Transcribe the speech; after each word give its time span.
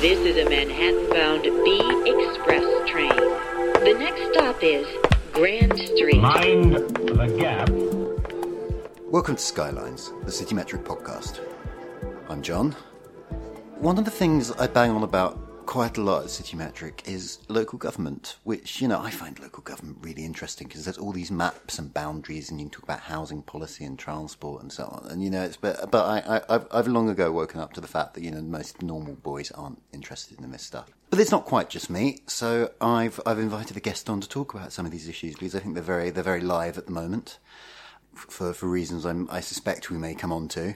This 0.00 0.20
is 0.20 0.36
a 0.36 0.48
Manhattan-bound 0.48 1.42
B 1.42 1.80
Express 2.06 2.88
train. 2.88 3.08
The 3.08 3.96
next 3.98 4.32
stop 4.32 4.62
is 4.62 4.86
Grand 5.32 5.76
Street. 5.76 6.20
Mind 6.20 6.74
the 6.74 7.26
gap. 7.36 7.68
Welcome 9.10 9.34
to 9.34 9.42
Skylines, 9.42 10.12
the 10.22 10.30
City 10.30 10.54
Metric 10.54 10.84
podcast. 10.84 11.40
I'm 12.28 12.42
John. 12.42 12.76
One 13.80 13.98
of 13.98 14.04
the 14.04 14.12
things 14.12 14.52
I 14.52 14.68
bang 14.68 14.92
on 14.92 15.02
about 15.02 15.36
quite 15.68 15.98
a 15.98 16.00
lot 16.00 16.24
at 16.24 16.30
City 16.30 16.56
Metric 16.56 17.02
is 17.04 17.40
local 17.48 17.78
government, 17.78 18.36
which, 18.42 18.80
you 18.80 18.88
know, 18.88 19.00
I 19.00 19.10
find 19.10 19.38
local 19.38 19.62
government 19.62 19.98
really 20.00 20.24
interesting 20.24 20.66
because 20.66 20.86
there's 20.86 20.96
all 20.96 21.12
these 21.12 21.30
maps 21.30 21.78
and 21.78 21.92
boundaries 21.92 22.50
and 22.50 22.58
you 22.58 22.64
can 22.64 22.70
talk 22.70 22.84
about 22.84 23.00
housing 23.00 23.42
policy 23.42 23.84
and 23.84 23.98
transport 23.98 24.62
and 24.62 24.72
so 24.72 24.84
on. 24.84 25.10
And, 25.10 25.22
you 25.22 25.28
know, 25.28 25.42
it's, 25.42 25.58
but, 25.58 25.90
but 25.90 26.06
I, 26.06 26.36
I, 26.38 26.54
I've, 26.54 26.66
I've 26.72 26.88
long 26.88 27.10
ago 27.10 27.30
woken 27.30 27.60
up 27.60 27.74
to 27.74 27.82
the 27.82 27.86
fact 27.86 28.14
that, 28.14 28.24
you 28.24 28.30
know, 28.30 28.40
most 28.40 28.80
normal 28.80 29.16
boys 29.16 29.50
aren't 29.50 29.82
interested 29.92 30.40
in 30.40 30.50
this 30.52 30.62
stuff. 30.62 30.88
But 31.10 31.20
it's 31.20 31.30
not 31.30 31.44
quite 31.44 31.68
just 31.68 31.90
me, 31.90 32.22
so 32.26 32.72
I've, 32.80 33.20
I've 33.26 33.38
invited 33.38 33.76
a 33.76 33.80
guest 33.80 34.08
on 34.08 34.22
to 34.22 34.28
talk 34.28 34.54
about 34.54 34.72
some 34.72 34.86
of 34.86 34.90
these 34.90 35.06
issues 35.06 35.34
because 35.34 35.54
I 35.54 35.58
think 35.58 35.74
they're 35.74 35.82
very, 35.82 36.08
they're 36.08 36.24
very 36.24 36.40
live 36.40 36.78
at 36.78 36.86
the 36.86 36.92
moment 36.92 37.38
for, 38.14 38.52
for 38.52 38.66
reasons 38.66 39.04
I'm, 39.04 39.28
I 39.30 39.40
suspect 39.40 39.90
we 39.90 39.98
may 39.98 40.14
come 40.14 40.32
on 40.32 40.48
to. 40.48 40.74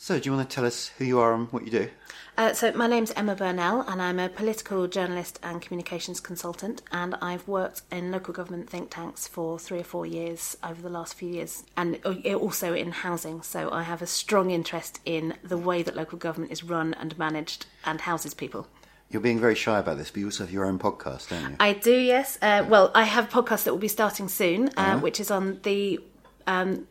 So, 0.00 0.20
do 0.20 0.30
you 0.30 0.36
want 0.36 0.48
to 0.48 0.54
tell 0.54 0.64
us 0.64 0.92
who 0.96 1.04
you 1.04 1.18
are 1.18 1.34
and 1.34 1.52
what 1.52 1.64
you 1.64 1.72
do? 1.72 1.88
Uh, 2.36 2.52
so, 2.52 2.70
my 2.70 2.86
name's 2.86 3.10
Emma 3.10 3.34
Burnell, 3.34 3.80
and 3.80 4.00
I'm 4.00 4.20
a 4.20 4.28
political 4.28 4.86
journalist 4.86 5.40
and 5.42 5.60
communications 5.60 6.20
consultant. 6.20 6.82
And 6.92 7.16
I've 7.20 7.48
worked 7.48 7.82
in 7.90 8.12
local 8.12 8.32
government 8.32 8.70
think 8.70 8.90
tanks 8.90 9.26
for 9.26 9.58
three 9.58 9.80
or 9.80 9.84
four 9.84 10.06
years 10.06 10.56
over 10.62 10.80
the 10.80 10.88
last 10.88 11.14
few 11.14 11.28
years, 11.28 11.64
and 11.76 11.98
also 12.06 12.74
in 12.74 12.92
housing. 12.92 13.42
So, 13.42 13.72
I 13.72 13.82
have 13.82 14.00
a 14.00 14.06
strong 14.06 14.52
interest 14.52 15.00
in 15.04 15.34
the 15.42 15.58
way 15.58 15.82
that 15.82 15.96
local 15.96 16.16
government 16.16 16.52
is 16.52 16.62
run 16.62 16.94
and 16.94 17.18
managed 17.18 17.66
and 17.84 18.00
houses 18.00 18.34
people. 18.34 18.68
You're 19.10 19.20
being 19.20 19.40
very 19.40 19.56
shy 19.56 19.80
about 19.80 19.98
this, 19.98 20.12
but 20.12 20.20
you 20.20 20.26
also 20.26 20.44
have 20.44 20.52
your 20.52 20.66
own 20.66 20.78
podcast, 20.78 21.30
don't 21.30 21.42
you? 21.42 21.56
I 21.58 21.72
do, 21.72 21.98
yes. 21.98 22.38
Uh, 22.40 22.64
well, 22.68 22.92
I 22.94 23.02
have 23.02 23.24
a 23.34 23.42
podcast 23.42 23.64
that 23.64 23.72
will 23.72 23.80
be 23.80 23.88
starting 23.88 24.28
soon, 24.28 24.70
uh, 24.76 25.00
which 25.00 25.18
is 25.18 25.32
on 25.32 25.58
the 25.64 25.98
um, 26.46 26.86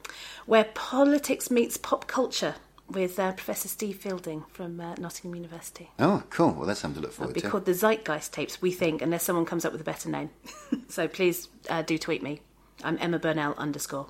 where 0.45 0.65
politics 0.65 1.49
meets 1.49 1.77
pop 1.77 2.05
culture 2.07 2.55
with 2.89 3.19
uh, 3.19 3.31
Professor 3.33 3.67
Steve 3.67 3.97
Fielding 3.97 4.43
from 4.49 4.79
uh, 4.79 4.95
Nottingham 4.95 5.35
University. 5.35 5.89
Oh, 5.99 6.23
cool. 6.29 6.51
Well, 6.51 6.65
that's 6.65 6.79
something 6.79 7.01
to 7.01 7.07
look 7.07 7.13
forward 7.13 7.31
It'll 7.31 7.41
be 7.41 7.41
to. 7.41 7.49
called 7.49 7.65
the 7.65 7.73
Zeitgeist 7.73 8.31
Tapes, 8.31 8.61
we 8.61 8.71
think, 8.71 9.01
unless 9.01 9.23
someone 9.23 9.45
comes 9.45 9.65
up 9.65 9.71
with 9.71 9.81
a 9.81 9.85
better 9.85 10.09
name. 10.09 10.29
so 10.87 11.07
please 11.07 11.49
uh, 11.69 11.81
do 11.81 11.97
tweet 11.97 12.23
me. 12.23 12.41
I'm 12.83 12.97
Emma 13.01 13.19
Burnell 13.19 13.55
underscore. 13.57 14.07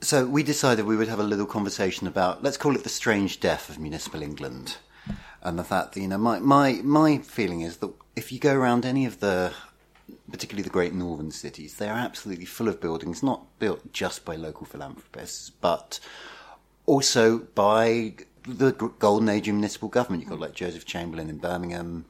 So 0.00 0.26
we 0.26 0.42
decided 0.42 0.86
we 0.86 0.96
would 0.96 1.08
have 1.08 1.18
a 1.18 1.24
little 1.24 1.46
conversation 1.46 2.06
about, 2.06 2.42
let's 2.42 2.56
call 2.56 2.74
it 2.74 2.84
the 2.84 2.88
strange 2.88 3.40
death 3.40 3.68
of 3.68 3.78
municipal 3.78 4.22
England. 4.22 4.76
And 5.42 5.58
the 5.58 5.64
fact 5.64 5.94
that, 5.94 6.00
you 6.00 6.08
know, 6.08 6.18
my, 6.18 6.38
my, 6.38 6.80
my 6.82 7.18
feeling 7.18 7.62
is 7.62 7.78
that 7.78 7.92
if 8.14 8.30
you 8.30 8.38
go 8.38 8.54
around 8.54 8.84
any 8.84 9.06
of 9.06 9.20
the, 9.20 9.52
particularly 10.30 10.62
the 10.62 10.70
great 10.70 10.92
northern 10.94 11.30
cities, 11.30 11.76
they 11.76 11.88
are 11.88 11.98
absolutely 11.98 12.44
full 12.44 12.68
of 12.68 12.80
buildings, 12.80 13.22
not 13.22 13.46
built 13.58 13.92
just 13.92 14.24
by 14.24 14.36
local 14.36 14.66
philanthropists, 14.66 15.50
but 15.50 15.98
also 16.90 17.38
by 17.38 18.12
the 18.42 18.72
golden 18.98 19.28
age 19.28 19.46
of 19.46 19.54
municipal 19.54 19.88
government. 19.88 20.24
You've 20.24 20.30
got 20.30 20.40
like 20.40 20.54
Joseph 20.54 20.84
Chamberlain 20.84 21.30
in 21.30 21.38
Birmingham. 21.38 22.06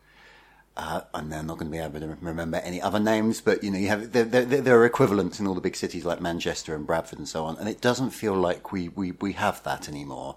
Uh, 0.75 1.03
I'm 1.13 1.29
now 1.29 1.43
not 1.43 1.59
going 1.59 1.71
to 1.71 1.77
be 1.77 1.83
able 1.83 2.01
to 2.01 2.17
remember 2.23 2.57
any 2.59 2.81
other 2.81 2.99
names, 2.99 3.43
but 3.43 3.63
you 3.63 3.71
know, 3.71 3.79
you 3.79 3.89
have 3.89 4.13
there, 4.13 4.25
there, 4.25 4.45
there 4.47 4.79
are 4.79 4.87
equivalents 4.87 5.39
in 5.39 5.47
all 5.47 5.55
the 5.55 5.61
big 5.61 5.77
cities 5.77 6.07
like 6.07 6.23
Manchester 6.23 6.75
and 6.75 6.87
Bradford 6.87 7.19
and 7.19 7.29
so 7.29 7.45
on, 7.45 7.59
and 7.59 7.69
it 7.69 7.83
doesn't 7.83 8.11
feel 8.11 8.35
like 8.35 8.73
we, 8.73 8.89
we, 8.89 9.13
we 9.13 9.35
have 9.35 9.63
that 9.65 9.87
anymore. 9.87 10.37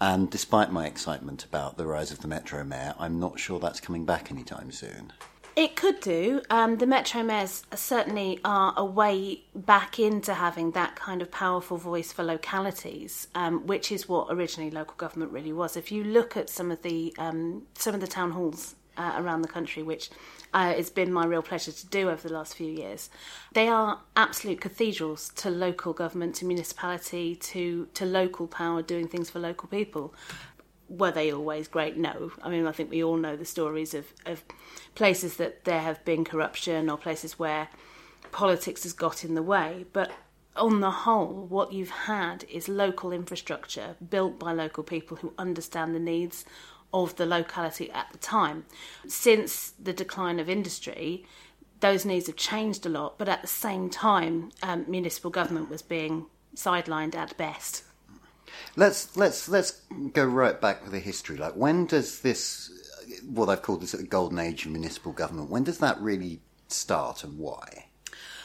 And 0.00 0.30
despite 0.30 0.72
my 0.72 0.86
excitement 0.86 1.44
about 1.44 1.76
the 1.76 1.86
rise 1.86 2.10
of 2.10 2.20
the 2.20 2.28
Metro 2.28 2.64
Mayor, 2.64 2.94
I'm 2.98 3.20
not 3.20 3.38
sure 3.38 3.60
that's 3.60 3.80
coming 3.80 4.06
back 4.06 4.30
anytime 4.30 4.72
soon. 4.72 5.12
It 5.54 5.76
could 5.76 6.00
do. 6.00 6.40
Um, 6.48 6.78
the 6.78 6.86
Metro 6.86 7.22
Mayors 7.22 7.64
certainly 7.74 8.40
are 8.42 8.72
a 8.74 8.84
way 8.84 9.42
back 9.54 9.98
into 9.98 10.32
having 10.32 10.70
that 10.70 10.96
kind 10.96 11.20
of 11.20 11.30
powerful 11.30 11.76
voice 11.76 12.10
for 12.10 12.22
localities, 12.22 13.28
um, 13.34 13.66
which 13.66 13.92
is 13.92 14.08
what 14.08 14.28
originally 14.30 14.70
local 14.70 14.94
government 14.96 15.30
really 15.30 15.52
was. 15.52 15.76
If 15.76 15.92
you 15.92 16.04
look 16.04 16.38
at 16.38 16.48
some 16.48 16.70
of 16.70 16.80
the 16.80 17.14
um, 17.18 17.64
some 17.74 17.94
of 17.94 18.00
the 18.00 18.06
town 18.06 18.30
halls 18.30 18.76
uh, 18.96 19.12
around 19.16 19.42
the 19.42 19.48
country, 19.48 19.82
which 19.82 20.08
uh, 20.54 20.72
it's 20.74 20.90
been 20.90 21.12
my 21.12 21.26
real 21.26 21.42
pleasure 21.42 21.72
to 21.72 21.86
do 21.86 22.08
over 22.08 22.28
the 22.28 22.32
last 22.32 22.54
few 22.54 22.70
years, 22.70 23.10
they 23.52 23.68
are 23.68 24.00
absolute 24.16 24.60
cathedrals 24.60 25.30
to 25.36 25.50
local 25.50 25.92
government, 25.92 26.34
to 26.36 26.46
municipality, 26.46 27.36
to 27.36 27.88
to 27.92 28.06
local 28.06 28.46
power 28.46 28.80
doing 28.80 29.06
things 29.06 29.28
for 29.28 29.38
local 29.38 29.68
people 29.68 30.14
were 30.98 31.10
they 31.10 31.32
always 31.32 31.68
great? 31.68 31.96
No. 31.96 32.32
I 32.42 32.48
mean, 32.48 32.66
I 32.66 32.72
think 32.72 32.90
we 32.90 33.02
all 33.02 33.16
know 33.16 33.36
the 33.36 33.44
stories 33.44 33.94
of, 33.94 34.12
of 34.26 34.44
places 34.94 35.36
that 35.36 35.64
there 35.64 35.80
have 35.80 36.04
been 36.04 36.24
corruption 36.24 36.90
or 36.90 36.96
places 36.96 37.38
where 37.38 37.68
politics 38.30 38.82
has 38.82 38.92
got 38.92 39.24
in 39.24 39.34
the 39.34 39.42
way. 39.42 39.86
But 39.92 40.12
on 40.56 40.80
the 40.80 40.90
whole, 40.90 41.46
what 41.48 41.72
you've 41.72 41.90
had 41.90 42.44
is 42.44 42.68
local 42.68 43.12
infrastructure 43.12 43.96
built 44.10 44.38
by 44.38 44.52
local 44.52 44.84
people 44.84 45.16
who 45.18 45.32
understand 45.38 45.94
the 45.94 46.00
needs 46.00 46.44
of 46.92 47.16
the 47.16 47.26
locality 47.26 47.90
at 47.90 48.08
the 48.12 48.18
time. 48.18 48.66
Since 49.08 49.72
the 49.82 49.94
decline 49.94 50.38
of 50.38 50.48
industry, 50.48 51.24
those 51.80 52.04
needs 52.04 52.26
have 52.26 52.36
changed 52.36 52.84
a 52.86 52.90
lot, 52.90 53.18
but 53.18 53.28
at 53.28 53.42
the 53.42 53.48
same 53.48 53.88
time, 53.88 54.52
um, 54.62 54.84
municipal 54.86 55.30
government 55.30 55.70
was 55.70 55.82
being 55.82 56.26
sidelined 56.54 57.14
at 57.14 57.36
best. 57.36 57.82
Let's 58.76 59.16
let's 59.16 59.48
let's 59.48 59.82
go 60.12 60.24
right 60.24 60.60
back 60.60 60.82
with 60.82 60.92
the 60.92 60.98
history. 60.98 61.36
Like, 61.36 61.54
when 61.54 61.86
does 61.86 62.20
this, 62.20 62.70
what 63.28 63.48
I've 63.48 63.62
called 63.62 63.82
this 63.82 63.92
the 63.92 64.02
golden 64.02 64.38
age 64.38 64.64
of 64.64 64.72
municipal 64.72 65.12
government, 65.12 65.50
when 65.50 65.64
does 65.64 65.78
that 65.78 66.00
really 66.00 66.40
start 66.68 67.24
and 67.24 67.38
why? 67.38 67.86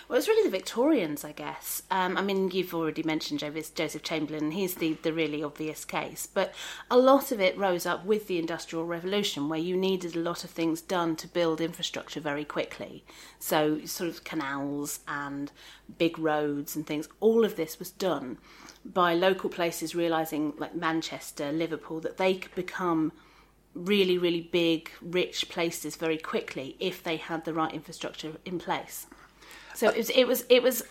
Well, 0.07 0.17
it's 0.17 0.29
really 0.29 0.49
the 0.49 0.57
Victorians, 0.57 1.25
I 1.25 1.33
guess. 1.33 1.83
Um, 1.91 2.17
I 2.17 2.21
mean, 2.21 2.49
you've 2.51 2.73
already 2.73 3.03
mentioned 3.03 3.41
Joseph 3.41 4.03
Chamberlain. 4.03 4.51
He's 4.51 4.75
the, 4.75 4.93
the 5.01 5.11
really 5.11 5.43
obvious 5.43 5.83
case. 5.83 6.29
But 6.33 6.53
a 6.89 6.97
lot 6.97 7.33
of 7.33 7.41
it 7.41 7.57
rose 7.57 7.85
up 7.85 8.05
with 8.05 8.27
the 8.27 8.39
Industrial 8.39 8.85
Revolution, 8.85 9.49
where 9.49 9.59
you 9.59 9.75
needed 9.75 10.15
a 10.15 10.19
lot 10.19 10.45
of 10.45 10.49
things 10.49 10.79
done 10.79 11.17
to 11.17 11.27
build 11.27 11.59
infrastructure 11.59 12.21
very 12.21 12.45
quickly. 12.45 13.03
So, 13.37 13.83
sort 13.83 14.09
of 14.09 14.23
canals 14.23 15.01
and 15.09 15.51
big 15.97 16.17
roads 16.17 16.77
and 16.77 16.87
things. 16.87 17.09
All 17.19 17.43
of 17.43 17.57
this 17.57 17.77
was 17.77 17.91
done 17.91 18.37
by 18.93 19.13
local 19.13 19.49
places 19.49 19.95
realizing, 19.95 20.53
like 20.57 20.75
Manchester, 20.75 21.51
Liverpool, 21.51 21.99
that 22.01 22.17
they 22.17 22.35
could 22.35 22.55
become 22.55 23.11
really, 23.73 24.17
really 24.17 24.41
big, 24.41 24.89
rich 25.01 25.49
places 25.49 25.95
very 25.95 26.17
quickly 26.17 26.75
if 26.79 27.03
they 27.03 27.17
had 27.17 27.45
the 27.45 27.53
right 27.53 27.73
infrastructure 27.73 28.33
in 28.45 28.59
place. 28.59 29.07
So 29.75 29.89
it 29.89 29.97
was, 29.97 30.09
it 30.11 30.27
was, 30.27 30.45
it 30.49 30.63
was, 30.63 30.83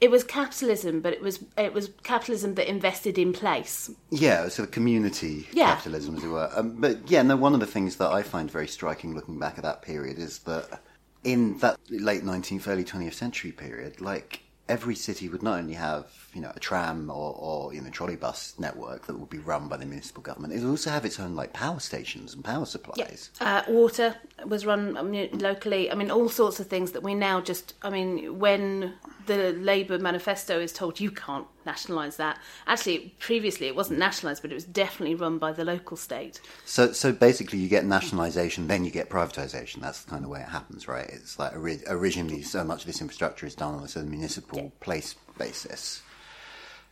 it 0.00 0.10
was 0.10 0.24
capitalism, 0.24 1.00
but 1.00 1.12
it 1.12 1.22
was, 1.22 1.44
it 1.56 1.72
was 1.72 1.90
capitalism 2.02 2.54
that 2.54 2.68
invested 2.68 3.18
in 3.18 3.32
place. 3.32 3.90
Yeah, 4.10 4.48
so 4.48 4.66
community 4.66 5.46
Yeah. 5.52 5.74
capitalism, 5.74 6.16
as 6.16 6.24
it 6.24 6.28
were. 6.28 6.50
Um, 6.54 6.80
but 6.80 7.08
yeah, 7.08 7.22
no, 7.22 7.36
one 7.36 7.54
of 7.54 7.60
the 7.60 7.66
things 7.66 7.96
that 7.96 8.10
I 8.10 8.22
find 8.22 8.50
very 8.50 8.68
striking 8.68 9.14
looking 9.14 9.38
back 9.38 9.58
at 9.58 9.64
that 9.64 9.82
period 9.82 10.18
is 10.18 10.40
that 10.40 10.80
in 11.24 11.58
that 11.58 11.78
late 11.90 12.22
19th, 12.24 12.66
early 12.68 12.84
20th 12.84 13.14
century 13.14 13.52
period, 13.52 14.00
like 14.00 14.40
every 14.68 14.94
city 14.94 15.28
would 15.28 15.42
not 15.42 15.58
only 15.58 15.74
have 15.74 16.06
you 16.34 16.40
know 16.40 16.52
a 16.54 16.60
tram 16.60 17.10
or, 17.10 17.34
or 17.38 17.74
you 17.74 17.80
know 17.80 17.90
trolley 17.90 18.16
bus 18.16 18.54
network 18.58 19.06
that 19.06 19.18
would 19.18 19.30
be 19.30 19.38
run 19.38 19.68
by 19.68 19.76
the 19.76 19.86
municipal 19.86 20.22
government, 20.22 20.52
it 20.52 20.60
would 20.60 20.70
also 20.70 20.90
have 20.90 21.04
its 21.04 21.18
own 21.18 21.34
like 21.34 21.52
power 21.52 21.80
stations 21.80 22.34
and 22.34 22.44
power 22.44 22.66
supplies. 22.66 23.30
Uh, 23.40 23.62
water 23.68 24.16
was 24.46 24.66
run 24.66 24.96
I 24.96 25.02
mean, 25.02 25.38
locally. 25.38 25.90
I 25.90 25.94
mean, 25.94 26.10
all 26.10 26.28
sorts 26.28 26.60
of 26.60 26.66
things 26.66 26.92
that 26.92 27.02
we 27.02 27.14
now 27.14 27.40
just. 27.40 27.74
I 27.82 27.90
mean, 27.90 28.38
when 28.38 28.94
the 29.26 29.52
Labour 29.52 29.98
manifesto 29.98 30.58
is 30.60 30.72
told 30.72 31.00
you 31.00 31.10
can't 31.10 31.46
nationalise 31.68 32.16
that, 32.16 32.40
actually, 32.66 33.14
previously 33.18 33.66
it 33.66 33.76
wasn't 33.76 33.98
nationalised, 33.98 34.40
but 34.42 34.50
it 34.50 34.54
was 34.54 34.64
definitely 34.64 35.14
run 35.14 35.38
by 35.38 35.52
the 35.52 35.64
local 35.64 35.96
state. 35.96 36.40
So, 36.64 36.92
so 36.92 37.12
basically, 37.12 37.58
you 37.58 37.68
get 37.68 37.84
nationalisation, 37.84 38.68
then 38.68 38.84
you 38.86 38.90
get 38.90 39.10
privatisation. 39.10 39.80
That's 39.80 40.02
the 40.02 40.10
kind 40.10 40.24
of 40.24 40.30
way 40.30 40.40
it 40.40 40.48
happens, 40.48 40.88
right? 40.88 41.08
It's 41.18 41.38
like 41.38 41.54
ori- 41.54 41.86
originally, 41.86 42.42
so 42.42 42.64
much 42.64 42.80
of 42.82 42.86
this 42.86 43.00
infrastructure 43.00 43.46
is 43.46 43.54
done 43.54 43.74
on 43.74 43.82
a 43.84 43.88
sort 43.88 44.04
of 44.06 44.10
municipal 44.10 44.72
place 44.80 45.14
basis. 45.36 46.02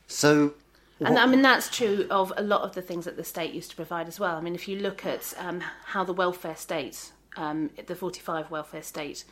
So, 0.06 0.54
And 1.00 1.18
I 1.18 1.26
mean, 1.26 1.42
that's 1.42 1.68
true 1.70 2.06
of 2.10 2.32
a 2.36 2.42
lot 2.42 2.62
of 2.62 2.74
the 2.74 2.82
things 2.82 3.04
that 3.06 3.16
the 3.16 3.24
state 3.24 3.52
used 3.52 3.70
to 3.70 3.76
provide 3.76 4.08
as 4.08 4.20
well. 4.20 4.36
I 4.36 4.40
mean, 4.40 4.54
if 4.54 4.68
you 4.68 4.78
look 4.78 5.04
at 5.06 5.34
um, 5.38 5.60
how 5.86 6.04
the 6.04 6.12
welfare 6.12 6.56
state, 6.56 7.12
um, 7.36 7.70
the 7.86 7.94
45 7.94 8.50
welfare 8.50 8.82
state, 8.82 9.24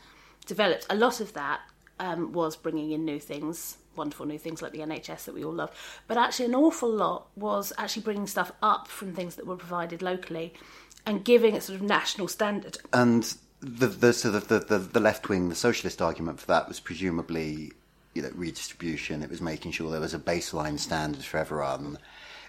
developed, 0.45 0.85
a 0.89 0.95
lot 0.95 1.19
of 1.19 1.33
that 1.33 1.61
um, 1.99 2.33
was 2.33 2.55
bringing 2.55 2.91
in 2.91 3.05
new 3.05 3.19
things, 3.19 3.77
wonderful 3.97 4.25
new 4.25 4.39
things 4.39 4.61
like 4.61 4.71
the 4.71 4.79
NHS 4.79 5.25
that 5.25 5.35
we 5.35 5.43
all 5.43 5.53
love. 5.53 5.71
But 6.07 6.17
actually, 6.17 6.45
an 6.45 6.55
awful 6.55 6.89
lot 6.89 7.27
was 7.35 7.73
actually 7.77 8.03
bringing 8.03 8.27
stuff 8.27 8.51
up 8.61 8.87
from 8.87 9.13
things 9.13 9.35
that 9.35 9.45
were 9.45 9.55
provided 9.55 10.01
locally 10.01 10.53
and 11.05 11.23
giving 11.23 11.55
it 11.55 11.63
sort 11.63 11.79
of 11.79 11.85
national 11.85 12.27
standard. 12.27 12.77
and 12.93 13.37
the 13.61 13.87
the 13.87 14.13
sort 14.13 14.35
of 14.35 14.47
the, 14.47 14.59
the, 14.59 14.77
the 14.77 14.99
left 14.99 15.29
wing, 15.29 15.49
the 15.49 15.55
socialist 15.55 16.01
argument 16.01 16.39
for 16.39 16.47
that 16.47 16.67
was 16.67 16.79
presumably, 16.79 17.71
you 18.13 18.21
know, 18.21 18.31
redistribution. 18.35 19.23
It 19.23 19.29
was 19.29 19.41
making 19.41 19.71
sure 19.71 19.91
there 19.91 20.01
was 20.01 20.13
a 20.13 20.19
baseline 20.19 20.79
standard 20.79 21.23
for 21.23 21.37
everyone. 21.37 21.97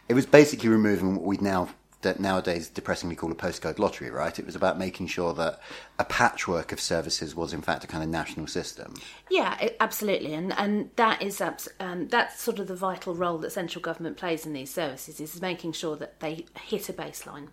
It 0.08 0.14
was 0.14 0.26
basically 0.26 0.68
removing 0.68 1.16
what 1.16 1.24
we'd 1.24 1.42
now 1.42 1.70
that 2.06 2.20
nowadays 2.20 2.68
depressingly 2.68 3.16
call 3.16 3.32
a 3.32 3.34
postcode 3.34 3.80
lottery, 3.80 4.10
right? 4.10 4.38
It 4.38 4.46
was 4.46 4.54
about 4.54 4.78
making 4.78 5.08
sure 5.08 5.34
that 5.34 5.60
a 5.98 6.04
patchwork 6.04 6.70
of 6.70 6.80
services 6.80 7.34
was 7.34 7.52
in 7.52 7.62
fact 7.62 7.82
a 7.82 7.88
kind 7.88 8.04
of 8.04 8.08
national 8.08 8.46
system. 8.46 8.94
Yeah, 9.28 9.58
it, 9.60 9.76
absolutely, 9.80 10.32
and 10.32 10.52
and 10.56 10.90
that 10.94 11.20
is 11.20 11.42
um, 11.80 12.06
that's 12.08 12.40
sort 12.40 12.60
of 12.60 12.68
the 12.68 12.76
vital 12.76 13.16
role 13.16 13.38
that 13.38 13.50
central 13.50 13.82
government 13.82 14.16
plays 14.16 14.46
in 14.46 14.52
these 14.52 14.72
services 14.72 15.20
is 15.20 15.42
making 15.42 15.72
sure 15.72 15.96
that 15.96 16.20
they 16.20 16.46
hit 16.54 16.88
a 16.88 16.92
baseline. 16.92 17.48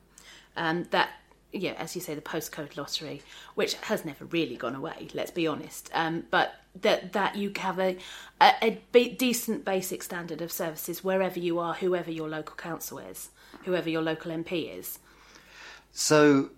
Um, 0.55 0.83
that 0.91 1.09
yeah, 1.51 1.73
as 1.73 1.95
you 1.95 2.01
say, 2.01 2.13
the 2.13 2.21
postcode 2.21 2.77
lottery, 2.77 3.23
which 3.55 3.73
has 3.75 4.05
never 4.05 4.25
really 4.25 4.55
gone 4.55 4.75
away. 4.75 5.07
Let's 5.15 5.31
be 5.31 5.47
honest, 5.47 5.89
um, 5.95 6.25
but 6.29 6.53
that 6.81 7.13
that 7.13 7.35
you 7.35 7.51
have 7.57 7.79
a 7.79 7.97
a, 8.39 8.53
a 8.91 9.15
decent 9.15 9.65
basic 9.65 10.03
standard 10.03 10.41
of 10.43 10.51
services 10.51 11.03
wherever 11.03 11.39
you 11.39 11.57
are, 11.57 11.73
whoever 11.73 12.11
your 12.11 12.29
local 12.29 12.55
council 12.55 12.99
is, 12.99 13.29
whoever 13.65 13.89
your 13.89 14.01
local 14.01 14.31
MP 14.31 14.77
is. 14.77 14.99
So, 15.91 16.49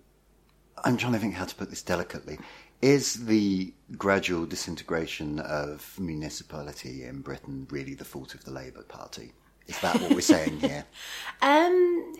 I'm 0.84 0.96
trying 0.96 1.12
to 1.12 1.18
think 1.18 1.34
how 1.34 1.44
to 1.44 1.54
put 1.54 1.70
this 1.70 1.82
delicately. 1.82 2.38
Is 2.82 3.26
the 3.26 3.72
gradual 3.96 4.46
disintegration 4.46 5.40
of 5.40 5.98
municipality 5.98 7.04
in 7.04 7.20
Britain 7.20 7.66
really 7.70 7.94
the 7.94 8.04
fault 8.04 8.34
of 8.34 8.44
the 8.44 8.50
Labour 8.50 8.82
Party? 8.82 9.32
Is 9.66 9.78
that 9.80 10.00
what 10.00 10.12
we're 10.12 10.20
saying 10.20 10.60
here? 10.60 10.84
Um, 11.42 12.14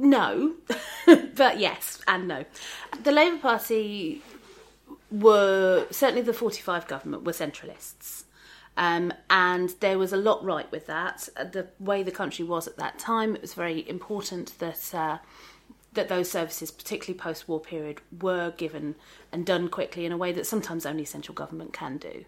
no, 0.00 0.54
but 1.06 1.58
yes 1.58 2.00
and 2.08 2.26
no. 2.26 2.44
The 3.02 3.12
Labour 3.12 3.38
Party 3.38 4.22
were 5.10 5.86
certainly 5.90 6.22
the 6.22 6.32
45 6.32 6.88
government 6.88 7.24
were 7.24 7.32
centralists. 7.32 8.24
Um, 8.76 9.12
and 9.30 9.70
there 9.80 9.98
was 9.98 10.12
a 10.12 10.18
lot 10.18 10.44
right 10.44 10.70
with 10.70 10.86
that. 10.86 11.28
The 11.34 11.68
way 11.78 12.02
the 12.02 12.10
country 12.10 12.44
was 12.44 12.66
at 12.66 12.76
that 12.76 12.98
time, 12.98 13.34
it 13.34 13.42
was 13.42 13.54
very 13.54 13.88
important 13.88 14.58
that 14.58 14.94
uh, 14.94 15.18
that 15.94 16.08
those 16.08 16.30
services, 16.30 16.70
particularly 16.70 17.18
post-war 17.18 17.58
period, 17.58 18.00
were 18.20 18.52
given 18.56 18.94
and 19.32 19.46
done 19.46 19.68
quickly 19.68 20.04
in 20.04 20.12
a 20.12 20.16
way 20.16 20.30
that 20.32 20.46
sometimes 20.46 20.84
only 20.84 21.06
central 21.06 21.34
government 21.34 21.72
can 21.72 21.96
do. 21.96 22.24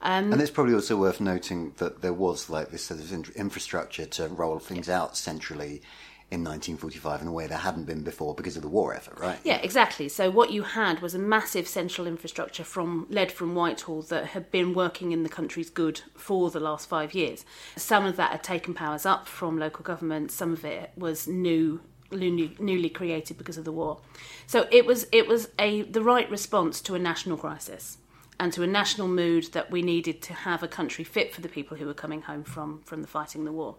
Um, 0.00 0.32
and 0.32 0.40
it's 0.40 0.50
probably 0.50 0.74
also 0.74 0.96
worth 0.96 1.20
noting 1.20 1.72
that 1.76 2.02
there 2.02 2.12
was 2.12 2.50
like 2.50 2.70
this 2.70 2.84
sort 2.84 3.00
of 3.00 3.30
infrastructure 3.36 4.04
to 4.06 4.28
roll 4.28 4.58
things 4.58 4.88
out 4.88 5.16
centrally 5.16 5.82
in 6.30 6.40
1945 6.42 7.22
in 7.22 7.28
a 7.28 7.32
way 7.32 7.46
there 7.46 7.58
hadn't 7.58 7.84
been 7.84 8.02
before 8.02 8.34
because 8.34 8.56
of 8.56 8.62
the 8.62 8.68
war 8.68 8.94
effort, 8.94 9.18
right? 9.18 9.38
Yeah, 9.44 9.58
exactly. 9.58 10.08
So 10.08 10.30
what 10.30 10.50
you 10.50 10.62
had 10.62 11.00
was 11.00 11.14
a 11.14 11.18
massive 11.18 11.68
central 11.68 12.06
infrastructure 12.06 12.64
from 12.64 13.06
led 13.08 13.30
from 13.30 13.54
Whitehall 13.54 14.02
that 14.02 14.26
had 14.26 14.50
been 14.50 14.74
working 14.74 15.12
in 15.12 15.22
the 15.22 15.28
country's 15.28 15.70
good 15.70 16.00
for 16.14 16.50
the 16.50 16.60
last 16.60 16.88
five 16.88 17.14
years. 17.14 17.44
Some 17.76 18.04
of 18.04 18.16
that 18.16 18.32
had 18.32 18.42
taken 18.42 18.74
powers 18.74 19.06
up 19.06 19.28
from 19.28 19.58
local 19.58 19.84
government. 19.84 20.30
Some 20.30 20.52
of 20.52 20.64
it 20.64 20.90
was 20.96 21.28
new. 21.28 21.80
Newly 22.10 22.90
created 22.90 23.38
because 23.38 23.56
of 23.56 23.64
the 23.64 23.72
war, 23.72 23.98
so 24.46 24.68
it 24.70 24.86
was 24.86 25.08
it 25.10 25.26
was 25.26 25.48
a 25.58 25.82
the 25.82 26.02
right 26.02 26.30
response 26.30 26.80
to 26.82 26.94
a 26.94 26.98
national 26.98 27.36
crisis 27.36 27.98
and 28.38 28.52
to 28.52 28.62
a 28.62 28.66
national 28.66 29.08
mood 29.08 29.44
that 29.52 29.70
we 29.70 29.82
needed 29.82 30.20
to 30.22 30.32
have 30.32 30.62
a 30.62 30.68
country 30.68 31.04
fit 31.04 31.34
for 31.34 31.40
the 31.40 31.48
people 31.48 31.76
who 31.76 31.86
were 31.86 31.94
coming 31.94 32.22
home 32.22 32.44
from 32.44 32.80
from 32.82 33.02
the 33.02 33.08
fighting 33.08 33.44
the 33.44 33.52
war. 33.52 33.76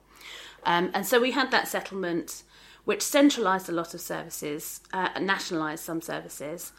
Um, 0.65 0.91
and 0.93 1.05
so 1.05 1.19
we 1.19 1.31
had 1.31 1.51
that 1.51 1.67
settlement, 1.67 2.43
which 2.83 3.01
centralised 3.01 3.69
a 3.69 3.71
lot 3.71 3.93
of 3.93 4.01
services, 4.01 4.81
uh, 4.93 5.09
and 5.15 5.25
nationalised 5.25 5.83
some 5.83 6.01
services, 6.01 6.71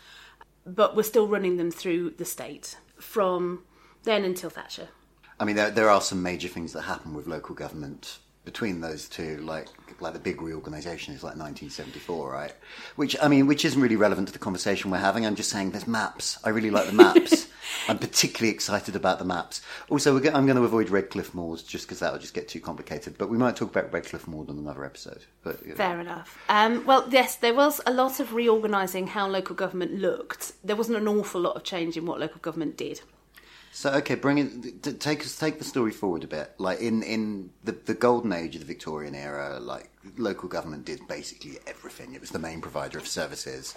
but 0.65 0.97
we're 0.97 1.03
still 1.03 1.29
running 1.29 1.57
them 1.57 1.71
through 1.71 2.11
the 2.11 2.25
state 2.25 2.77
from 2.99 3.63
then 4.03 4.25
until 4.25 4.51
Thatcher. 4.51 4.89
I 5.39 5.45
mean, 5.45 5.57
there, 5.57 5.71
there 5.71 5.91
are 5.91 6.01
some 6.01 6.23
major 6.23 6.49
things 6.49 6.73
that 6.73 6.83
happen 6.83 7.15
with 7.15 7.27
local 7.27 7.55
government 7.55 8.19
between 8.45 8.81
those 8.81 9.09
two, 9.09 9.39
like 9.39 9.67
like 10.01 10.13
the 10.13 10.19
big 10.19 10.41
reorganisation 10.41 11.15
is 11.15 11.23
like 11.23 11.37
1974, 11.37 12.33
right? 12.33 12.55
Which 12.95 13.17
I 13.21 13.29
mean, 13.29 13.47
which 13.47 13.65
isn't 13.65 13.81
really 13.81 13.97
relevant 13.97 14.29
to 14.29 14.33
the 14.33 14.39
conversation 14.39 14.91
we're 14.91 14.99
having. 14.99 15.27
I'm 15.27 15.35
just 15.35 15.51
saying 15.51 15.73
there's 15.73 15.87
maps. 15.87 16.39
I 16.45 16.51
really 16.51 16.71
like 16.71 16.87
the 16.87 16.93
maps. 16.93 17.49
I'm 17.89 17.99
particularly 17.99 18.53
excited 18.53 18.97
about 18.97 19.19
the 19.19 19.25
maps. 19.25 19.61
Also, 19.89 20.13
we're 20.13 20.21
go- 20.21 20.33
I'm 20.33 20.47
going 20.47 20.57
to 20.57 20.65
avoid 20.65 20.91
Redcliffe-Maud's 20.91 21.63
just 21.63 21.87
because 21.87 22.01
that 22.01 22.13
will 22.13 22.19
just 22.19 22.35
get 22.35 22.49
too 22.49 22.61
complicated. 22.61 23.17
But 23.19 23.29
we 23.29 23.39
might 23.39 23.57
talk 23.57 23.71
about 23.71 23.93
Redcliffe-Maud 23.93 24.51
on 24.51 24.59
another 24.59 24.85
episode. 24.85 25.25
But 25.43 25.63
you 25.63 25.71
know. 25.71 25.77
Fair 25.77 26.01
enough. 26.01 26.39
Um, 26.49 26.85
well, 26.85 27.07
yes, 27.11 27.37
there 27.37 27.55
was 27.55 27.81
a 27.87 27.93
lot 27.93 28.21
of 28.21 28.33
reorganising 28.35 29.09
how 29.09 29.29
local 29.29 29.55
government 29.55 29.95
looked. 29.95 30.53
There 30.65 30.77
wasn't 30.77 30.99
an 30.99 31.09
awful 31.09 31.41
lot 31.41 31.57
of 31.57 31.65
change 31.65 31.97
in 31.97 32.07
what 32.07 32.19
local 32.19 32.41
government 32.41 32.77
did. 32.77 33.01
So 33.77 33.91
okay, 33.93 34.15
bring 34.15 34.39
it. 34.39 35.01
Take 35.01 35.21
us 35.21 35.39
take 35.39 35.59
the 35.59 35.65
story 35.65 35.91
forward 35.91 36.25
a 36.25 36.27
bit. 36.27 36.55
Like 36.57 36.81
in 36.81 37.03
in 37.03 37.51
the 37.63 37.73
the 37.73 37.93
golden 37.93 38.33
age 38.33 38.55
of 38.55 38.63
the 38.63 38.67
Victorian 38.67 39.15
era, 39.15 39.61
like 39.61 39.91
local 40.17 40.49
government 40.49 40.87
did 40.87 41.07
basically 41.07 41.59
everything. 41.67 42.15
It 42.15 42.23
was 42.23 42.31
the 42.31 42.39
main 42.39 42.63
provider 42.63 42.97
of 42.97 43.07
services. 43.07 43.75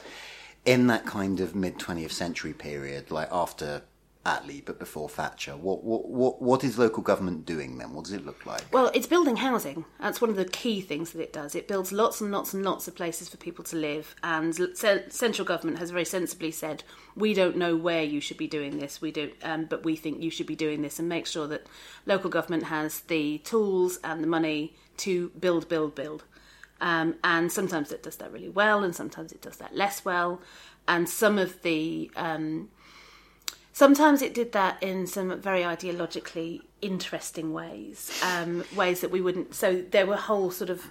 In 0.64 0.88
that 0.88 1.06
kind 1.06 1.42
of 1.42 1.54
mid 1.54 1.80
twentieth 1.80 2.14
century 2.14 2.54
period, 2.54 3.12
like 3.12 3.28
after 3.30 3.82
Attlee 4.30 4.64
but 4.64 4.80
before 4.80 5.10
Thatcher, 5.10 5.56
what 5.58 5.84
what 5.84 6.10
what 6.10 6.42
what 6.42 6.64
is 6.64 6.78
local 6.78 7.04
government 7.04 7.46
doing 7.46 7.78
then? 7.78 7.94
What 7.94 8.06
does 8.06 8.14
it 8.14 8.26
look 8.26 8.46
like? 8.46 8.64
Well, 8.72 8.92
it's 8.94 9.08
building 9.08 9.38
housing. 9.38 9.86
That's 10.00 10.22
one 10.22 10.30
of 10.30 10.36
the 10.36 10.46
key 10.46 10.82
things 10.82 11.12
that 11.12 11.22
it 11.22 11.34
does. 11.34 11.56
It 11.56 11.68
builds 11.68 11.92
lots 11.92 12.22
and 12.22 12.32
lots 12.32 12.54
and 12.54 12.64
lots 12.64 12.88
of 12.88 12.96
places 12.96 13.30
for 13.30 13.38
people 13.38 13.64
to 13.66 13.76
live. 13.76 14.16
And 14.24 14.56
central 14.76 15.46
government 15.46 15.80
has 15.80 15.92
very 15.92 16.06
sensibly 16.06 16.52
said, 16.52 16.84
we 17.16 17.34
don't 17.34 17.58
know 17.58 17.76
where 17.76 18.04
you 18.04 18.22
should 18.22 18.38
be 18.38 18.48
doing 18.48 18.80
this. 18.80 19.02
We 19.02 19.12
don't, 19.12 19.34
um, 19.44 19.66
but 19.66 19.84
we 19.84 19.96
think 19.96 20.22
you 20.22 20.30
should 20.30 20.48
be 20.48 20.56
doing 20.56 20.82
this, 20.82 21.00
and 21.00 21.10
make 21.10 21.26
sure 21.26 21.48
that 21.48 21.68
local 22.06 22.30
government 22.30 22.64
has 22.64 23.02
the 23.02 23.40
tools 23.40 24.00
and 24.04 24.24
the 24.24 24.28
money 24.28 24.76
to 24.98 25.30
build, 25.40 25.68
build, 25.68 25.96
build. 25.96 26.24
Um, 26.82 27.16
and 27.24 27.52
sometimes 27.52 27.92
it 27.92 28.04
does 28.04 28.18
that 28.18 28.32
really 28.32 28.50
well, 28.50 28.84
and 28.84 28.96
sometimes 28.96 29.32
it 29.32 29.42
does 29.42 29.58
that 29.58 29.76
less 29.76 30.06
well. 30.06 30.42
And 30.88 31.10
some 31.10 31.38
of 31.38 31.62
the 31.62 32.10
um, 32.16 32.70
Sometimes 33.80 34.22
it 34.22 34.34
did 34.34 34.52
that 34.52 34.84
in 34.84 35.08
some 35.08 35.40
very 35.40 35.62
ideologically 35.62 36.64
interesting 36.82 37.54
ways, 37.54 38.12
um, 38.22 38.66
ways 38.76 39.00
that 39.00 39.10
we 39.10 39.22
wouldn't. 39.22 39.56
So 39.56 39.86
there 39.90 40.06
were 40.06 40.18
whole 40.18 40.52
sort 40.52 40.70
of 40.70 40.86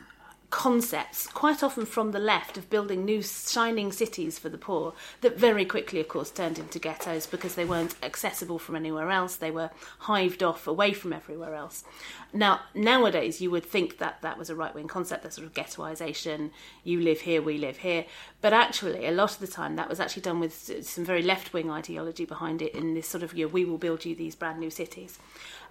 concepts, 0.51 1.27
quite 1.27 1.63
often 1.63 1.85
from 1.85 2.13
the 2.13 2.19
left, 2.19 2.57
of 2.57 2.71
building 2.71 3.05
new 3.05 3.23
shining 3.23 3.93
cities 3.93 4.39
for 4.39 4.49
the 4.49 4.57
poor, 4.57 4.95
that 5.21 5.39
very 5.39 5.65
quickly, 5.65 6.01
of 6.01 6.09
course, 6.09 6.31
turned 6.31 6.59
into 6.59 6.79
ghettos 6.79 7.27
because 7.27 7.55
they 7.55 7.67
weren't 7.67 7.95
accessible 8.03 8.59
from 8.59 8.75
anywhere 8.75 9.11
else. 9.11 9.37
They 9.37 9.51
were 9.51 9.71
hived 10.01 10.43
off 10.43 10.67
away 10.67 10.95
from 10.95 11.13
everywhere 11.13 11.55
else. 11.55 11.85
Now, 12.33 12.61
nowadays, 12.75 13.41
you 13.41 13.51
would 13.51 13.65
think 13.65 13.99
that 13.99 14.23
that 14.23 14.39
was 14.39 14.49
a 14.49 14.55
right 14.55 14.75
wing 14.75 14.89
concept, 14.89 15.23
that 15.23 15.35
sort 15.35 15.47
of 15.47 15.53
ghettoisation. 15.53 16.51
You 16.83 17.01
live 17.01 17.21
here, 17.21 17.43
we 17.43 17.59
live 17.59 17.79
here. 17.79 18.07
But 18.41 18.53
actually, 18.55 19.07
a 19.07 19.13
lot 19.13 19.33
of 19.33 19.41
the 19.41 19.47
time, 19.47 19.77
that 19.77 19.89
was 19.89 20.01
actually 20.01 20.23
done 20.23 20.41
with 20.41 20.85
some 20.85 21.05
very 21.05 21.23
left 21.23 21.53
wing 21.53 21.71
ideology 21.71 22.25
behind 22.25 22.63
it 22.63 22.75
in 22.75 22.95
this 22.95 23.09
sort 23.09 23.23
of, 23.23 23.35
you 23.35 23.47
know, 23.47 23.53
we 23.53 23.65
will 23.65 23.79
build 23.79 24.05
you 24.05 24.15
these 24.15 24.35
brand 24.35 24.61
new 24.61 24.71
cities. 24.71 25.19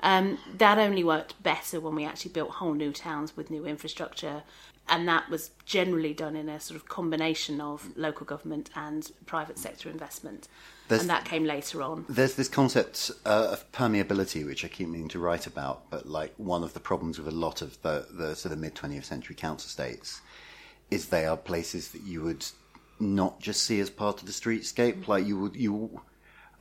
Um, 0.02 0.38
that 0.58 0.78
only 0.78 1.04
worked 1.04 1.42
better 1.42 1.80
when 1.80 1.96
we 1.96 2.06
actually 2.06 2.32
built 2.32 2.52
whole 2.52 2.74
new 2.74 2.92
towns 2.92 3.36
with 3.36 3.50
new 3.50 3.66
infrastructure 3.66 4.44
And 4.90 5.08
that 5.08 5.30
was 5.30 5.52
generally 5.66 6.14
done 6.14 6.36
in 6.36 6.48
a 6.48 6.60
sort 6.60 6.80
of 6.80 6.88
combination 6.88 7.60
of 7.60 7.96
local 7.98 8.26
government 8.26 8.70
and 8.76 9.12
private 9.26 9.60
sector 9.60 9.90
investment. 9.90 10.48
There's- 10.88 11.02
and 11.02 11.10
that 11.10 11.26
came 11.26 11.44
later 11.44 11.82
on. 11.82 12.06
There's 12.08 12.36
this 12.36 12.48
concept 12.48 13.12
uh, 13.26 13.50
of 13.52 13.70
permeability, 13.74 14.46
which 14.46 14.64
I 14.64 14.70
keep 14.70 14.88
meaning 14.88 15.10
to 15.10 15.20
write 15.20 15.46
about, 15.46 15.90
but 15.90 16.08
like 16.08 16.34
one 16.38 16.64
of 16.64 16.74
the 16.74 16.80
problems 16.80 17.18
with 17.18 17.28
a 17.28 17.38
lot 17.38 17.62
of 17.62 17.82
the, 17.82 18.08
the 18.10 18.36
sort 18.36 18.54
of 18.54 18.60
mid 18.60 18.76
20th 18.76 19.04
century 19.04 19.36
council 19.36 19.68
estates 19.68 20.22
is 20.90 21.08
they 21.08 21.26
are 21.26 21.36
places 21.36 21.90
that 21.90 22.04
you 22.04 22.22
would 22.24 22.46
not 23.00 23.42
just 23.42 23.64
see 23.64 23.82
as 23.82 23.90
part 23.90 24.22
of 24.22 24.26
the 24.26 24.32
streetscape. 24.32 25.08
Like 25.10 25.26
you 25.28 25.38
would, 25.38 25.56
you, 25.58 26.02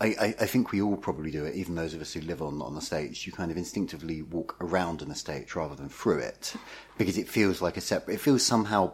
I, 0.00 0.06
I, 0.06 0.34
I 0.40 0.46
think 0.46 0.72
we 0.72 0.82
all 0.82 0.96
probably 0.96 1.30
do 1.30 1.44
it, 1.44 1.54
even 1.54 1.74
those 1.74 1.94
of 1.94 2.02
us 2.02 2.12
who 2.12 2.20
live 2.20 2.42
on, 2.42 2.60
on 2.60 2.74
the 2.74 2.80
estates. 2.80 3.26
You 3.26 3.32
kind 3.32 3.50
of 3.50 3.56
instinctively 3.56 4.20
walk 4.22 4.56
around 4.60 5.00
an 5.00 5.10
estate 5.10 5.56
rather 5.56 5.74
than 5.74 5.88
through 5.88 6.18
it 6.18 6.54
because 6.98 7.16
it 7.16 7.28
feels 7.28 7.62
like 7.62 7.76
a 7.76 7.80
separate, 7.80 8.14
it 8.14 8.20
feels 8.20 8.42
somehow 8.42 8.92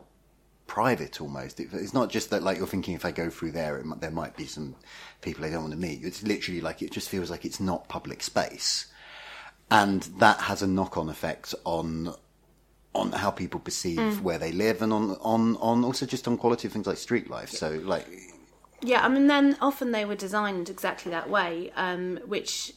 private 0.68 1.20
almost. 1.20 1.58
It, 1.58 1.68
it's 1.72 1.92
not 1.92 2.08
just 2.08 2.30
that 2.30 2.42
like 2.42 2.56
you're 2.56 2.66
thinking 2.68 2.94
if 2.94 3.04
I 3.04 3.10
go 3.10 3.30
through 3.30 3.52
there, 3.52 3.78
it, 3.78 4.00
there 4.00 4.10
might 4.12 4.36
be 4.36 4.46
some 4.46 4.76
people 5.20 5.44
I 5.44 5.50
don't 5.50 5.62
want 5.62 5.74
to 5.74 5.78
meet. 5.78 6.04
It's 6.04 6.22
literally 6.22 6.60
like 6.60 6.82
it 6.82 6.92
just 6.92 7.08
feels 7.08 7.30
like 7.30 7.44
it's 7.44 7.60
not 7.60 7.88
public 7.88 8.22
space, 8.22 8.86
and 9.70 10.02
that 10.18 10.38
has 10.40 10.62
a 10.62 10.66
knock-on 10.66 11.08
effect 11.08 11.54
on 11.64 12.14
on 12.94 13.10
how 13.12 13.30
people 13.30 13.58
perceive 13.58 13.98
mm. 13.98 14.20
where 14.20 14.38
they 14.38 14.52
live 14.52 14.82
and 14.82 14.92
on 14.92 15.16
on 15.20 15.56
on 15.56 15.84
also 15.84 16.06
just 16.06 16.28
on 16.28 16.36
quality 16.38 16.68
of 16.68 16.72
things 16.72 16.86
like 16.86 16.96
street 16.96 17.28
life. 17.28 17.50
So 17.50 17.80
like 17.84 18.06
Yeah, 18.84 19.04
I 19.04 19.08
mean, 19.08 19.28
then 19.28 19.56
often 19.60 19.92
they 19.92 20.04
were 20.04 20.16
designed 20.16 20.68
exactly 20.68 21.10
that 21.12 21.30
way, 21.30 21.70
um, 21.76 22.18
which 22.26 22.74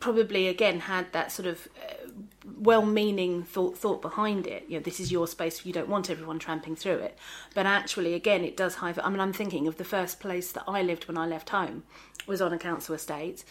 probably 0.00 0.48
again 0.48 0.80
had 0.80 1.10
that 1.12 1.32
sort 1.32 1.46
of 1.46 1.68
uh, 1.76 2.10
well-meaning 2.58 3.42
thought 3.44 3.78
thought 3.78 4.02
behind 4.02 4.46
it. 4.46 4.64
You 4.68 4.78
know, 4.78 4.82
this 4.82 4.98
is 4.98 5.12
your 5.12 5.26
space. 5.28 5.64
You 5.64 5.72
don't 5.72 5.88
want 5.88 6.10
everyone 6.10 6.38
tramping 6.38 6.74
through 6.76 6.98
it. 6.98 7.16
But 7.54 7.66
actually, 7.66 8.14
again, 8.14 8.44
it 8.44 8.56
does 8.56 8.76
hide. 8.76 8.98
I 8.98 9.08
mean, 9.10 9.20
I'm 9.20 9.32
thinking 9.32 9.68
of 9.68 9.76
the 9.76 9.84
first 9.84 10.18
place 10.18 10.50
that 10.52 10.64
I 10.66 10.82
lived 10.82 11.06
when 11.06 11.16
I 11.16 11.26
left 11.26 11.50
home 11.50 11.84
was 12.26 12.42
on 12.42 12.52
a 12.52 12.58
council 12.58 12.94
estate, 12.94 13.44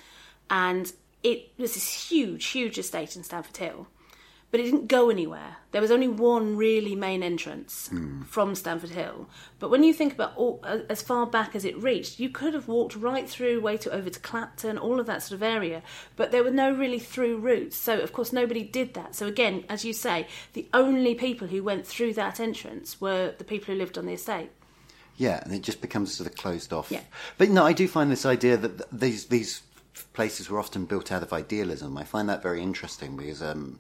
and 0.50 0.92
it 1.24 1.52
was 1.58 1.76
this 1.76 2.12
huge, 2.12 2.46
huge 2.48 2.78
estate 2.78 3.16
in 3.16 3.24
Stamford 3.24 3.58
Hill. 3.58 3.88
But 4.54 4.60
it 4.60 4.66
didn't 4.66 4.86
go 4.86 5.10
anywhere. 5.10 5.58
There 5.72 5.82
was 5.82 5.90
only 5.90 6.08
one 6.08 6.56
really 6.56 6.96
main 6.96 7.24
entrance 7.24 7.90
from 8.28 8.54
Stamford 8.54 8.92
Hill. 8.92 9.28
But 9.58 9.72
when 9.72 9.82
you 9.82 9.96
think 9.96 10.14
about 10.14 10.38
all, 10.38 10.64
as 10.64 11.02
far 11.02 11.26
back 11.26 11.56
as 11.56 11.66
it 11.66 11.76
reached, 11.82 12.20
you 12.20 12.30
could 12.30 12.54
have 12.54 12.68
walked 12.68 12.96
right 12.96 13.28
through, 13.28 13.62
way 13.62 13.78
to 13.78 13.92
over 13.92 14.12
to 14.12 14.20
Clapton, 14.20 14.78
all 14.78 15.00
of 15.00 15.08
that 15.08 15.24
sort 15.24 15.38
of 15.38 15.42
area. 15.42 15.82
But 16.16 16.30
there 16.30 16.44
were 16.44 16.52
no 16.52 16.72
really 16.72 17.00
through 17.00 17.38
routes. 17.38 17.76
So 17.76 18.00
of 18.00 18.14
course 18.14 18.32
nobody 18.32 18.62
did 18.62 18.94
that. 18.94 19.16
So 19.16 19.26
again, 19.26 19.64
as 19.70 19.84
you 19.84 19.92
say, 19.92 20.28
the 20.54 20.68
only 20.72 21.16
people 21.16 21.48
who 21.48 21.64
went 21.64 21.88
through 21.88 22.14
that 22.14 22.40
entrance 22.40 23.02
were 23.02 23.34
the 23.36 23.44
people 23.44 23.74
who 23.74 23.80
lived 23.80 23.98
on 23.98 24.06
the 24.06 24.14
estate. 24.14 24.52
Yeah, 25.18 25.42
and 25.44 25.52
it 25.52 25.64
just 25.64 25.82
becomes 25.82 26.14
sort 26.14 26.30
of 26.30 26.36
closed 26.36 26.72
off. 26.72 26.92
Yeah. 26.92 27.02
But 27.40 27.50
no, 27.50 27.66
I 27.66 27.74
do 27.74 27.88
find 27.88 28.12
this 28.12 28.24
idea 28.24 28.58
that 28.58 28.92
these 28.92 29.26
these 29.26 29.64
places 30.14 30.48
were 30.48 30.60
often 30.60 30.86
built 30.86 31.12
out 31.12 31.24
of 31.24 31.34
idealism. 31.34 31.98
I 31.98 32.04
find 32.04 32.30
that 32.30 32.44
very 32.44 32.62
interesting 32.62 33.18
because 33.18 33.42
um, 33.42 33.80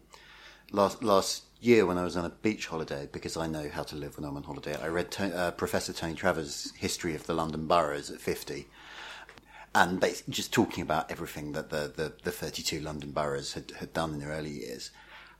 last 0.73 1.03
last 1.03 1.43
year 1.61 1.85
when 1.85 1.97
I 1.97 2.03
was 2.03 2.17
on 2.17 2.25
a 2.25 2.29
beach 2.29 2.67
holiday, 2.67 3.07
because 3.09 3.37
I 3.37 3.47
know 3.47 3.69
how 3.69 3.83
to 3.83 3.95
live 3.95 4.17
when 4.17 4.25
I'm 4.25 4.35
on 4.35 4.43
holiday, 4.43 4.75
I 4.81 4.87
read 4.87 5.11
to- 5.11 5.33
uh, 5.33 5.51
Professor 5.51 5.93
Tony 5.93 6.13
Travers' 6.13 6.73
History 6.75 7.15
of 7.15 7.25
the 7.25 7.33
London 7.33 7.67
Boroughs 7.67 8.11
at 8.11 8.19
50. 8.19 8.67
And 9.75 10.03
just 10.29 10.53
talking 10.53 10.83
about 10.83 11.09
everything 11.09 11.53
that 11.53 11.69
the, 11.69 11.91
the, 11.95 12.13
the 12.23 12.31
32 12.31 12.79
London 12.81 13.11
boroughs 13.11 13.53
had, 13.53 13.71
had 13.79 13.93
done 13.93 14.13
in 14.13 14.19
their 14.19 14.29
early 14.29 14.51
years. 14.51 14.91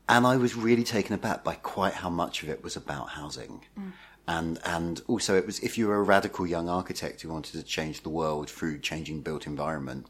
And 0.09 0.25
I 0.25 0.37
was 0.37 0.55
really 0.55 0.83
taken 0.83 1.13
aback 1.13 1.43
by 1.43 1.55
quite 1.55 1.93
how 1.95 2.09
much 2.09 2.41
of 2.41 2.49
it 2.49 2.63
was 2.63 2.75
about 2.75 3.09
housing. 3.09 3.61
And, 4.27 4.59
and 4.65 5.01
also 5.07 5.35
it 5.35 5.45
was, 5.45 5.59
if 5.59 5.77
you 5.77 5.87
were 5.87 5.97
a 5.97 6.03
radical 6.03 6.47
young 6.47 6.67
architect 6.67 7.21
who 7.21 7.29
wanted 7.29 7.51
to 7.53 7.63
change 7.63 8.01
the 8.01 8.09
world 8.09 8.49
through 8.49 8.79
changing 8.79 9.21
built 9.21 9.45
environment, 9.45 10.07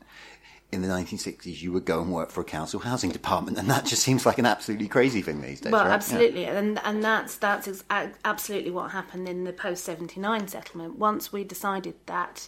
in 0.73 0.81
the 0.81 0.87
1960s 0.87 1.61
you 1.61 1.71
would 1.71 1.85
go 1.85 2.01
and 2.01 2.11
work 2.11 2.31
for 2.31 2.41
a 2.41 2.45
council 2.45 2.79
housing 2.79 3.11
department. 3.11 3.57
And 3.57 3.69
that 3.69 3.85
just 3.85 4.03
seems 4.03 4.25
like 4.25 4.37
an 4.37 4.45
absolutely 4.45 4.87
crazy 4.87 5.21
thing 5.21 5.41
these 5.41 5.61
days. 5.61 5.71
Well, 5.71 5.83
right? 5.83 5.89
Yeah. 5.89 5.93
absolutely, 5.93 6.45
and 6.45 6.79
and 6.83 7.03
that's 7.03 7.37
that's 7.37 7.83
absolutely 8.25 8.71
what 8.71 8.91
happened 8.91 9.29
in 9.29 9.43
the 9.43 9.53
post 9.53 9.83
seventy 9.83 10.19
nine 10.19 10.47
settlement. 10.47 10.97
Once 10.97 11.31
we 11.31 11.43
decided 11.43 11.95
that 12.07 12.47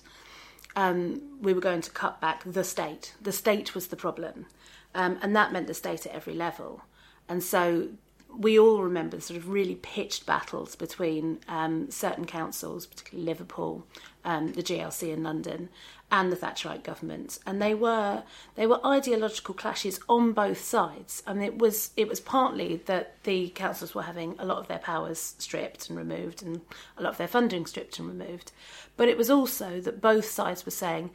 um, 0.75 1.21
we 1.39 1.53
were 1.53 1.61
going 1.61 1.81
to 1.81 1.91
cut 1.91 2.19
back 2.19 2.43
the 2.43 2.63
state, 2.63 3.13
the 3.21 3.31
state 3.31 3.75
was 3.75 3.87
the 3.87 3.95
problem, 3.95 4.47
um, 4.93 5.17
and 5.21 5.35
that 5.35 5.53
meant 5.53 5.67
the 5.67 5.73
state 5.73 6.05
at 6.05 6.13
every 6.13 6.33
level, 6.33 6.81
and 7.29 7.43
so. 7.43 7.89
We 8.37 8.59
all 8.59 8.83
remember 8.83 9.15
the 9.15 9.21
sort 9.21 9.37
of 9.37 9.47
really 9.47 9.75
pitched 9.75 10.25
battles 10.25 10.75
between 10.75 11.39
um, 11.47 11.89
certain 11.89 12.25
councils, 12.25 12.85
particularly 12.85 13.25
Liverpool, 13.25 13.87
um, 14.25 14.51
the 14.51 14.61
GLC 14.61 15.13
in 15.13 15.23
London, 15.23 15.69
and 16.11 16.31
the 16.31 16.35
Thatcherite 16.35 16.83
government, 16.83 17.39
and 17.45 17.61
they 17.61 17.73
were 17.73 18.23
they 18.55 18.67
were 18.67 18.85
ideological 18.85 19.55
clashes 19.55 19.99
on 20.07 20.33
both 20.33 20.63
sides. 20.63 21.23
Mean, 21.27 21.41
it 21.41 21.57
was 21.57 21.91
it 21.97 22.07
was 22.07 22.19
partly 22.19 22.77
that 22.85 23.23
the 23.23 23.49
councils 23.49 23.95
were 23.95 24.03
having 24.03 24.35
a 24.37 24.45
lot 24.45 24.59
of 24.59 24.67
their 24.67 24.79
powers 24.79 25.35
stripped 25.39 25.89
and 25.89 25.97
removed, 25.97 26.43
and 26.43 26.61
a 26.97 27.01
lot 27.01 27.11
of 27.11 27.17
their 27.17 27.27
funding 27.27 27.65
stripped 27.65 27.99
and 27.99 28.07
removed, 28.07 28.51
but 28.97 29.07
it 29.07 29.17
was 29.17 29.29
also 29.29 29.81
that 29.81 30.01
both 30.01 30.25
sides 30.25 30.65
were 30.65 30.71
saying. 30.71 31.11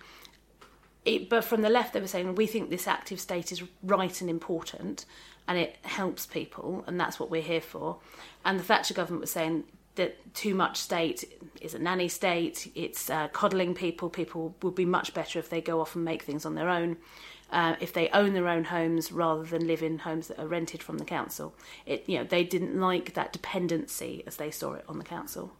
It, 1.02 1.30
but 1.30 1.44
from 1.44 1.62
the 1.62 1.70
left, 1.70 1.94
they 1.94 2.00
were 2.00 2.06
saying 2.06 2.34
we 2.34 2.46
think 2.46 2.68
this 2.68 2.86
active 2.86 3.20
state 3.20 3.52
is 3.52 3.62
right 3.82 4.20
and 4.20 4.28
important, 4.28 5.06
and 5.48 5.56
it 5.56 5.78
helps 5.82 6.26
people, 6.26 6.84
and 6.86 7.00
that's 7.00 7.18
what 7.18 7.30
we're 7.30 7.40
here 7.40 7.62
for. 7.62 7.98
And 8.44 8.58
the 8.58 8.64
Thatcher 8.64 8.92
government 8.92 9.22
was 9.22 9.30
saying 9.30 9.64
that 9.96 10.34
too 10.34 10.54
much 10.54 10.76
state 10.76 11.24
is 11.60 11.74
a 11.74 11.78
nanny 11.78 12.08
state. 12.08 12.70
It's 12.74 13.10
uh, 13.10 13.28
coddling 13.28 13.74
people. 13.74 14.08
People 14.08 14.54
would 14.62 14.74
be 14.74 14.84
much 14.84 15.14
better 15.14 15.38
if 15.38 15.50
they 15.50 15.60
go 15.60 15.80
off 15.80 15.94
and 15.94 16.04
make 16.04 16.22
things 16.22 16.46
on 16.46 16.54
their 16.54 16.68
own. 16.68 16.96
Uh, 17.50 17.74
if 17.80 17.92
they 17.92 18.08
own 18.10 18.32
their 18.32 18.46
own 18.46 18.62
homes 18.62 19.10
rather 19.10 19.42
than 19.42 19.66
live 19.66 19.82
in 19.82 19.98
homes 19.98 20.28
that 20.28 20.38
are 20.38 20.46
rented 20.46 20.82
from 20.82 20.98
the 20.98 21.04
council, 21.04 21.52
it 21.84 22.04
you 22.06 22.16
know 22.16 22.24
they 22.24 22.44
didn't 22.44 22.78
like 22.78 23.14
that 23.14 23.32
dependency 23.32 24.22
as 24.26 24.36
they 24.36 24.52
saw 24.52 24.74
it 24.74 24.84
on 24.88 24.98
the 24.98 25.04
council. 25.04 25.52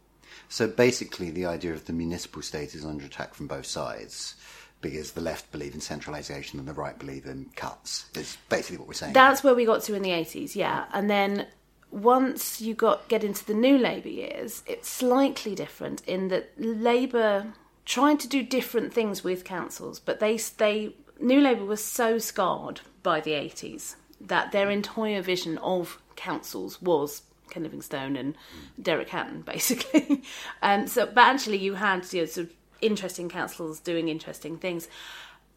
So 0.47 0.67
basically, 0.67 1.31
the 1.31 1.45
idea 1.45 1.73
of 1.73 1.85
the 1.85 1.93
municipal 1.93 2.41
state 2.41 2.73
is 2.75 2.85
under 2.85 3.05
attack 3.05 3.33
from 3.33 3.47
both 3.47 3.65
sides 3.65 4.35
because 4.79 5.11
the 5.11 5.21
left 5.21 5.51
believe 5.51 5.75
in 5.75 5.81
centralisation 5.81 6.59
and 6.59 6.67
the 6.67 6.73
right 6.73 6.97
believe 6.97 7.25
in 7.25 7.49
cuts. 7.55 8.05
Is 8.15 8.37
basically 8.49 8.77
what 8.77 8.87
we're 8.87 8.93
saying. 8.93 9.13
That's 9.13 9.43
where 9.43 9.53
we 9.53 9.65
got 9.65 9.83
to 9.83 9.93
in 9.93 10.01
the 10.01 10.09
80s, 10.09 10.55
yeah. 10.55 10.85
And 10.93 11.09
then 11.09 11.47
once 11.91 12.61
you 12.61 12.73
got 12.73 13.07
get 13.07 13.23
into 13.23 13.45
the 13.45 13.53
new 13.53 13.77
Labour 13.77 14.09
years, 14.09 14.63
it's 14.65 14.89
slightly 14.89 15.53
different 15.53 16.01
in 16.07 16.29
that 16.29 16.51
Labour 16.57 17.53
tried 17.85 18.19
to 18.21 18.27
do 18.27 18.41
different 18.41 18.93
things 18.93 19.23
with 19.23 19.43
councils, 19.43 19.99
but 19.99 20.19
they 20.19 20.37
they 20.57 20.95
New 21.19 21.41
Labour 21.41 21.65
was 21.65 21.83
so 21.83 22.17
scarred 22.17 22.81
by 23.03 23.19
the 23.21 23.31
80s 23.31 23.95
that 24.19 24.51
their 24.51 24.69
entire 24.69 25.21
vision 25.21 25.57
of 25.59 26.01
councils 26.15 26.81
was 26.81 27.23
Ken 27.49 27.63
Livingstone 27.63 28.15
and 28.15 28.35
Derek 28.81 29.09
Hatton, 29.09 29.41
basically. 29.45 30.23
um, 30.61 30.87
so, 30.87 31.05
but 31.05 31.21
actually, 31.21 31.57
you 31.57 31.75
had 31.75 32.11
you 32.11 32.21
know, 32.21 32.25
sort 32.25 32.47
of 32.47 32.53
interesting 32.81 33.29
councils 33.29 33.79
doing 33.79 34.07
interesting 34.07 34.57
things. 34.57 34.87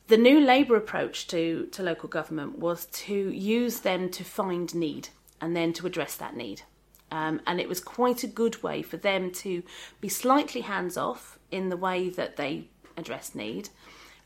The 0.09 0.19
new 0.19 0.41
Labour 0.41 0.77
approach 0.77 1.27
to, 1.29 1.67
to 1.73 1.83
local 1.83 2.11
government 2.11 2.59
was 2.59 2.85
to 2.87 3.15
use 3.15 3.81
them 3.81 4.11
to 4.11 4.25
find 4.25 4.75
need 4.75 5.09
and 5.41 5.57
then 5.57 5.73
to 5.75 5.87
address 5.87 6.17
that 6.17 6.37
need. 6.37 6.63
Um, 7.11 7.41
and 7.47 7.61
it 7.61 7.69
was 7.69 7.81
quite 7.81 8.25
a 8.25 8.27
good 8.27 8.63
way 8.63 8.83
for 8.83 8.97
them 8.97 9.31
to 9.33 9.63
be 10.01 10.09
slightly 10.09 10.63
hands 10.63 10.97
off 10.97 11.39
in 11.51 11.69
the 11.69 11.77
way 11.77 12.09
that 12.11 12.37
they 12.37 12.69
address 12.97 13.35
need, 13.35 13.69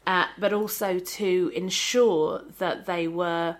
uh, 0.07 0.27
but 0.39 0.53
also 0.53 0.99
to 0.99 1.53
ensure 1.55 2.43
that 2.59 2.87
they 2.87 3.07
were 3.09 3.57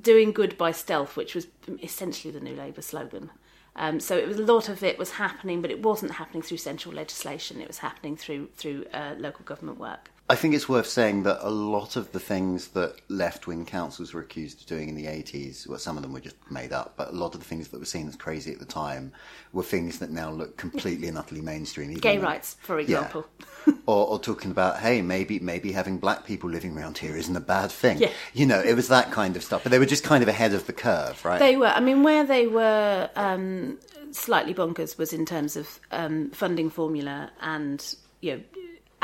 doing 0.00 0.32
good 0.32 0.56
by 0.58 0.70
stealth, 0.70 1.16
which 1.16 1.34
was 1.34 1.46
essentially 1.82 2.32
the 2.32 2.40
New 2.40 2.54
Labour 2.54 2.82
slogan. 2.82 3.30
Um, 3.76 3.98
so 3.98 4.16
it 4.16 4.28
was 4.28 4.38
a 4.38 4.44
lot 4.44 4.68
of 4.68 4.82
it 4.84 4.98
was 4.98 5.12
happening, 5.12 5.60
but 5.60 5.70
it 5.70 5.82
wasn't 5.82 6.12
happening 6.12 6.42
through 6.42 6.58
central 6.58 6.94
legislation. 6.94 7.60
It 7.60 7.66
was 7.66 7.78
happening 7.78 8.16
through 8.16 8.50
through 8.56 8.84
uh, 8.92 9.14
local 9.18 9.44
government 9.44 9.78
work. 9.78 10.10
I 10.26 10.36
think 10.36 10.54
it's 10.54 10.70
worth 10.70 10.86
saying 10.86 11.24
that 11.24 11.46
a 11.46 11.50
lot 11.50 11.96
of 11.96 12.12
the 12.12 12.18
things 12.18 12.68
that 12.68 12.96
left 13.10 13.46
wing 13.46 13.66
councils 13.66 14.14
were 14.14 14.22
accused 14.22 14.62
of 14.62 14.66
doing 14.66 14.88
in 14.88 14.94
the 14.94 15.04
80s, 15.04 15.66
well, 15.68 15.78
some 15.78 15.98
of 15.98 16.02
them 16.02 16.14
were 16.14 16.20
just 16.20 16.36
made 16.50 16.72
up, 16.72 16.94
but 16.96 17.08
a 17.10 17.12
lot 17.12 17.34
of 17.34 17.40
the 17.40 17.46
things 17.46 17.68
that 17.68 17.78
were 17.78 17.84
seen 17.84 18.08
as 18.08 18.16
crazy 18.16 18.50
at 18.50 18.58
the 18.58 18.64
time 18.64 19.12
were 19.52 19.62
things 19.62 19.98
that 19.98 20.10
now 20.10 20.30
look 20.30 20.56
completely 20.56 21.08
and 21.08 21.18
utterly 21.18 21.42
mainstream. 21.42 21.90
even 21.90 22.00
Gay 22.00 22.16
rights, 22.16 22.56
for 22.62 22.80
Yeah. 22.80 22.84
example. 23.00 23.26
or, 23.86 24.06
or 24.08 24.18
talking 24.18 24.50
about, 24.50 24.78
hey, 24.80 25.02
maybe 25.02 25.40
maybe 25.40 25.72
having 25.72 25.98
black 25.98 26.24
people 26.24 26.48
living 26.48 26.74
around 26.76 26.96
here 26.96 27.16
isn't 27.16 27.36
a 27.36 27.40
bad 27.40 27.70
thing. 27.70 27.98
Yeah. 27.98 28.10
You 28.32 28.46
know, 28.46 28.60
it 28.60 28.74
was 28.74 28.88
that 28.88 29.12
kind 29.12 29.36
of 29.36 29.44
stuff. 29.44 29.62
But 29.62 29.72
they 29.72 29.78
were 29.78 29.84
just 29.86 30.04
kind 30.04 30.22
of 30.22 30.28
ahead 30.28 30.54
of 30.54 30.66
the 30.66 30.72
curve, 30.72 31.22
right? 31.22 31.38
They 31.38 31.56
were. 31.56 31.66
I 31.66 31.80
mean, 31.80 32.02
where 32.02 32.24
they 32.24 32.46
were 32.46 33.10
um, 33.14 33.78
slightly 34.10 34.54
bonkers 34.54 34.96
was 34.96 35.12
in 35.12 35.26
terms 35.26 35.54
of 35.54 35.80
um, 35.90 36.30
funding 36.30 36.70
formula 36.70 37.30
and 37.42 37.94
you 38.22 38.36
know 38.36 38.40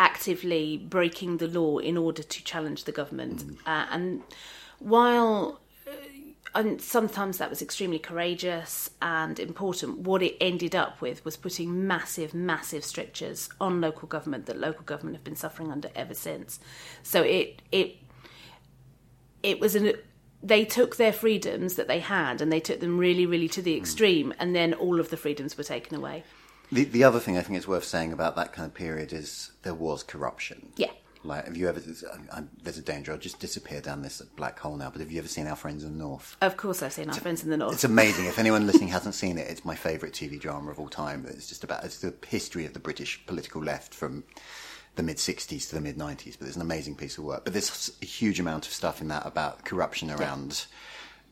actively 0.00 0.78
breaking 0.78 1.36
the 1.36 1.46
law 1.46 1.76
in 1.76 1.98
order 1.98 2.22
to 2.22 2.42
challenge 2.42 2.84
the 2.84 2.92
government. 2.92 3.44
Uh, 3.66 3.84
and 3.90 4.22
while 4.78 5.60
uh, 5.86 5.90
and 6.54 6.80
sometimes 6.80 7.36
that 7.36 7.50
was 7.50 7.60
extremely 7.60 7.98
courageous 7.98 8.90
and 9.02 9.38
important. 9.38 9.98
What 9.98 10.22
it 10.22 10.36
ended 10.40 10.74
up 10.74 11.02
with 11.02 11.22
was 11.24 11.36
putting 11.36 11.86
massive, 11.86 12.32
massive 12.32 12.82
strictures 12.82 13.50
on 13.60 13.82
local 13.82 14.08
government 14.08 14.46
that 14.46 14.58
local 14.58 14.84
government 14.84 15.16
have 15.16 15.24
been 15.24 15.36
suffering 15.36 15.70
under 15.70 15.90
ever 15.94 16.14
since. 16.14 16.58
So 17.02 17.22
it 17.22 17.60
it 17.70 17.96
it 19.42 19.60
was 19.60 19.74
an 19.74 19.92
they 20.42 20.64
took 20.64 20.96
their 20.96 21.12
freedoms 21.12 21.74
that 21.74 21.88
they 21.88 22.00
had 22.00 22.40
and 22.40 22.50
they 22.50 22.60
took 22.60 22.80
them 22.80 22.96
really, 22.96 23.26
really 23.26 23.48
to 23.48 23.60
the 23.60 23.76
extreme, 23.76 24.32
and 24.38 24.56
then 24.56 24.72
all 24.72 24.98
of 24.98 25.10
the 25.10 25.18
freedoms 25.18 25.58
were 25.58 25.64
taken 25.64 25.94
away. 25.94 26.24
The, 26.72 26.84
the 26.84 27.04
other 27.04 27.18
thing 27.18 27.36
I 27.36 27.42
think 27.42 27.56
it's 27.56 27.68
worth 27.68 27.84
saying 27.84 28.12
about 28.12 28.36
that 28.36 28.52
kind 28.52 28.66
of 28.66 28.74
period 28.74 29.12
is 29.12 29.50
there 29.62 29.74
was 29.74 30.02
corruption. 30.02 30.72
Yeah. 30.76 30.90
Like, 31.22 31.44
have 31.44 31.56
you 31.56 31.68
ever? 31.68 31.80
I, 31.80 32.06
I, 32.08 32.14
um, 32.14 32.28
um, 32.32 32.50
there's 32.62 32.78
a 32.78 32.82
danger 32.82 33.12
I'll 33.12 33.18
just 33.18 33.40
disappear 33.40 33.80
down 33.80 34.00
this 34.00 34.22
black 34.36 34.58
hole 34.58 34.76
now. 34.76 34.88
But 34.90 35.00
have 35.00 35.10
you 35.10 35.18
ever 35.18 35.28
seen 35.28 35.46
Our 35.46 35.56
Friends 35.56 35.84
in 35.84 35.92
the 35.92 35.98
North? 35.98 36.36
Of 36.40 36.56
course, 36.56 36.82
I've 36.82 36.94
seen 36.94 37.10
Our 37.10 37.14
Friends 37.16 37.44
in 37.44 37.50
the 37.50 37.58
North. 37.58 37.74
It's 37.74 37.84
amazing. 37.84 38.24
if 38.26 38.38
anyone 38.38 38.66
listening 38.66 38.88
hasn't 38.88 39.14
seen 39.14 39.36
it, 39.36 39.50
it's 39.50 39.64
my 39.64 39.74
favourite 39.74 40.14
TV 40.14 40.40
drama 40.40 40.70
of 40.70 40.80
all 40.80 40.88
time. 40.88 41.26
It's 41.28 41.48
just 41.48 41.62
about 41.62 41.84
it's 41.84 41.98
the 41.98 42.14
history 42.26 42.64
of 42.64 42.72
the 42.72 42.78
British 42.78 43.24
political 43.26 43.62
left 43.62 43.92
from 43.92 44.24
the 44.96 45.02
mid 45.02 45.18
60s 45.18 45.68
to 45.68 45.74
the 45.74 45.80
mid 45.82 45.98
90s. 45.98 46.38
But 46.38 46.46
it's 46.46 46.56
an 46.56 46.62
amazing 46.62 46.94
piece 46.96 47.18
of 47.18 47.24
work. 47.24 47.44
But 47.44 47.52
there's 47.52 47.90
a 48.00 48.06
huge 48.06 48.40
amount 48.40 48.66
of 48.66 48.72
stuff 48.72 49.02
in 49.02 49.08
that 49.08 49.26
about 49.26 49.64
corruption 49.66 50.10
around. 50.10 50.64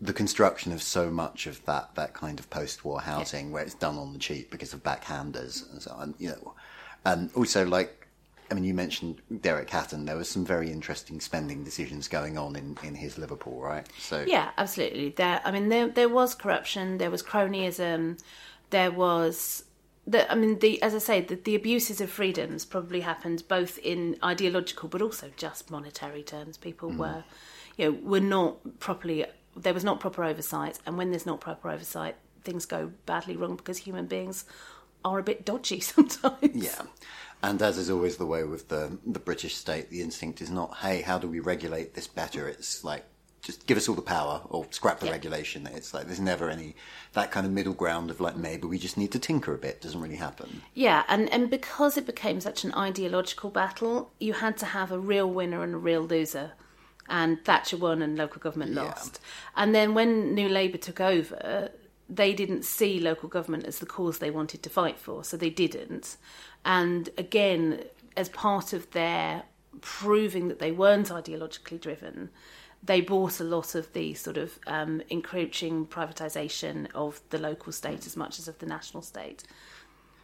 The 0.00 0.12
construction 0.12 0.73
of 0.73 0.83
so 0.83 1.11
much 1.11 1.47
of 1.47 1.64
that, 1.64 1.95
that 1.97 2.14
kind 2.14 2.38
of 2.38 2.49
post-war 2.50 3.00
housing, 3.00 3.50
where 3.50 3.64
it's 3.64 3.75
done 3.75 3.97
on 3.97 4.12
the 4.12 4.19
cheap 4.19 4.50
because 4.50 4.73
of 4.73 4.83
backhanders 4.83 5.71
and 5.73 5.83
so 5.83 5.90
on, 5.93 6.14
you 6.19 6.28
know, 6.28 6.55
and 7.05 7.31
also 7.35 7.67
like 7.67 8.09
I 8.50 8.55
mean, 8.55 8.64
you 8.64 8.75
mentioned 8.75 9.21
Derek 9.43 9.69
Hatton. 9.69 10.07
There 10.07 10.17
was 10.17 10.28
some 10.28 10.45
very 10.45 10.71
interesting 10.71 11.21
spending 11.21 11.64
decisions 11.64 12.09
going 12.09 12.38
on 12.38 12.57
in, 12.57 12.78
in 12.83 12.95
his 12.95 13.19
Liverpool, 13.19 13.61
right? 13.61 13.87
So 13.99 14.25
Yeah, 14.26 14.50
absolutely. 14.57 15.11
There, 15.11 15.40
I 15.45 15.50
mean, 15.50 15.69
there 15.69 15.88
there 15.88 16.09
was 16.09 16.35
corruption, 16.35 16.99
there 16.99 17.11
was 17.11 17.23
cronyism, 17.23 18.19
there 18.71 18.90
was. 18.90 19.64
The, 20.07 20.31
I 20.33 20.37
mean, 20.37 20.59
the 20.61 20.81
as 20.81 20.95
I 20.95 20.99
say, 20.99 21.21
the, 21.21 21.35
the 21.35 21.55
abuses 21.55 22.00
of 22.00 22.09
freedoms 22.09 22.64
probably 22.64 23.00
happened 23.00 23.43
both 23.47 23.76
in 23.78 24.17
ideological 24.25 24.88
but 24.88 25.02
also 25.02 25.31
just 25.37 25.71
monetary 25.71 26.23
terms. 26.23 26.57
People 26.57 26.90
mm. 26.90 26.97
were, 26.97 27.25
you 27.76 27.93
know, 27.93 27.99
were 28.02 28.21
not 28.21 28.81
properly. 28.81 29.26
There 29.57 29.75
was 29.75 29.85
not 29.85 30.00
proper 30.00 30.23
oversight, 30.25 30.78
and 30.87 30.97
when 30.97 31.11
there's 31.11 31.26
not 31.26 31.40
proper 31.40 31.71
oversight, 31.71 32.17
things 32.43 32.64
go 32.67 32.93
badly 33.07 33.37
wrong 33.37 33.57
because 33.57 33.78
human 33.78 34.07
beings 34.07 34.45
are 35.05 35.19
a 35.19 35.23
bit 35.23 35.45
dodgy 35.45 35.81
sometimes. 35.95 36.55
Yeah. 36.55 36.83
And 37.43 37.61
as 37.62 37.78
is 37.78 37.90
always 37.90 38.17
the 38.17 38.26
way 38.26 38.43
with 38.45 38.69
the 38.69 38.99
the 39.07 39.21
British 39.21 39.57
state, 39.57 39.90
the 39.90 40.00
instinct 40.02 40.40
is 40.40 40.50
not, 40.50 40.78
hey, 40.78 41.02
how 41.02 41.19
do 41.19 41.28
we 41.28 41.40
regulate 41.40 41.95
this 41.95 42.07
better? 42.09 42.49
It's 42.49 42.83
like, 42.83 43.05
just 43.43 43.67
give 43.69 43.76
us 43.76 43.88
all 43.88 43.95
the 43.95 44.02
power 44.02 44.43
or 44.50 44.67
scrap 44.71 44.99
the 44.99 45.07
Yeah. 45.07 45.12
regulation. 45.12 45.67
It's 45.69 45.95
like 45.95 46.07
there's 46.07 46.19
never 46.21 46.50
any 46.50 46.75
that 47.12 47.31
kind 47.31 47.47
of 47.47 47.52
middle 47.52 47.73
ground 47.75 48.11
of 48.11 48.21
like 48.21 48.37
maybe 48.37 48.67
we 48.67 48.76
just 48.78 48.97
need 48.99 49.12
to 49.12 49.19
tinker 49.21 49.55
a 49.55 49.59
bit. 49.59 49.81
Doesn't 49.81 50.00
really 50.00 50.17
happen. 50.17 50.62
Yeah, 50.75 51.05
and, 51.09 51.33
and 51.33 51.49
because 51.49 51.97
it 51.97 52.07
became 52.07 52.40
such 52.40 52.64
an 52.64 52.75
ideological 52.75 53.50
battle, 53.50 54.11
you 54.19 54.33
had 54.35 54.57
to 54.59 54.67
have 54.67 54.90
a 54.90 54.99
real 54.99 55.31
winner 55.31 55.62
and 55.62 55.75
a 55.75 55.78
real 55.78 56.02
loser. 56.02 56.52
And 57.08 57.42
Thatcher 57.44 57.76
won 57.76 58.02
and 58.02 58.16
local 58.18 58.40
government 58.40 58.72
Yeah. 58.72 58.84
lost. 58.84 59.20
And 59.56 59.74
then 59.74 59.94
when 59.94 60.34
New 60.34 60.48
Labour 60.48 60.78
took 60.78 61.00
over, 61.00 61.70
they 62.08 62.32
didn't 62.32 62.64
see 62.64 62.98
local 63.00 63.28
government 63.28 63.64
as 63.64 63.78
the 63.78 63.86
cause 63.86 64.18
they 64.18 64.30
wanted 64.30 64.62
to 64.62 64.70
fight 64.70 64.98
for, 64.98 65.24
so 65.24 65.36
they 65.36 65.50
didn't. 65.50 66.16
And 66.64 67.10
again, 67.18 67.84
as 68.16 68.28
part 68.28 68.72
of 68.72 68.90
their 68.92 69.44
proving 69.80 70.48
that 70.48 70.58
they 70.58 70.72
weren't 70.72 71.08
ideologically 71.08 71.80
driven, 71.80 72.30
they 72.82 73.00
bought 73.00 73.40
a 73.40 73.44
lot 73.44 73.74
of 73.74 73.92
the 73.92 74.14
sort 74.14 74.36
of 74.36 74.58
um, 74.66 75.02
encroaching 75.10 75.86
privatisation 75.86 76.88
of 76.94 77.20
the 77.30 77.38
local 77.38 77.72
state 77.72 78.06
as 78.06 78.16
much 78.16 78.38
as 78.38 78.48
of 78.48 78.58
the 78.58 78.66
national 78.66 79.02
state. 79.02 79.44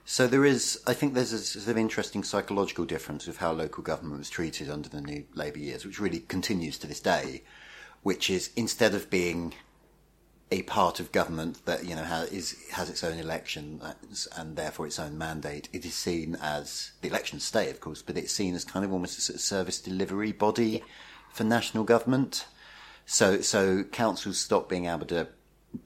So 0.05 0.27
there 0.27 0.45
is, 0.45 0.81
I 0.87 0.93
think 0.93 1.15
there's 1.15 1.33
a 1.33 1.39
sort 1.39 1.67
of 1.67 1.79
interesting 1.79 2.25
psychological 2.25 2.85
difference 2.85 3.27
of 3.27 3.39
how 3.39 3.53
local 3.53 3.83
government 3.83 4.19
was 4.19 4.29
treated 4.29 4.69
under 4.69 4.89
the 4.89 5.01
new 5.01 5.25
Labour 5.35 5.59
years, 5.59 5.85
which 5.85 5.99
really 5.99 6.21
continues 6.21 6.77
to 6.79 6.87
this 6.87 7.01
day, 7.01 7.43
which 8.03 8.29
is 8.29 8.51
instead 8.55 8.95
of 8.95 9.09
being 9.09 9.55
a 10.51 10.63
part 10.63 11.01
of 11.01 11.11
government 11.11 11.65
that 11.65 11.85
you 11.87 11.97
know 11.97 12.05
has, 12.05 12.31
is, 12.31 12.57
has 12.71 12.91
its 12.91 13.03
own 13.03 13.19
election 13.19 13.81
and 14.37 14.57
therefore 14.57 14.87
its 14.87 14.99
own 14.99 15.17
mandate, 15.17 15.69
it 15.73 15.87
is 15.87 15.95
seen 15.95 16.37
as 16.41 16.93
the 17.01 17.09
elections 17.09 17.43
stay, 17.45 17.71
of 17.71 17.81
course, 17.81 18.03
but 18.03 18.19
it's 18.19 18.33
seen 18.33 18.55
as 18.55 18.65
kind 18.65 18.85
of 18.85 18.93
almost 18.93 19.19
a 19.19 19.23
sort 19.23 19.37
of 19.37 19.41
service 19.41 19.81
delivery 19.81 20.33
body 20.33 20.85
for 21.33 21.45
national 21.45 21.83
government. 21.83 22.47
So, 23.07 23.41
so 23.41 23.85
councils 23.85 24.39
stop 24.39 24.69
being 24.69 24.87
able 24.87 25.07
to 25.07 25.29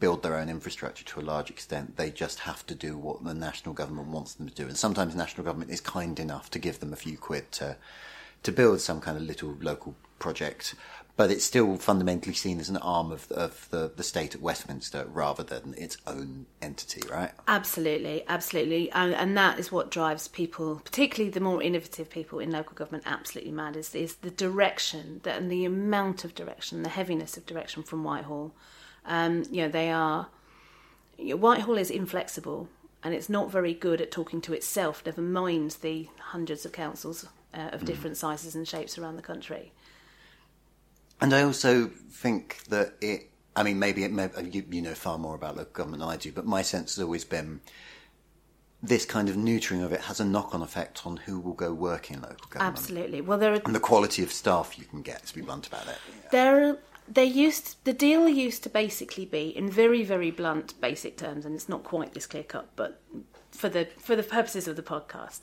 build 0.01 0.22
their 0.22 0.37
own 0.37 0.48
infrastructure 0.48 1.05
to 1.05 1.20
a 1.20 1.22
large 1.22 1.51
extent. 1.51 1.96
They 1.96 2.11
just 2.11 2.40
have 2.40 2.66
to 2.66 2.74
do 2.74 2.96
what 2.96 3.24
the 3.24 3.35
national 3.35 3.74
government 3.74 4.09
wants 4.09 4.35
them 4.35 4.48
to 4.48 4.55
do. 4.55 4.66
And 4.66 4.77
sometimes 4.77 5.14
national 5.14 5.44
government 5.44 5.70
is 5.70 5.81
kind 5.81 6.18
enough 6.18 6.51
to 6.51 6.59
give 6.59 6.81
them 6.81 6.92
a 6.92 6.96
few 6.96 7.16
quid 7.16 7.51
to, 7.53 7.77
to 8.42 8.53
build 8.53 8.81
some 8.81 9.01
kind 9.01 9.16
of 9.16 9.22
little 9.22 9.57
local 9.61 9.94
project. 10.18 10.74
But 11.16 11.33
it's 11.33 11.44
still 11.44 11.77
fundamentally 11.79 12.35
seen 12.35 12.61
as 12.61 12.68
an 12.68 12.77
arm 12.77 13.11
of, 13.11 13.31
of 13.33 13.68
the, 13.70 13.90
the 13.96 14.05
state 14.05 14.37
at 14.37 14.40
Westminster 14.40 15.05
rather 15.12 15.42
than 15.42 15.74
its 15.77 15.96
own 16.07 16.46
entity, 16.62 17.03
right? 17.11 17.33
Absolutely, 17.48 18.22
absolutely, 18.29 18.88
and, 18.92 19.12
and 19.14 19.37
that 19.37 19.59
is 19.59 19.72
what 19.72 19.90
drives 19.90 20.29
people, 20.29 20.81
particularly 20.85 21.29
the 21.29 21.40
more 21.40 21.61
innovative 21.61 22.09
people 22.09 22.38
in 22.38 22.53
local 22.53 22.74
government, 22.74 23.03
absolutely 23.05 23.51
mad. 23.51 23.74
Is 23.74 23.96
is 23.96 24.14
the 24.16 24.31
direction 24.31 25.20
that 25.24 25.38
and 25.38 25.51
the 25.51 25.64
amount 25.64 26.24
of 26.24 26.37
direction, 26.37 26.85
the 26.85 26.88
heaviness 26.88 27.37
of 27.37 27.46
direction 27.46 27.83
from 27.83 28.05
Whitehall. 28.05 28.53
Um, 29.04 29.44
you 29.50 29.62
know, 29.62 29.68
they 29.68 29.90
are. 29.90 30.28
You 31.18 31.30
know, 31.30 31.37
Whitehall 31.37 31.78
is 31.78 31.90
inflexible, 31.90 32.68
and 33.02 33.14
it's 33.14 33.28
not 33.28 33.50
very 33.50 33.74
good 33.74 34.00
at 34.00 34.11
talking 34.11 34.40
to 34.42 34.52
itself. 34.52 35.02
Never 35.04 35.20
mind 35.20 35.76
the 35.82 36.08
hundreds 36.18 36.64
of 36.64 36.72
councils 36.72 37.26
uh, 37.54 37.70
of 37.72 37.84
different 37.84 38.16
sizes 38.16 38.54
and 38.54 38.66
shapes 38.66 38.98
around 38.98 39.16
the 39.16 39.22
country. 39.22 39.72
And 41.20 41.34
I 41.34 41.42
also 41.42 41.90
think 42.11 42.62
that 42.68 42.94
it, 43.00 43.30
I 43.56 43.64
mean, 43.64 43.78
maybe 43.78 44.04
it 44.04 44.12
may, 44.12 44.30
you, 44.42 44.64
you 44.70 44.82
know 44.82 44.94
far 44.94 45.18
more 45.18 45.34
about 45.34 45.56
local 45.56 45.72
government 45.72 46.00
than 46.00 46.08
I 46.08 46.16
do, 46.16 46.30
but 46.30 46.46
my 46.46 46.62
sense 46.62 46.94
has 46.94 47.02
always 47.02 47.24
been 47.24 47.61
this 48.82 49.04
kind 49.04 49.28
of 49.28 49.34
neutering 49.34 49.84
of 49.84 49.92
it 49.92 50.02
has 50.02 50.20
a 50.20 50.24
knock 50.24 50.54
on 50.54 50.62
effect 50.62 51.04
on 51.04 51.16
who 51.16 51.40
will 51.40 51.54
go 51.54 51.72
work 51.72 52.11
in 52.12 52.20
local 52.20 52.37
government. 52.48 52.78
Absolutely. 52.78 53.20
Well, 53.20 53.38
there 53.38 53.52
are 53.52 53.61
And 53.64 53.74
the 53.74 53.80
quality 53.80 54.22
of 54.22 54.32
staff 54.32 54.78
you 54.78 54.84
can 54.84 55.02
get, 55.02 55.26
to 55.26 55.34
be 55.34 55.40
blunt 55.40 55.66
about 55.66 55.88
it. 55.88 55.98
There, 56.30 56.78
there 57.09 57.25
used 57.25 57.77
the 57.85 57.92
deal 57.92 58.29
used 58.29 58.62
to 58.64 58.68
basically 58.68 59.25
be, 59.25 59.49
in 59.49 59.71
very 59.71 60.05
very 60.05 60.31
blunt 60.31 60.81
basic 60.81 61.16
terms, 61.16 61.44
and 61.44 61.55
it's 61.55 61.68
not 61.68 61.85
quite 61.85 62.14
this 62.14 62.27
clear 62.27 62.42
cut, 62.42 62.68
but 62.77 63.01
for 63.51 63.68
the 63.68 63.88
for 63.99 64.16
the 64.16 64.23
purposes 64.23 64.68
of 64.68 64.77
the 64.77 64.83
podcast, 64.83 65.42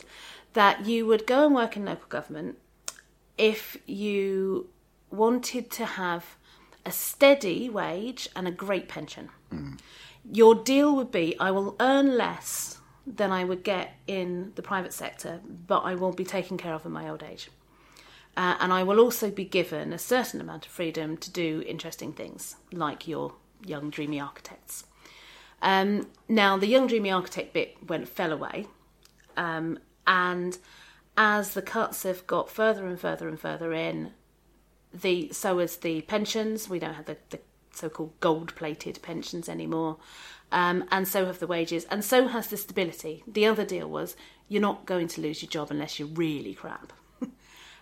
that 0.53 0.85
you 0.85 1.05
would 1.05 1.25
go 1.27 1.45
and 1.45 1.55
work 1.55 1.75
in 1.75 1.85
local 1.85 2.07
government 2.07 2.57
if 3.37 3.77
you 3.85 4.69
wanted 5.11 5.69
to 5.71 5.85
have 5.85 6.37
a 6.85 6.91
steady 6.91 7.69
wage 7.69 8.29
and 8.35 8.47
a 8.47 8.51
great 8.51 8.87
pension. 8.87 9.29
Mm. 9.53 9.79
Your 10.31 10.55
deal 10.55 10.95
would 10.95 11.11
be, 11.11 11.35
I 11.39 11.51
will 11.51 11.75
earn 11.79 12.17
less 12.17 12.79
than 13.05 13.31
I 13.31 13.43
would 13.43 13.63
get 13.63 13.93
in 14.07 14.51
the 14.55 14.61
private 14.61 14.93
sector, 14.93 15.41
but 15.67 15.81
I 15.81 15.95
will 15.95 16.11
be 16.11 16.23
taken 16.23 16.57
care 16.57 16.73
of 16.73 16.85
in 16.85 16.91
my 16.91 17.09
old 17.09 17.23
age. 17.23 17.49
Uh, 18.37 18.57
and 18.59 18.73
I 18.73 18.83
will 18.83 18.99
also 18.99 19.31
be 19.31 19.45
given 19.45 19.93
a 19.93 19.97
certain 19.97 20.41
amount 20.41 20.65
of 20.65 20.71
freedom 20.71 21.15
to 21.17 21.31
do 21.31 21.63
interesting 21.65 22.11
things, 22.11 22.57
like 22.71 23.07
your 23.07 23.33
young 23.65 23.89
dreamy 23.89 24.19
architects. 24.19 24.85
Um, 25.61 26.07
now, 26.27 26.57
the 26.57 26.67
young 26.67 26.87
dreamy 26.87 27.11
architect 27.11 27.53
bit 27.53 27.77
went 27.87 28.09
fell 28.09 28.33
away, 28.33 28.67
um, 29.37 29.79
and 30.05 30.57
as 31.17 31.53
the 31.53 31.61
cuts 31.61 32.03
have 32.03 32.27
got 32.27 32.49
further 32.49 32.85
and 32.85 32.99
further 32.99 33.29
and 33.29 33.39
further 33.39 33.71
in, 33.71 34.11
the 34.93 35.29
so 35.31 35.59
as 35.59 35.77
the 35.77 36.01
pensions. 36.01 36.69
We 36.69 36.79
don't 36.79 36.95
have 36.95 37.05
the, 37.05 37.17
the 37.29 37.39
so-called 37.71 38.19
gold-plated 38.19 38.99
pensions 39.01 39.47
anymore, 39.47 39.97
um, 40.51 40.83
and 40.91 41.07
so 41.07 41.25
have 41.25 41.39
the 41.39 41.47
wages, 41.47 41.85
and 41.85 42.03
so 42.03 42.27
has 42.27 42.47
the 42.47 42.57
stability. 42.57 43.23
The 43.25 43.45
other 43.45 43.65
deal 43.65 43.89
was 43.89 44.17
you're 44.49 44.61
not 44.61 44.85
going 44.85 45.07
to 45.07 45.21
lose 45.21 45.41
your 45.41 45.49
job 45.49 45.71
unless 45.71 45.99
you're 45.99 46.09
really 46.09 46.53
crap. 46.53 46.91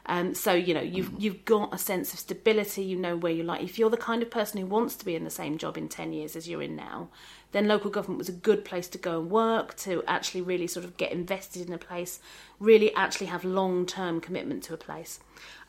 Um, 0.05 0.33
so 0.33 0.53
you 0.53 0.73
know 0.73 0.81
you've 0.81 1.11
you've 1.17 1.45
got 1.45 1.73
a 1.73 1.77
sense 1.77 2.13
of 2.13 2.19
stability. 2.19 2.83
You 2.83 2.97
know 2.97 3.15
where 3.15 3.31
you 3.31 3.43
like. 3.43 3.61
If 3.61 3.79
you're 3.79 3.89
the 3.89 3.97
kind 3.97 4.21
of 4.21 4.29
person 4.29 4.59
who 4.59 4.65
wants 4.65 4.95
to 4.97 5.05
be 5.05 5.15
in 5.15 5.23
the 5.23 5.29
same 5.29 5.57
job 5.57 5.77
in 5.77 5.87
ten 5.87 6.11
years 6.11 6.35
as 6.35 6.47
you're 6.47 6.61
in 6.61 6.75
now, 6.75 7.07
then 7.53 7.67
local 7.67 7.89
government 7.89 8.17
was 8.17 8.29
a 8.29 8.33
good 8.33 8.65
place 8.65 8.87
to 8.89 8.97
go 8.97 9.19
and 9.19 9.31
work 9.31 9.75
to 9.77 10.03
actually 10.07 10.41
really 10.41 10.67
sort 10.67 10.85
of 10.85 10.97
get 10.97 11.11
invested 11.11 11.65
in 11.65 11.73
a 11.73 11.77
place, 11.77 12.19
really 12.59 12.93
actually 12.95 13.27
have 13.27 13.45
long 13.45 13.85
term 13.85 14.19
commitment 14.19 14.63
to 14.63 14.73
a 14.73 14.77
place. 14.77 15.19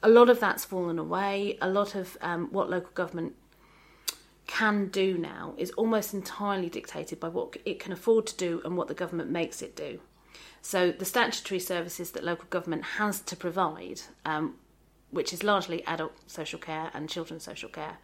A 0.03 0.09
lot 0.09 0.29
of 0.29 0.41
that's 0.41 0.65
fallen 0.65 0.99
away. 0.99 1.57
A 1.61 1.69
lot 1.69 1.95
of 1.95 2.19
um, 2.21 2.49
what 2.51 2.69
local 2.69 2.91
government 2.95 3.35
can 4.47 4.89
do 4.89 5.17
now 5.17 5.55
is 5.57 5.71
almost 5.73 6.13
entirely 6.13 6.69
dictated 6.69 7.19
by 7.21 7.29
what 7.29 7.57
it 7.65 7.79
can 7.79 7.93
afford 7.93 8.27
to 8.27 8.37
do 8.37 8.61
and 8.65 8.77
what 8.77 8.89
the 8.89 8.95
government 8.95 9.31
makes 9.31 9.63
it 9.63 9.77
do. 9.77 10.01
So 10.65 10.91
the 10.91 11.05
statutory 11.05 11.61
services 11.61 12.13
that 12.13 12.25
local 12.25 12.47
government 12.49 12.85
has 12.97 13.21
to 13.21 13.37
provide, 13.37 14.01
um, 14.25 14.55
which 15.11 15.31
is 15.31 15.43
largely 15.45 15.85
adult 15.85 16.15
social 16.27 16.59
care 16.59 16.91
and 16.95 17.07
children's 17.07 17.45
social 17.45 17.69
care, 17.69 17.99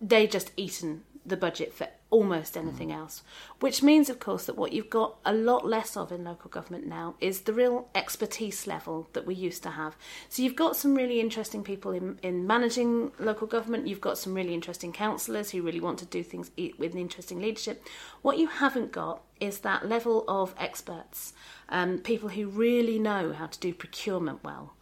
they 0.00 0.26
just 0.26 0.50
eaten 0.56 1.02
the 1.24 1.36
budget 1.36 1.72
for 1.72 1.88
almost 2.10 2.56
anything 2.56 2.92
else. 2.92 3.22
Which 3.60 3.82
means, 3.82 4.10
of 4.10 4.20
course, 4.20 4.44
that 4.46 4.56
what 4.56 4.72
you've 4.72 4.90
got 4.90 5.16
a 5.24 5.32
lot 5.32 5.66
less 5.66 5.96
of 5.96 6.12
in 6.12 6.24
local 6.24 6.50
government 6.50 6.86
now 6.86 7.14
is 7.20 7.40
the 7.40 7.54
real 7.54 7.88
expertise 7.94 8.66
level 8.66 9.08
that 9.14 9.26
we 9.26 9.34
used 9.34 9.62
to 9.62 9.70
have. 9.70 9.96
So 10.28 10.42
you've 10.42 10.56
got 10.56 10.76
some 10.76 10.94
really 10.94 11.20
interesting 11.20 11.64
people 11.64 11.92
in, 11.92 12.18
in 12.22 12.46
managing 12.46 13.12
local 13.18 13.46
government, 13.46 13.86
you've 13.86 14.00
got 14.00 14.18
some 14.18 14.34
really 14.34 14.52
interesting 14.52 14.92
councillors 14.92 15.50
who 15.50 15.62
really 15.62 15.80
want 15.80 15.98
to 16.00 16.06
do 16.06 16.22
things 16.22 16.50
with 16.78 16.94
interesting 16.94 17.40
leadership. 17.40 17.86
What 18.20 18.38
you 18.38 18.48
haven't 18.48 18.92
got 18.92 19.22
is 19.40 19.60
that 19.60 19.88
level 19.88 20.24
of 20.28 20.54
experts, 20.58 21.32
um, 21.68 21.98
people 21.98 22.28
who 22.28 22.46
really 22.46 22.98
know 22.98 23.32
how 23.32 23.46
to 23.46 23.58
do 23.58 23.72
procurement 23.72 24.44
well. 24.44 24.74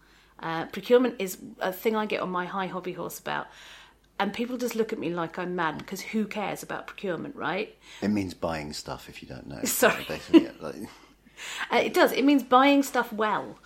Uh, 0.43 0.65
procurement 0.67 1.17
is 1.19 1.39
a 1.61 1.73
thing 1.73 1.95
I 1.95 2.07
get 2.07 2.23
on 2.23 2.31
my 2.31 2.47
high 2.47 2.67
hobby 2.67 2.95
horse 2.95 3.19
about. 3.19 3.47
And 4.21 4.35
people 4.35 4.59
just 4.59 4.75
look 4.77 4.93
at 4.93 4.99
me 4.99 5.09
like 5.09 5.39
I'm 5.39 5.57
mad 5.57 5.79
because 5.79 6.03
who 6.03 6.27
cares 6.27 6.63
about 6.63 6.87
procurement, 6.87 7.35
right? 7.35 7.75
It 8.03 8.09
means 8.09 8.35
buying 8.35 8.75
stuff 8.75 9.09
if 9.09 9.23
you 9.23 9.29
don't 9.29 9.47
know. 9.49 9.61
Sorry. 9.65 10.07
Uh, 11.73 11.77
it 11.77 11.95
does. 11.95 12.13
It 12.13 12.23
means 12.23 12.43
buying 12.43 12.83
stuff 12.83 13.11
well. 13.15 13.59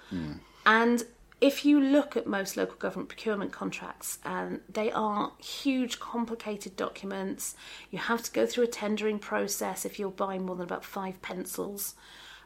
And 0.65 1.03
if 1.41 1.65
you 1.65 1.81
look 1.81 2.17
at 2.17 2.25
most 2.25 2.57
local 2.57 2.77
government 2.77 3.09
procurement 3.09 3.51
contracts, 3.51 4.21
um, 4.25 4.61
they 4.73 4.93
are 4.93 5.33
huge, 5.39 5.99
complicated 5.99 6.77
documents. 6.77 7.57
You 7.91 7.99
have 7.99 8.23
to 8.23 8.31
go 8.31 8.47
through 8.47 8.65
a 8.65 8.69
tendering 8.69 9.19
process 9.19 9.85
if 9.85 9.99
you're 9.99 10.13
buying 10.13 10.47
more 10.47 10.55
than 10.55 10.67
about 10.67 10.85
five 10.85 11.21
pencils. 11.21 11.97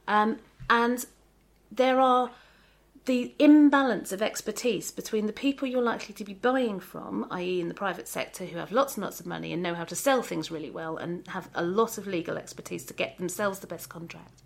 Um, 0.06 0.38
and 0.70 1.04
there 1.70 2.00
are 2.00 2.30
the 3.08 3.34
imbalance 3.38 4.12
of 4.12 4.20
expertise 4.20 4.90
between 4.90 5.24
the 5.24 5.32
people 5.32 5.66
you're 5.66 5.80
likely 5.80 6.12
to 6.12 6.24
be 6.24 6.34
buying 6.34 6.78
from, 6.78 7.26
i.e., 7.30 7.58
in 7.58 7.68
the 7.68 7.74
private 7.74 8.06
sector, 8.06 8.44
who 8.44 8.58
have 8.58 8.70
lots 8.70 8.96
and 8.96 9.02
lots 9.02 9.18
of 9.18 9.24
money 9.24 9.50
and 9.50 9.62
know 9.62 9.74
how 9.74 9.82
to 9.82 9.96
sell 9.96 10.20
things 10.20 10.50
really 10.50 10.70
well 10.70 10.98
and 10.98 11.26
have 11.28 11.48
a 11.54 11.62
lot 11.64 11.96
of 11.96 12.06
legal 12.06 12.36
expertise 12.36 12.84
to 12.84 12.92
get 12.92 13.16
themselves 13.16 13.60
the 13.60 13.66
best 13.66 13.88
contract, 13.88 14.42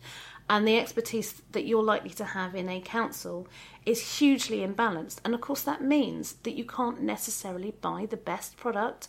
and 0.48 0.66
the 0.66 0.78
expertise 0.78 1.42
that 1.50 1.66
you're 1.66 1.82
likely 1.82 2.10
to 2.10 2.24
have 2.24 2.54
in 2.54 2.68
a 2.68 2.80
council 2.80 3.48
is 3.84 4.18
hugely 4.18 4.58
imbalanced. 4.58 5.16
And 5.24 5.34
of 5.34 5.40
course, 5.40 5.62
that 5.62 5.82
means 5.82 6.34
that 6.44 6.54
you 6.54 6.64
can't 6.64 7.02
necessarily 7.02 7.72
buy 7.80 8.06
the 8.08 8.16
best 8.16 8.56
product. 8.56 9.08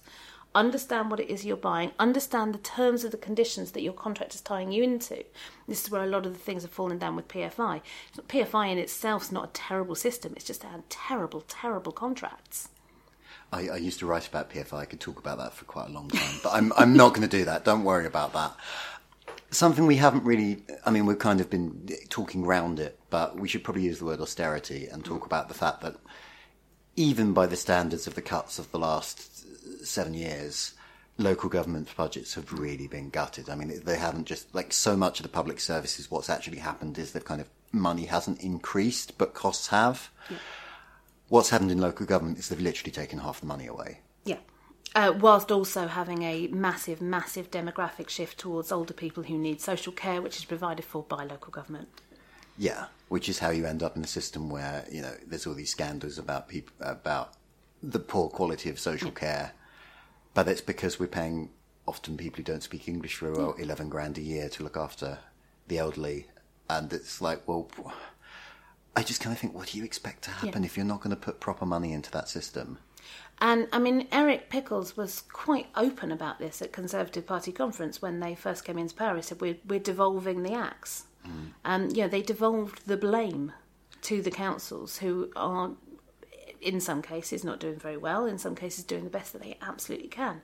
Understand 0.56 1.10
what 1.10 1.20
it 1.20 1.32
is 1.32 1.44
you're 1.44 1.58
buying, 1.58 1.92
understand 1.98 2.54
the 2.54 2.60
terms 2.60 3.04
of 3.04 3.10
the 3.10 3.18
conditions 3.18 3.72
that 3.72 3.82
your 3.82 3.94
contract 3.94 4.36
is 4.36 4.42
tying 4.42 4.72
you 4.72 4.84
into. 4.84 5.24
This 5.68 5.84
is 5.84 5.89
where 5.89 6.04
a 6.04 6.08
lot 6.08 6.28
of 6.28 6.34
the 6.34 6.39
things 6.39 6.62
have 6.62 6.72
fallen 6.72 7.00
down 7.00 7.16
with 7.16 7.28
PFI. 7.28 7.82
PFI 8.28 8.72
in 8.72 8.78
itself 8.78 9.24
is 9.24 9.32
not 9.32 9.50
a 9.50 9.54
terrible 9.54 9.96
system, 9.96 10.34
it's 10.36 10.46
just 10.46 10.62
had 10.62 10.88
terrible, 10.89 11.42
terrible 11.48 11.92
contracts. 11.92 12.70
I, 13.52 13.70
I 13.70 13.78
used 13.78 14.00
to 14.00 14.06
write 14.06 14.28
about 14.28 14.50
PFI. 14.50 14.74
I 14.74 14.86
could 14.86 15.00
talk 15.00 15.20
about 15.20 15.38
that 15.38 15.54
for 15.54 15.66
quite 15.66 15.89
a 15.89 15.92
long 15.92 16.10
time, 16.10 16.39
but 16.44 16.54
I'm 16.54 16.74
I'm 16.76 16.98
not 16.98 17.10
going 17.10 17.28
to 17.28 17.38
do 17.38 17.46
that. 17.46 17.63
Don't 17.63 17.84
worry 17.84 18.08
about 18.08 18.34
that. 18.34 18.56
Something 19.52 19.86
we 19.86 19.98
haven't 19.98 20.24
really. 20.24 20.63
I 20.86 20.89
mean, 20.89 21.06
we've 21.06 21.20
kind 21.20 21.39
of 21.39 21.50
been 21.50 21.88
talking 22.10 22.46
round 22.46 22.80
it, 22.80 23.00
but 23.12 23.39
we 23.39 23.48
should 23.48 23.63
probably 23.63 23.84
use 23.84 24.00
the 24.00 24.06
word 24.06 24.22
austerity 24.22 24.88
and 24.88 25.06
talk 25.06 25.26
about 25.26 25.50
the 25.50 25.54
fact 25.54 25.82
that 25.82 25.98
even 26.96 27.34
by 27.34 27.46
the 27.46 27.56
standards 27.56 28.08
of 28.08 28.16
the 28.16 28.22
cuts 28.22 28.58
of 28.60 28.72
the 28.72 28.80
last 28.80 29.33
seven 29.84 30.13
years, 30.13 30.73
local 31.17 31.49
government 31.49 31.89
budgets 31.95 32.34
have 32.36 32.52
really 32.54 32.88
been 32.88 33.10
gutted. 33.10 33.49
I 33.49 33.56
mean, 33.56 33.82
they 33.84 33.97
haven't 33.97 34.26
just 34.26 34.54
like 34.54 34.73
so 34.73 34.95
much 34.97 35.19
of 35.19 35.23
the 35.23 35.30
public 35.30 35.60
services. 35.60 36.10
What's 36.10 36.30
actually 36.30 36.58
happened 36.58 36.97
is 36.97 37.12
that 37.12 37.26
kind 37.26 37.41
of 37.41 37.49
money 37.71 38.06
hasn't 38.06 38.41
increased, 38.41 39.17
but 39.17 39.34
costs 39.34 39.67
have. 39.67 40.10
What's 41.30 41.49
happened 41.49 41.71
in 41.71 41.80
local 41.80 42.06
government 42.06 42.38
is 42.38 42.49
they've 42.49 42.60
literally 42.60 42.91
taken 42.91 43.19
half 43.19 43.39
the 43.39 43.47
money 43.47 43.67
away. 43.67 43.99
Yeah. 44.26 44.38
Uh, 44.95 45.13
whilst 45.19 45.52
also 45.52 45.88
having 45.88 46.21
a 46.23 46.47
massive, 46.47 47.02
massive 47.02 47.49
demographic 47.49 48.10
shift 48.10 48.38
towards 48.38 48.71
older 48.71 48.93
people 48.93 49.23
who 49.23 49.38
need 49.38 49.60
social 49.60 49.91
care, 49.91 50.21
which 50.21 50.38
is 50.38 50.45
provided 50.45 50.86
for 50.86 51.04
by 51.04 51.23
local 51.23 51.52
government. 51.52 51.89
Yeah, 52.58 52.86
which 53.10 53.30
is 53.30 53.39
how 53.39 53.49
you 53.49 53.65
end 53.65 53.82
up 53.82 53.95
in 53.97 54.04
a 54.04 54.08
system 54.08 54.49
where 54.49 54.86
you 54.91 55.02
know 55.02 55.15
there's 55.26 55.47
all 55.47 55.56
these 55.56 55.71
scandals 55.71 56.19
about 56.19 56.47
people 56.47 56.73
about 56.82 57.34
the 57.84 58.00
poor 58.00 58.30
quality 58.30 58.69
of 58.69 58.80
social 58.80 59.12
mm. 59.12 59.15
care, 59.15 59.52
but 60.34 60.48
it's 60.48 60.62
because 60.62 61.00
we're 61.00 61.08
paying 61.08 61.50
often 61.86 62.15
people 62.15 62.38
who 62.38 62.43
don't 62.43 62.63
speak 62.63 62.88
English 62.88 63.17
very 63.19 63.34
well 63.34 63.54
mm. 63.54 63.60
eleven 63.60 63.89
grand 63.89 64.17
a 64.17 64.22
year 64.22 64.50
to 64.50 64.63
look 64.63 64.78
after 64.78 65.19
the 65.67 65.78
elderly, 65.78 66.28
and 66.69 66.91
it's 66.93 67.22
like, 67.22 67.48
well, 67.48 67.69
I 68.96 69.04
just 69.04 69.22
kind 69.22 69.34
of 69.34 69.39
think, 69.39 69.54
what 69.54 69.67
do 69.67 69.78
you 69.78 69.84
expect 69.84 70.24
to 70.24 70.32
happen 70.32 70.63
Yeah. 70.63 70.67
if 70.67 70.78
you're 70.78 70.86
not 70.86 71.02
going 71.02 71.15
to 71.15 71.22
put 71.22 71.39
proper 71.39 71.65
money 71.65 71.93
into 71.93 72.12
that 72.12 72.30
system? 72.30 72.78
And 73.39 73.67
I 73.74 73.80
mean, 73.80 74.08
Eric 74.12 74.50
Pickles 74.50 74.96
was 74.96 75.24
quite 75.32 75.67
open 75.76 76.12
about 76.12 76.39
this 76.39 76.62
at 76.62 76.72
Conservative 76.72 77.26
Party 77.26 77.52
conference 77.52 78.02
when 78.02 78.19
they 78.19 78.36
first 78.36 78.63
came 78.63 78.78
into 78.78 78.96
power. 78.96 79.15
He 79.15 79.22
said, 79.22 79.41
"We're 79.41 79.58
we're 79.67 79.80
devolving 79.80 80.43
the 80.43 80.54
axe." 80.54 81.06
Mm. 81.28 81.54
Um, 81.65 81.89
you 81.89 82.04
know, 82.04 82.08
they 82.08 82.22
devolved 82.22 82.86
the 82.86 82.98
blame 82.98 83.52
to 84.04 84.22
the 84.22 84.32
councils, 84.32 84.98
who 84.98 85.32
are, 85.36 85.72
in 86.63 86.80
some 86.80 87.02
cases, 87.02 87.43
not 87.43 87.60
doing 87.60 87.78
very 87.78 87.97
well. 87.97 88.26
In 88.26 88.38
some 88.38 88.56
cases, 88.56 88.84
doing 88.84 89.04
the 89.04 89.10
best 89.10 89.34
that 89.34 89.41
they 89.41 89.58
absolutely 89.62 90.08
can. 90.08 90.41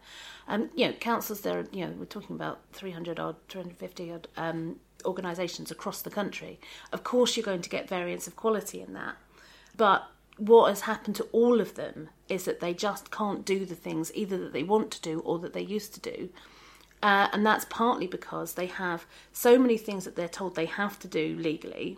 Um, 0.48 0.70
you 0.76 0.88
know, 0.88 0.94
councils. 0.94 1.42
There, 1.42 1.66
you 1.72 1.86
know, 1.86 1.94
we're 1.98 2.06
talking 2.06 2.36
about 2.36 2.60
three 2.74 2.92
hundred 2.92 3.20
odd, 3.20 3.36
three 3.48 3.62
hundred 3.62 3.78
fifty 3.78 4.12
odd 4.12 4.28
um, 4.38 4.78
organisations 5.06 5.72
across 5.72 6.02
the 6.02 6.10
country. 6.10 6.60
Of 6.92 7.04
course, 7.04 7.36
you're 7.36 7.46
going 7.46 7.62
to 7.62 7.70
get 7.70 7.90
variance 7.90 8.28
of 8.28 8.36
quality 8.36 8.82
in 8.82 8.94
that, 8.94 9.16
but 9.76 10.04
what 10.38 10.70
has 10.70 10.82
happened 10.82 11.16
to 11.18 11.28
all 11.34 11.60
of 11.60 11.76
them 11.76 12.10
is 12.30 12.46
that 12.46 12.62
they 12.62 12.74
just 12.74 13.12
can't 13.12 13.44
do 13.44 13.66
the 13.66 13.76
things 13.76 14.12
either 14.16 14.38
that 14.38 14.54
they 14.54 14.64
want 14.64 14.90
to 14.92 15.02
do 15.02 15.20
or 15.20 15.38
that 15.40 15.54
they 15.54 15.62
used 15.62 15.94
to 15.94 16.00
do. 16.00 16.30
Uh, 17.04 17.28
and 17.34 17.46
that's 17.46 17.66
partly 17.66 18.08
because 18.08 18.54
they 18.54 18.66
have 18.66 19.06
so 19.34 19.58
many 19.60 19.78
things 19.78 20.06
that 20.06 20.16
they're 20.16 20.30
told 20.30 20.56
they 20.56 20.66
have 20.66 20.98
to 21.00 21.08
do 21.08 21.36
legally. 21.38 21.98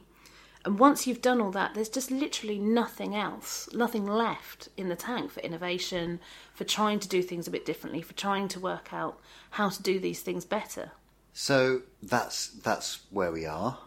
And 0.63 0.78
once 0.78 1.08
you've 1.08 1.21
done 1.21 1.41
all 1.41 1.52
that, 1.52 1.74
there's 1.74 1.89
just 1.89 2.12
literally 2.12 2.60
nothing 2.60 3.15
else, 3.15 3.67
nothing 3.74 4.06
left 4.06 4.69
in 4.78 4.89
the 4.89 4.95
tank 4.95 5.32
for 5.32 5.39
innovation, 5.39 6.19
for 6.54 6.65
trying 6.65 7.00
to 7.00 7.08
do 7.08 7.24
things 7.24 7.47
a 7.47 7.52
bit 7.52 7.65
differently, 7.65 8.02
for 8.02 8.13
trying 8.13 8.47
to 8.50 8.60
work 8.60 8.93
out 8.93 9.19
how 9.52 9.69
to 9.69 9.82
do 9.82 10.00
these 10.00 10.21
things 10.21 10.45
better. 10.45 10.91
So 11.34 11.82
that's 12.04 12.47
that's 12.50 13.02
where 13.10 13.32
we 13.32 13.45
are. 13.45 13.80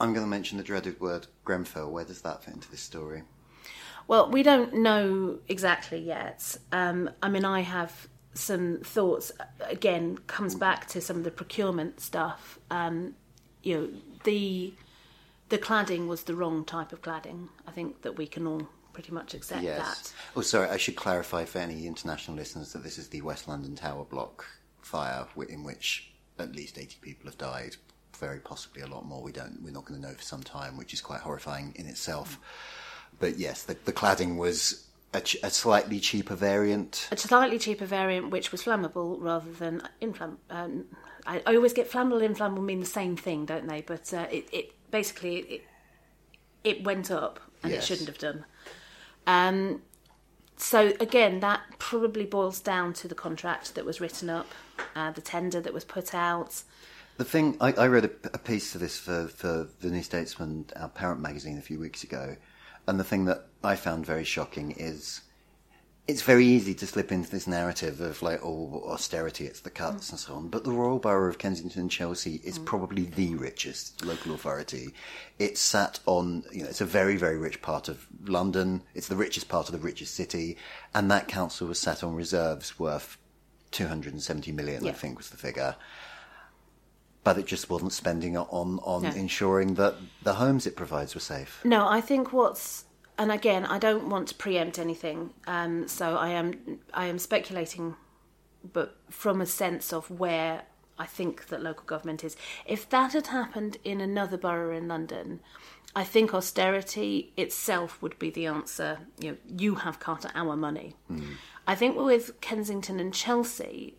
I'm 0.00 0.12
going 0.12 0.24
to 0.24 0.30
mention 0.30 0.58
the 0.58 0.64
dreaded 0.64 1.00
word 1.00 1.26
Grenfell. 1.44 1.90
Where 1.90 2.04
does 2.04 2.22
that 2.22 2.44
fit 2.44 2.54
into 2.54 2.70
this 2.70 2.80
story? 2.80 3.22
Well, 4.08 4.30
we 4.30 4.42
don't 4.42 4.74
know 4.74 5.38
exactly 5.48 5.98
yet. 5.98 6.56
Um, 6.72 7.10
I 7.22 7.28
mean, 7.28 7.44
I 7.44 7.60
have 7.60 8.08
some 8.34 8.78
thoughts. 8.82 9.30
Again, 9.60 10.18
comes 10.26 10.54
back 10.54 10.88
to 10.88 11.00
some 11.00 11.16
of 11.16 11.24
the 11.24 11.30
procurement 11.30 12.00
stuff. 12.00 12.58
Um, 12.70 13.14
you 13.62 13.76
know, 13.76 13.88
the 14.24 14.72
the 15.50 15.58
cladding 15.58 16.06
was 16.06 16.22
the 16.22 16.34
wrong 16.34 16.64
type 16.64 16.92
of 16.92 17.02
cladding. 17.02 17.48
I 17.66 17.70
think 17.70 18.02
that 18.02 18.16
we 18.16 18.26
can 18.26 18.46
all 18.46 18.68
pretty 18.92 19.12
much 19.12 19.34
accept 19.34 19.62
that. 19.62 20.12
Oh, 20.34 20.40
sorry. 20.40 20.68
I 20.68 20.76
should 20.76 20.96
clarify 20.96 21.44
for 21.44 21.58
any 21.58 21.86
international 21.86 22.36
listeners 22.36 22.72
that 22.72 22.82
this 22.82 22.98
is 22.98 23.08
the 23.08 23.20
West 23.20 23.46
London 23.46 23.76
Tower 23.76 24.04
block 24.04 24.46
fire, 24.80 25.26
in 25.48 25.62
which 25.62 26.10
at 26.38 26.56
least 26.56 26.78
eighty 26.78 26.96
people 27.00 27.26
have 27.26 27.38
died. 27.38 27.76
Very 28.18 28.40
possibly 28.40 28.82
a 28.82 28.86
lot 28.86 29.06
more. 29.06 29.22
We 29.22 29.32
don't. 29.32 29.62
We're 29.62 29.72
not 29.72 29.84
going 29.84 30.00
to 30.00 30.06
know 30.08 30.14
for 30.14 30.22
some 30.22 30.42
time, 30.42 30.76
which 30.76 30.92
is 30.92 31.00
quite 31.00 31.20
horrifying 31.20 31.72
in 31.76 31.86
itself. 31.86 32.38
But 33.18 33.38
yes, 33.38 33.62
the, 33.62 33.76
the 33.84 33.92
cladding 33.92 34.36
was 34.36 34.86
a, 35.12 35.20
ch- 35.20 35.36
a 35.42 35.50
slightly 35.50 36.00
cheaper 36.00 36.34
variant. 36.34 37.08
A 37.12 37.16
slightly 37.16 37.58
cheaper 37.58 37.86
variant, 37.86 38.30
which 38.30 38.52
was 38.52 38.62
flammable 38.62 39.16
rather 39.20 39.50
than 39.52 39.82
inflammable. 40.00 40.40
Um, 40.50 40.84
I, 41.26 41.42
I 41.46 41.56
always 41.56 41.72
get 41.72 41.90
flammable 41.90 42.16
and 42.16 42.24
inflammable 42.26 42.62
mean 42.62 42.80
the 42.80 42.86
same 42.86 43.16
thing, 43.16 43.46
don't 43.46 43.66
they? 43.66 43.82
But 43.82 44.12
uh, 44.12 44.26
it, 44.30 44.48
it 44.52 44.72
basically 44.90 45.36
it, 45.36 45.62
it 46.64 46.84
went 46.84 47.10
up, 47.10 47.40
and 47.62 47.72
Yes. 47.72 47.82
it 47.82 47.86
shouldn't 47.86 48.08
have 48.08 48.18
done. 48.18 48.44
Um, 49.26 49.82
so 50.56 50.92
again, 51.00 51.40
that 51.40 51.60
probably 51.78 52.26
boils 52.26 52.60
down 52.60 52.92
to 52.94 53.08
the 53.08 53.14
contract 53.14 53.74
that 53.74 53.84
was 53.84 54.00
written 54.00 54.28
up, 54.28 54.46
uh, 54.94 55.10
the 55.10 55.20
tender 55.20 55.60
that 55.60 55.72
was 55.72 55.84
put 55.84 56.14
out. 56.14 56.62
The 57.16 57.24
thing 57.24 57.56
I, 57.60 57.72
I 57.72 57.86
read 57.86 58.04
a, 58.04 58.10
a 58.34 58.38
piece 58.38 58.74
of 58.74 58.80
this 58.80 58.98
for, 58.98 59.28
for 59.28 59.68
the 59.80 59.88
New 59.90 60.02
Statesman, 60.02 60.66
our 60.76 60.88
parent 60.88 61.20
magazine, 61.20 61.58
a 61.58 61.62
few 61.62 61.78
weeks 61.78 62.02
ago, 62.02 62.36
and 62.86 62.98
the 62.98 63.04
thing 63.04 63.26
that 63.26 63.46
I 63.62 63.76
found 63.76 64.06
very 64.06 64.24
shocking 64.24 64.72
is 64.72 65.20
it's 66.10 66.22
very 66.22 66.44
easy 66.44 66.74
to 66.74 66.86
slip 66.86 67.12
into 67.12 67.30
this 67.30 67.46
narrative 67.46 68.00
of 68.00 68.20
like, 68.20 68.40
oh, 68.42 68.82
austerity, 68.86 69.46
it's 69.46 69.60
the 69.60 69.70
cuts 69.70 70.10
and 70.10 70.18
so 70.18 70.34
on. 70.34 70.48
But 70.48 70.64
the 70.64 70.72
Royal 70.72 70.98
Borough 70.98 71.28
of 71.28 71.38
Kensington 71.38 71.82
and 71.82 71.90
Chelsea 71.90 72.40
is 72.42 72.58
mm. 72.58 72.64
probably 72.64 73.04
the 73.04 73.36
richest 73.36 74.04
local 74.04 74.34
authority. 74.34 74.92
It's 75.38 75.60
sat 75.60 76.00
on, 76.06 76.42
you 76.52 76.64
know, 76.64 76.68
it's 76.68 76.80
a 76.80 76.84
very, 76.84 77.16
very 77.16 77.38
rich 77.38 77.62
part 77.62 77.88
of 77.88 78.08
London. 78.24 78.82
It's 78.92 79.06
the 79.06 79.14
richest 79.14 79.48
part 79.48 79.68
of 79.68 79.72
the 79.72 79.78
richest 79.78 80.14
city, 80.14 80.56
and 80.92 81.08
that 81.12 81.28
council 81.28 81.68
was 81.68 81.78
sat 81.78 82.02
on 82.02 82.14
reserves 82.16 82.78
worth 82.78 83.16
270 83.70 84.50
million, 84.50 84.86
I 84.88 84.92
think 84.92 85.16
was 85.16 85.30
the 85.30 85.36
figure 85.36 85.76
but 87.22 87.36
it 87.36 87.46
just 87.46 87.68
wasn't 87.68 87.92
spending 87.92 88.34
it 88.34 88.46
on 88.48 88.78
on 88.82 89.02
No. 89.02 89.10
ensuring 89.10 89.74
that 89.74 89.94
the 90.22 90.34
homes 90.34 90.66
it 90.66 90.74
provides 90.74 91.14
were 91.14 91.20
safe. 91.20 91.60
No, 91.64 91.86
I 91.86 92.00
think 92.00 92.32
what's 92.32 92.86
and 93.20 93.30
again, 93.30 93.66
I 93.66 93.78
don't 93.78 94.08
want 94.08 94.28
to 94.28 94.34
preempt 94.34 94.78
anything, 94.78 95.34
um, 95.46 95.86
so 95.86 96.16
I 96.16 96.30
am 96.30 96.80
I 96.94 97.04
am 97.06 97.18
speculating 97.18 97.96
but 98.72 98.96
from 99.10 99.40
a 99.40 99.46
sense 99.46 99.92
of 99.92 100.10
where 100.10 100.62
I 100.98 101.04
think 101.06 101.48
that 101.48 101.62
local 101.62 101.84
government 101.84 102.24
is. 102.24 102.34
If 102.66 102.88
that 102.90 103.12
had 103.12 103.28
happened 103.28 103.76
in 103.84 104.00
another 104.00 104.38
borough 104.38 104.74
in 104.76 104.88
London, 104.88 105.40
I 105.94 106.04
think 106.04 106.32
austerity 106.32 107.32
itself 107.36 108.00
would 108.00 108.18
be 108.18 108.30
the 108.30 108.46
answer. 108.46 108.98
You 109.18 109.32
know, 109.32 109.36
you 109.46 109.74
have 109.76 110.00
cut 110.00 110.24
our 110.34 110.56
money. 110.56 110.96
I 111.66 111.74
think 111.74 111.96
with 111.98 112.40
Kensington 112.40 113.00
and 113.00 113.12
Chelsea, 113.12 113.96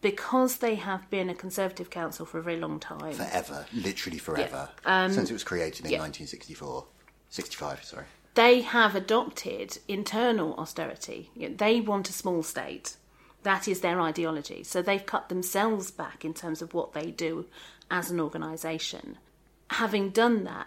because 0.00 0.58
they 0.58 0.74
have 0.76 1.08
been 1.10 1.28
a 1.30 1.34
Conservative 1.34 1.90
council 1.90 2.24
for 2.26 2.38
a 2.38 2.42
very 2.42 2.58
long 2.58 2.78
time. 2.78 3.14
Forever, 3.14 3.66
literally 3.72 4.18
forever, 4.18 4.70
Um, 4.84 5.12
since 5.12 5.30
it 5.30 5.34
was 5.34 5.44
created 5.44 5.84
in 5.86 5.92
yeah. 5.92 5.98
1964, 5.98 6.86
65. 7.28 7.84
Sorry. 7.84 8.04
They 8.34 8.60
have 8.62 8.94
adopted 8.94 9.78
internal 9.88 10.54
austerity. 10.54 11.30
You 11.34 11.48
know, 11.48 11.54
they 11.56 11.80
want 11.80 12.08
a 12.08 12.12
small 12.12 12.42
state. 12.42 12.96
That 13.42 13.66
is 13.66 13.80
their 13.80 14.00
ideology. 14.00 14.62
So 14.64 14.82
they've 14.82 15.04
cut 15.04 15.28
themselves 15.28 15.90
back 15.90 16.24
in 16.24 16.34
terms 16.34 16.60
of 16.62 16.74
what 16.74 16.92
they 16.92 17.10
do 17.10 17.46
as 17.90 18.10
an 18.10 18.20
organisation. 18.20 19.18
Having 19.70 20.10
done 20.10 20.44
that, 20.44 20.66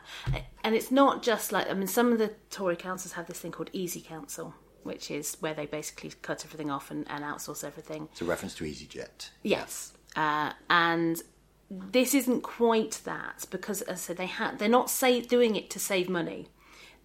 and 0.64 0.76
it's 0.76 0.90
not 0.90 1.22
just 1.24 1.52
like, 1.52 1.70
I 1.70 1.74
mean, 1.74 1.88
some 1.88 2.12
of 2.14 2.20
the 2.20 2.34
Tory 2.50 2.76
councils 2.76 3.14
have 3.14 3.28
this 3.28 3.40
thing 3.40 3.52
called 3.52 3.70
Easy 3.74 4.00
Council, 4.02 4.56
which 4.84 5.12
is 5.12 5.36
where 5.42 5.54
they 5.54 5.66
basically 5.66 6.14
cut 6.22 6.46
everything 6.46 6.72
off 6.72 6.90
and, 6.90 7.06
and 7.10 7.24
outsource 7.24 7.64
everything. 7.66 8.08
It's 8.14 8.22
a 8.22 8.26
reference 8.26 8.56
to 8.56 8.64
EasyJet. 8.64 9.30
Yes, 9.44 9.92
uh, 10.16 10.54
and 10.70 11.22
this 11.70 12.14
isn't 12.14 12.42
quite 12.44 13.02
that 13.04 13.46
because, 13.52 13.82
as 13.84 13.98
I 13.98 14.02
said, 14.02 14.18
they 14.18 14.28
ha- 14.28 14.54
they're 14.58 14.70
not 14.70 14.90
say- 14.90 15.22
doing 15.22 15.56
it 15.58 15.70
to 15.72 15.80
save 15.80 16.08
money. 16.10 16.48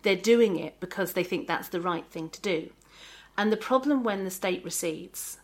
They're 0.03 0.17
doing 0.17 0.59
it 0.59 0.79
because 0.81 1.13
they 1.13 1.25
think 1.25 1.47
that's 1.47 1.69
the 1.69 1.81
right 1.81 2.07
thing 2.07 2.31
to 2.31 2.41
do. 2.41 2.71
And 3.37 3.53
the 3.53 3.57
problem 3.57 4.03
when 4.03 4.25
the 4.25 4.31
state 4.31 4.65
recedes 4.65 5.39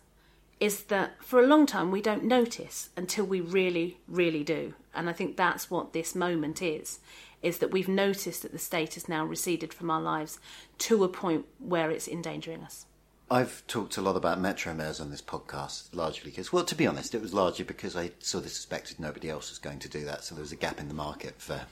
is 0.61 0.85
that 0.85 1.23
for 1.23 1.41
a 1.41 1.47
long 1.47 1.67
time 1.67 1.91
we 1.91 2.01
don't 2.01 2.25
notice 2.25 2.91
until 2.97 3.25
we 3.25 3.41
really, 3.41 3.99
really 4.09 4.43
do. 4.43 4.75
And 4.95 5.09
I 5.09 5.13
think 5.13 5.37
that's 5.37 5.71
what 5.71 5.93
this 5.93 6.15
moment 6.15 6.63
is. 6.63 7.01
Is 7.43 7.59
that 7.59 7.71
we've 7.71 7.89
noticed 7.89 8.43
that 8.43 8.53
the 8.53 8.59
state 8.59 8.95
has 8.95 9.09
now 9.09 9.25
receded 9.27 9.75
from 9.75 9.91
our 9.91 10.01
lives 10.01 10.39
to 10.79 11.05
a 11.05 11.09
point 11.09 11.45
where 11.59 11.91
it's 11.91 12.09
endangering 12.09 12.63
us. 12.63 12.87
I've 13.31 13.67
talked 13.67 13.97
a 13.97 14.03
lot 14.03 14.17
about 14.17 14.41
Metro 14.41 14.73
mayors 14.75 15.01
on 15.01 15.11
this 15.11 15.23
podcast, 15.23 15.95
largely 15.95 16.31
because, 16.31 16.53
well, 16.53 16.65
to 16.65 16.75
be 16.75 16.87
honest, 16.87 17.15
it 17.15 17.23
was 17.23 17.35
largely 17.35 17.65
because 17.65 17.97
I 17.97 18.13
sort 18.21 18.45
of 18.45 18.51
suspected 18.51 19.01
nobody 19.01 19.29
else 19.29 19.51
was 19.51 19.59
going 19.59 19.79
to 19.81 19.89
do 19.89 20.05
that, 20.05 20.25
so 20.25 20.35
there 20.35 20.43
was 20.43 20.53
a 20.53 20.57
gap 20.57 20.79
in 20.79 20.89
the 20.89 20.95
market 20.95 21.35
for 21.39 21.63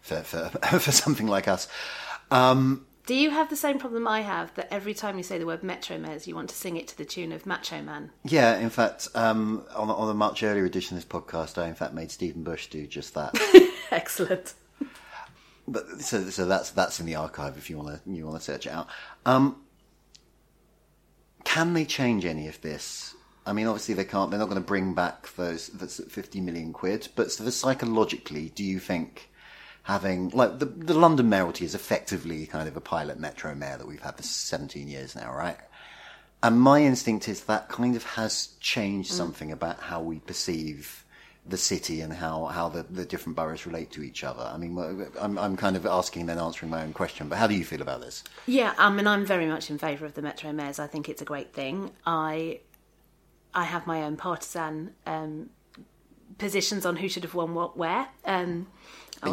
for 0.00 0.22
for, 0.22 0.48
for 0.78 0.92
something 0.92 1.26
like 1.26 1.48
us. 1.48 1.68
Um, 2.30 2.86
Do 3.06 3.14
you 3.14 3.30
have 3.30 3.48
the 3.50 3.56
same 3.56 3.78
problem 3.78 4.08
I 4.08 4.22
have 4.22 4.54
that 4.54 4.72
every 4.72 4.94
time 4.94 5.16
you 5.16 5.22
say 5.22 5.38
the 5.38 5.46
word 5.46 5.62
Metro 5.62 5.96
Mayors, 5.98 6.26
you 6.26 6.34
want 6.34 6.48
to 6.50 6.56
sing 6.56 6.76
it 6.76 6.88
to 6.88 6.98
the 6.98 7.04
tune 7.04 7.32
of 7.32 7.46
Macho 7.46 7.80
Man? 7.82 8.10
yeah, 8.24 8.58
in 8.58 8.70
fact, 8.70 9.08
um, 9.14 9.64
on, 9.76 9.90
on 9.90 10.08
a 10.10 10.14
much 10.14 10.42
earlier 10.42 10.64
edition 10.64 10.96
of 10.96 11.02
this 11.02 11.08
podcast, 11.20 11.60
I 11.60 11.68
in 11.68 11.74
fact 11.74 11.94
made 11.94 12.10
Stephen 12.10 12.42
Bush 12.42 12.66
do 12.66 12.86
just 12.86 13.14
that. 13.14 13.36
Excellent. 13.90 14.54
but 15.68 16.00
so 16.00 16.28
so 16.30 16.46
that's 16.46 16.70
that's 16.70 16.98
in 17.00 17.06
the 17.06 17.14
archive 17.14 17.56
if 17.56 17.70
you 17.70 17.76
want 17.76 18.04
to 18.04 18.10
you 18.10 18.24
want 18.26 18.36
to 18.38 18.42
search 18.44 18.66
it 18.66 18.72
out. 18.72 18.88
Um, 19.24 19.62
can 21.44 21.74
they 21.74 21.84
change 21.84 22.24
any 22.24 22.48
of 22.48 22.60
this? 22.60 23.14
I 23.46 23.52
mean, 23.52 23.68
obviously 23.68 23.94
they 23.94 24.04
can't. 24.04 24.30
They're 24.30 24.40
not 24.40 24.48
going 24.48 24.60
to 24.60 24.66
bring 24.66 24.94
back 24.94 25.32
those 25.36 25.68
that's 25.68 26.02
fifty 26.12 26.40
million 26.40 26.72
quid. 26.72 27.08
But 27.14 27.38
of 27.38 27.54
psychologically, 27.54 28.48
do 28.48 28.64
you 28.64 28.80
think 28.80 29.30
having 29.86 30.28
like 30.30 30.58
the 30.58 30.66
the 30.66 30.94
London 30.94 31.28
mayoralty 31.30 31.64
is 31.64 31.74
effectively 31.74 32.46
kind 32.46 32.68
of 32.68 32.76
a 32.76 32.80
pilot 32.80 33.18
metro 33.18 33.54
mayor 33.54 33.78
that 33.78 33.86
we've 33.86 34.02
had 34.02 34.16
for 34.16 34.22
seventeen 34.22 34.88
years 34.88 35.16
now, 35.16 35.32
right? 35.32 35.56
And 36.42 36.60
my 36.60 36.82
instinct 36.82 37.28
is 37.28 37.44
that 37.44 37.68
kind 37.68 37.96
of 37.96 38.04
has 38.04 38.48
changed 38.60 39.10
something 39.10 39.50
about 39.50 39.80
how 39.80 40.02
we 40.02 40.18
perceive 40.18 41.04
the 41.48 41.56
city 41.56 42.02
and 42.02 42.12
how, 42.12 42.44
how 42.46 42.68
the, 42.68 42.82
the 42.82 43.04
different 43.04 43.36
boroughs 43.36 43.66
relate 43.66 43.90
to 43.92 44.02
each 44.02 44.22
other. 44.22 44.42
I 44.42 44.58
mean, 44.58 44.76
I'm, 45.18 45.38
I'm 45.38 45.56
kind 45.56 45.76
of 45.76 45.86
asking 45.86 46.20
and 46.20 46.28
then 46.28 46.38
answering 46.38 46.70
my 46.70 46.82
own 46.82 46.92
question, 46.92 47.28
but 47.28 47.38
how 47.38 47.46
do 47.46 47.54
you 47.54 47.64
feel 47.64 47.80
about 47.80 48.00
this? 48.00 48.22
Yeah, 48.46 48.74
I 48.78 48.90
mean, 48.90 49.06
I'm 49.06 49.24
very 49.24 49.46
much 49.46 49.70
in 49.70 49.78
favour 49.78 50.04
of 50.06 50.14
the 50.14 50.22
Metro 50.22 50.52
Mayors. 50.52 50.78
I 50.78 50.86
think 50.86 51.08
it's 51.08 51.22
a 51.22 51.24
great 51.24 51.54
thing. 51.54 51.92
I, 52.04 52.60
I 53.54 53.64
have 53.64 53.86
my 53.86 54.02
own 54.02 54.16
partisan 54.16 54.92
um, 55.06 55.50
positions 56.36 56.84
on 56.84 56.96
who 56.96 57.08
should 57.08 57.22
have 57.22 57.34
won 57.34 57.54
what 57.54 57.76
where. 57.76 58.08
Um, 58.24 58.66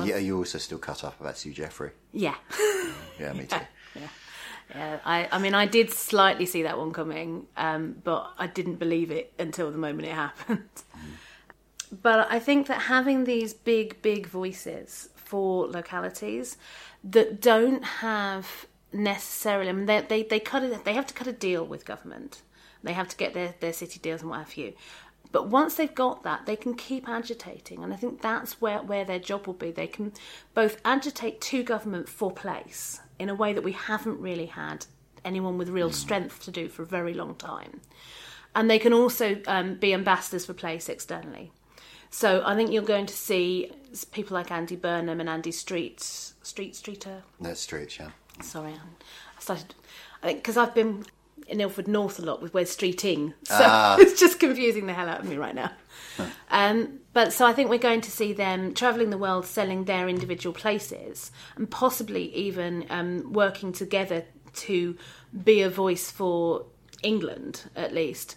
Are 0.02 0.06
you, 0.06 0.14
are 0.14 0.20
you 0.20 0.38
also 0.38 0.58
still 0.58 0.78
cut 0.78 1.04
up 1.04 1.20
about 1.20 1.38
Sue 1.38 1.54
Jeffrey? 1.54 1.92
yeah. 2.12 2.36
Yeah, 3.20 3.32
me 3.34 3.46
too. 3.50 3.58
Yeah, 4.74 5.00
I, 5.06 5.28
I 5.32 5.38
mean, 5.38 5.54
I 5.54 5.68
did 5.68 5.92
slightly 5.92 6.46
see 6.48 6.64
that 6.64 6.78
one 6.80 6.92
coming, 6.94 7.46
um, 7.56 7.96
but 8.04 8.32
I 8.40 8.48
didn't 8.48 8.76
believe 8.76 9.12
it 9.12 9.34
until 9.38 9.72
the 9.72 9.78
moment 9.78 10.08
it 10.08 10.14
happened. 10.26 10.70
But 12.02 12.28
I 12.32 12.40
think 12.40 12.68
that 12.68 12.84
having 12.84 13.26
these 13.26 13.54
big, 13.54 14.02
big 14.02 14.26
voices 14.28 15.10
for 15.16 15.68
localities 15.68 16.58
that 17.04 17.40
don't 17.40 17.84
have 17.84 18.66
necessarily, 18.92 19.70
I 19.70 19.74
mean, 19.74 19.86
they, 19.86 20.02
they, 20.02 20.24
they, 20.24 20.40
cut 20.40 20.64
it, 20.64 20.86
they 20.86 20.94
have 20.94 21.08
to 21.08 21.14
cut 21.14 21.28
a 21.28 21.34
deal 21.34 21.64
with 21.64 21.86
government, 21.86 22.42
they 22.82 22.94
have 22.94 23.10
to 23.10 23.16
get 23.16 23.34
their, 23.34 23.54
their 23.60 23.74
city 23.74 24.00
deals 24.00 24.22
and 24.22 24.30
what 24.30 24.40
have 24.40 24.58
you. 24.58 24.74
But 25.34 25.48
once 25.48 25.76
they've 25.76 25.94
got 25.94 26.22
that, 26.24 26.46
they 26.46 26.56
can 26.56 26.76
keep 26.76 27.10
agitating, 27.10 27.84
and 27.84 27.92
I 27.92 27.98
think 27.98 28.22
that's 28.22 28.62
where, 28.62 28.84
where 28.84 29.04
their 29.04 29.20
job 29.20 29.48
will 29.48 29.56
be. 29.56 29.72
They 29.72 29.88
can 29.88 30.14
both 30.54 30.80
agitate 30.86 31.42
to 31.42 31.64
government 31.64 32.08
for 32.08 32.32
place 32.32 33.02
in 33.18 33.30
a 33.30 33.36
way 33.36 33.52
that 33.52 33.64
we 33.64 33.72
haven't 33.72 34.22
really 34.22 34.46
had 34.46 34.86
anyone 35.26 35.58
with 35.58 35.70
real 35.70 35.92
strength 35.92 36.44
to 36.44 36.52
do 36.52 36.70
for 36.70 36.84
a 36.84 36.86
very 36.86 37.16
long 37.16 37.34
time, 37.34 37.82
and 38.54 38.70
they 38.70 38.78
can 38.78 38.94
also 38.94 39.42
um, 39.48 39.74
be 39.74 39.92
ambassadors 39.92 40.46
for 40.46 40.54
place 40.54 40.88
externally. 40.88 41.52
So 42.12 42.44
I 42.46 42.54
think 42.54 42.72
you're 42.72 42.84
going 42.84 43.08
to 43.08 43.16
see 43.16 43.72
people 44.12 44.36
like 44.36 44.52
Andy 44.52 44.76
Burnham 44.76 45.20
and 45.20 45.28
Andy 45.28 45.52
Street, 45.52 46.00
Street 46.00 46.76
Streeter. 46.76 47.24
No, 47.40 47.56
streets, 47.56 47.98
yeah. 47.98 48.12
Sorry, 48.44 48.74
I 48.74 49.42
started. 49.42 49.74
I 50.22 50.28
think 50.28 50.40
because 50.40 50.58
I've 50.58 50.76
been 50.76 51.06
in 51.48 51.60
Ilford 51.62 51.88
North 51.88 52.20
a 52.20 52.22
lot 52.22 52.42
with 52.42 52.54
Wes 52.54 52.76
Streeting, 52.76 53.34
so 53.44 53.58
Ah. 53.60 53.98
it's 54.00 54.20
just 54.20 54.40
confusing 54.40 54.88
the 54.88 54.94
hell 54.94 55.10
out 55.10 55.20
of 55.22 55.26
me 55.28 55.36
right 55.38 55.56
now. 55.56 55.72
Um, 56.52 57.00
but 57.14 57.34
so 57.34 57.46
I 57.46 57.54
think 57.54 57.70
we're 57.70 57.80
going 57.80 58.02
to 58.02 58.12
see 58.12 58.34
them 58.34 58.74
travelling 58.74 59.10
the 59.10 59.18
world, 59.18 59.46
selling 59.46 59.86
their 59.86 60.08
individual 60.08 60.54
places, 60.54 61.32
and 61.56 61.70
possibly 61.70 62.34
even 62.36 62.86
um, 62.90 63.34
working 63.34 63.72
together 63.74 64.26
to 64.54 64.96
be 65.44 65.62
a 65.62 65.70
voice 65.70 66.12
for 66.12 66.66
England, 67.02 67.64
at 67.76 67.94
least, 67.94 68.36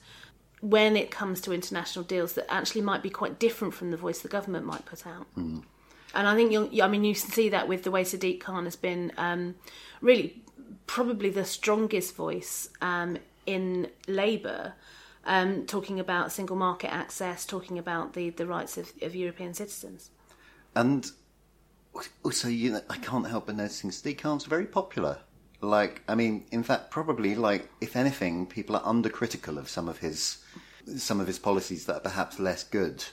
when 0.61 0.97
it 0.97 1.11
comes 1.11 1.40
to 1.42 1.53
international 1.53 2.05
deals 2.05 2.33
that 2.33 2.51
actually 2.51 2.81
might 2.81 3.03
be 3.03 3.11
quite 3.11 3.38
different 3.38 3.75
from 3.75 3.90
the 3.90 3.97
voice 3.97 4.21
the 4.21 4.29
government 4.29 4.64
might 4.64 4.85
put 4.87 5.07
out. 5.07 5.27
And 5.37 6.27
I 6.27 6.35
think 6.35 6.51
you'll, 6.53 6.71
I 6.83 6.88
mean, 6.88 7.05
you 7.05 7.14
can 7.14 7.31
see 7.31 7.51
that 7.51 7.69
with 7.69 7.83
the 7.83 7.90
way 7.90 8.03
Sadiq 8.03 8.40
Khan 8.40 8.64
has 8.64 8.77
been 8.77 9.12
um, 9.19 9.55
really 10.01 10.42
probably 10.87 11.31
the 11.31 11.44
strongest 11.44 12.14
voice 12.14 12.68
um, 12.81 13.18
in 13.44 13.88
Labour, 14.07 14.75
um, 15.25 15.66
talking 15.66 16.01
about 16.01 16.33
single 16.33 16.57
market 16.57 16.92
access, 16.92 17.44
talking 17.44 17.79
about 17.79 18.12
the, 18.12 18.31
the 18.31 18.46
rights 18.46 18.79
of, 18.79 18.92
of 19.03 19.14
European 19.14 19.55
citizens. 19.55 20.11
And 20.75 21.11
also, 22.22 22.49
you 22.49 22.72
know, 22.72 22.83
I 22.90 22.99
can't 22.99 23.27
help 23.27 23.46
but 23.46 23.57
noticing 23.57 23.90
Sadiq 23.90 24.18
Khan's 24.18 24.44
very 24.44 24.66
popular. 24.66 25.18
Like, 25.61 26.03
I 26.07 26.14
mean, 26.14 26.44
in 26.53 26.62
fact, 26.62 26.90
probably, 26.90 27.35
like, 27.35 27.68
if 27.81 27.96
anything, 27.96 28.46
people 28.46 28.77
are 28.77 28.83
undercritical 28.83 29.57
of 29.57 29.68
some 29.68 29.88
of 29.88 29.99
his 29.99 30.38
some 30.96 31.18
of 31.18 31.27
his 31.27 31.38
policies 31.38 31.87
that 31.87 31.96
are 31.96 32.01
perhaps 32.01 32.38
less 32.38 32.62
good. 32.62 33.05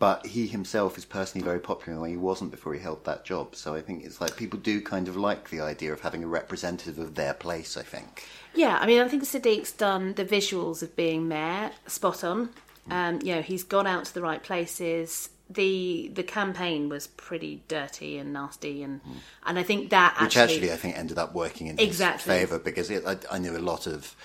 But 0.00 0.26
he 0.26 0.48
himself 0.48 0.98
is 0.98 1.04
personally 1.04 1.44
very 1.44 1.60
popular 1.60 1.92
in 1.92 1.96
the 1.96 2.02
way 2.02 2.10
he 2.10 2.16
wasn't 2.16 2.50
before 2.50 2.72
he 2.74 2.80
held 2.80 3.04
that 3.04 3.24
job. 3.24 3.54
So 3.54 3.74
I 3.74 3.82
think 3.82 4.02
it's 4.04 4.20
like 4.20 4.34
people 4.34 4.58
do 4.58 4.80
kind 4.80 5.06
of 5.08 5.14
like 5.16 5.50
the 5.50 5.60
idea 5.60 5.92
of 5.92 6.00
having 6.00 6.24
a 6.24 6.26
representative 6.26 6.98
of 6.98 7.14
their 7.14 7.34
place. 7.34 7.76
I 7.76 7.82
think. 7.82 8.26
Yeah, 8.54 8.78
I 8.80 8.86
mean, 8.86 9.00
I 9.00 9.06
think 9.08 9.22
Sadiq's 9.24 9.70
done 9.72 10.14
the 10.14 10.24
visuals 10.24 10.82
of 10.82 10.96
being 10.96 11.28
mayor 11.28 11.70
spot 11.86 12.24
on. 12.24 12.48
Um, 12.90 13.20
you 13.22 13.36
know, 13.36 13.42
he's 13.42 13.62
gone 13.62 13.86
out 13.86 14.06
to 14.06 14.14
the 14.14 14.22
right 14.22 14.42
places. 14.42 15.28
The 15.50 16.10
the 16.14 16.22
campaign 16.22 16.88
was 16.88 17.06
pretty 17.08 17.62
dirty 17.68 18.16
and 18.18 18.32
nasty, 18.32 18.82
and 18.82 19.00
and 19.44 19.58
I 19.58 19.62
think 19.64 19.90
that 19.90 20.16
which 20.20 20.36
actually, 20.36 20.54
actually 20.54 20.72
I 20.72 20.76
think 20.76 20.96
ended 20.96 21.18
up 21.18 21.34
working 21.34 21.66
in 21.66 21.78
Exactly. 21.78 22.32
his 22.32 22.40
favour 22.40 22.58
because 22.58 22.88
it, 22.90 23.04
I, 23.06 23.16
I 23.30 23.38
knew 23.38 23.56
a 23.56 23.58
lot 23.58 23.86
of 23.86 24.16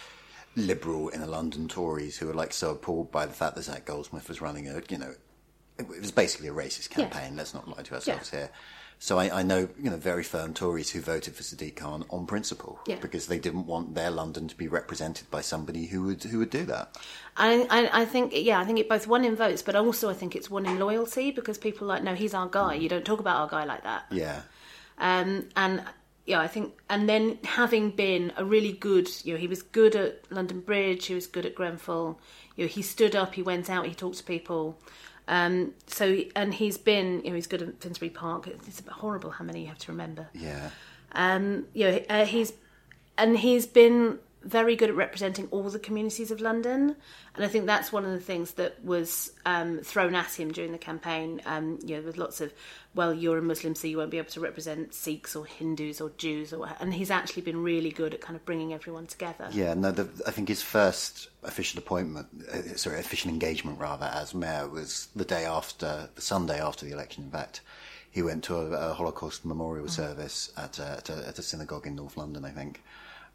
liberal 0.56 1.10
inner 1.14 1.26
London 1.28 1.68
Tories 1.68 2.18
who 2.18 2.28
were 2.28 2.34
like 2.34 2.54
so 2.54 2.72
appalled 2.72 3.12
by 3.12 3.26
the 3.26 3.34
fact 3.34 3.56
that 3.56 3.64
Zac 3.64 3.86
Goldsmith 3.86 4.30
was 4.30 4.40
running 4.40 4.70
a 4.70 4.82
you 4.90 4.98
know 4.98 5.14
it 5.78 5.88
was 5.88 6.12
basically 6.12 6.48
a 6.48 6.54
racist 6.54 6.90
Yeah. 6.92 7.08
campaign. 7.08 7.36
Let's 7.36 7.54
not 7.54 7.68
lie 7.68 7.84
to 7.84 7.96
ourselves 7.96 8.30
here. 8.32 8.50
So 8.98 9.20
I, 9.20 9.40
I 9.40 9.44
know 9.44 9.68
you 9.78 9.90
know 9.90 9.98
very 9.98 10.24
firm 10.24 10.54
Tories 10.54 10.92
who 10.92 11.02
voted 11.02 11.36
for 11.36 11.44
Sadiq 11.44 11.76
Khan 11.76 12.06
on 12.10 12.26
principle 12.26 12.80
Yeah. 12.88 12.96
because 13.02 13.28
they 13.28 13.38
didn't 13.40 13.66
want 13.66 13.94
their 13.94 14.10
London 14.10 14.48
to 14.48 14.56
be 14.56 14.70
represented 14.70 15.30
by 15.30 15.42
somebody 15.42 15.88
who 15.88 16.04
would 16.04 16.24
who 16.24 16.40
would 16.40 16.50
do 16.50 16.64
that. 16.66 16.96
I, 17.36 17.68
I, 17.70 18.02
I 18.02 18.06
think, 18.06 18.32
yeah, 18.34 18.58
I 18.60 18.64
think 18.64 18.80
it 18.80 18.88
both 18.88 19.06
won 19.06 19.26
in 19.26 19.36
votes, 19.36 19.62
but 19.62 19.76
also 19.76 20.10
I 20.10 20.14
think 20.14 20.34
it's 20.34 20.50
won 20.50 20.66
in 20.66 20.80
loyalty 20.80 21.32
because 21.32 21.58
people 21.58 21.86
are 21.86 21.96
like, 21.96 22.04
no, 22.04 22.16
he's 22.16 22.34
our 22.34 22.48
guy. 22.48 22.76
You 22.76 22.88
don't 22.88 23.04
talk 23.04 23.20
about 23.20 23.36
our 23.42 23.50
guy 23.50 23.66
like 23.66 23.84
that. 23.84 24.06
Yeah. 24.12 24.44
Um, 24.98 25.50
and 25.58 25.84
yeah, 26.26 26.40
I 26.40 26.48
think, 26.48 26.74
and 26.90 27.08
then 27.10 27.38
having 27.44 27.92
been 27.92 28.32
a 28.38 28.46
really 28.46 28.72
good, 28.72 29.10
you 29.26 29.34
know, 29.34 29.40
he 29.40 29.48
was 29.48 29.62
good 29.62 29.96
at 29.96 30.22
London 30.32 30.62
Bridge, 30.62 31.06
he 31.08 31.14
was 31.14 31.28
good 31.28 31.46
at 31.46 31.54
Grenfell. 31.54 32.18
You 32.56 32.64
know, 32.64 32.70
he 32.70 32.82
stood 32.82 33.16
up, 33.16 33.36
he 33.36 33.42
went 33.42 33.70
out, 33.70 33.86
he 33.86 33.94
talked 33.94 34.18
to 34.20 34.24
people. 34.24 34.80
Um, 35.28 35.74
so, 35.88 36.20
and 36.36 36.54
he's 36.54 36.78
been, 36.78 37.22
you 37.24 37.30
know, 37.30 37.36
he's 37.36 37.48
good 37.48 37.62
at 37.62 37.82
Finsbury 37.82 38.10
Park. 38.10 38.48
It's 38.48 38.82
horrible 38.88 39.32
how 39.32 39.44
many 39.46 39.62
you 39.62 39.68
have 39.68 39.80
to 39.80 39.92
remember. 39.92 40.28
Yeah. 40.34 40.70
Um, 41.14 41.66
you 41.74 41.92
know, 41.92 42.00
uh, 42.10 42.26
he's 42.26 42.54
and 43.18 43.40
he's 43.40 43.66
been 43.66 44.20
very 44.45 44.75
good 44.75 44.89
at 44.89 44.95
representing 44.95 45.47
all 45.49 45.63
the 45.63 45.79
communities 45.79 46.29
of 46.31 46.39
London, 46.39 46.95
and 47.36 47.43
I 47.43 47.47
think 47.47 47.65
that's 47.65 47.91
one 47.91 48.05
of 48.05 48.12
the 48.12 48.19
things 48.19 48.51
that 48.53 48.84
was 48.84 49.34
um, 49.45 49.79
thrown 49.79 50.13
at 50.15 50.31
him 50.39 50.51
during 50.51 50.71
the 50.71 50.77
campaign. 50.77 51.41
Um, 51.45 51.79
you 51.84 51.97
know, 51.97 52.03
with 52.03 52.17
lots 52.17 52.41
of, 52.41 52.53
well, 52.93 53.13
you're 53.13 53.39
a 53.39 53.41
Muslim, 53.41 53.73
so 53.75 53.88
you 53.88 53.97
won't 53.97 54.12
be 54.12 54.19
able 54.19 54.29
to 54.29 54.39
represent 54.39 54.93
Sikhs 54.93 55.36
or 55.36 55.45
Hindus 55.45 55.99
or 55.99 56.12
Jews, 56.17 56.53
or 56.53 56.69
and 56.79 56.93
he's 56.93 57.12
actually 57.12 57.41
been 57.41 57.62
really 57.63 57.91
good 57.91 58.13
at 58.13 58.21
kind 58.21 58.36
of 58.36 58.45
bringing 58.45 58.73
everyone 58.73 59.08
together. 59.08 59.49
Yeah, 59.51 59.73
no, 59.73 59.91
the, 59.91 60.08
I 60.27 60.31
think 60.31 60.47
his 60.47 60.62
first 60.62 61.29
official 61.43 61.79
appointment, 61.79 62.27
uh, 62.53 62.75
sorry, 62.75 62.99
official 62.99 63.31
engagement 63.31 63.79
rather, 63.79 64.05
as 64.05 64.34
mayor 64.34 64.67
was 64.67 65.08
the 65.15 65.25
day 65.25 65.45
after, 65.45 66.08
the 66.13 66.21
Sunday 66.21 66.62
after 66.62 66.86
the 66.86 66.91
election, 66.91 67.23
in 67.23 67.31
fact. 67.31 67.62
He 68.12 68.21
went 68.21 68.45
to 68.45 68.55
a, 68.55 68.91
a 68.91 68.93
Holocaust 68.93 69.43
memorial 69.43 69.89
service 69.89 70.49
at 70.55 70.79
a, 70.79 70.86
at, 70.86 71.10
a, 71.10 71.27
at 71.27 71.39
a 71.39 71.41
synagogue 71.41 71.86
in 71.86 71.97
North 71.97 72.15
London, 72.15 72.45
I 72.45 72.49
think. 72.51 72.81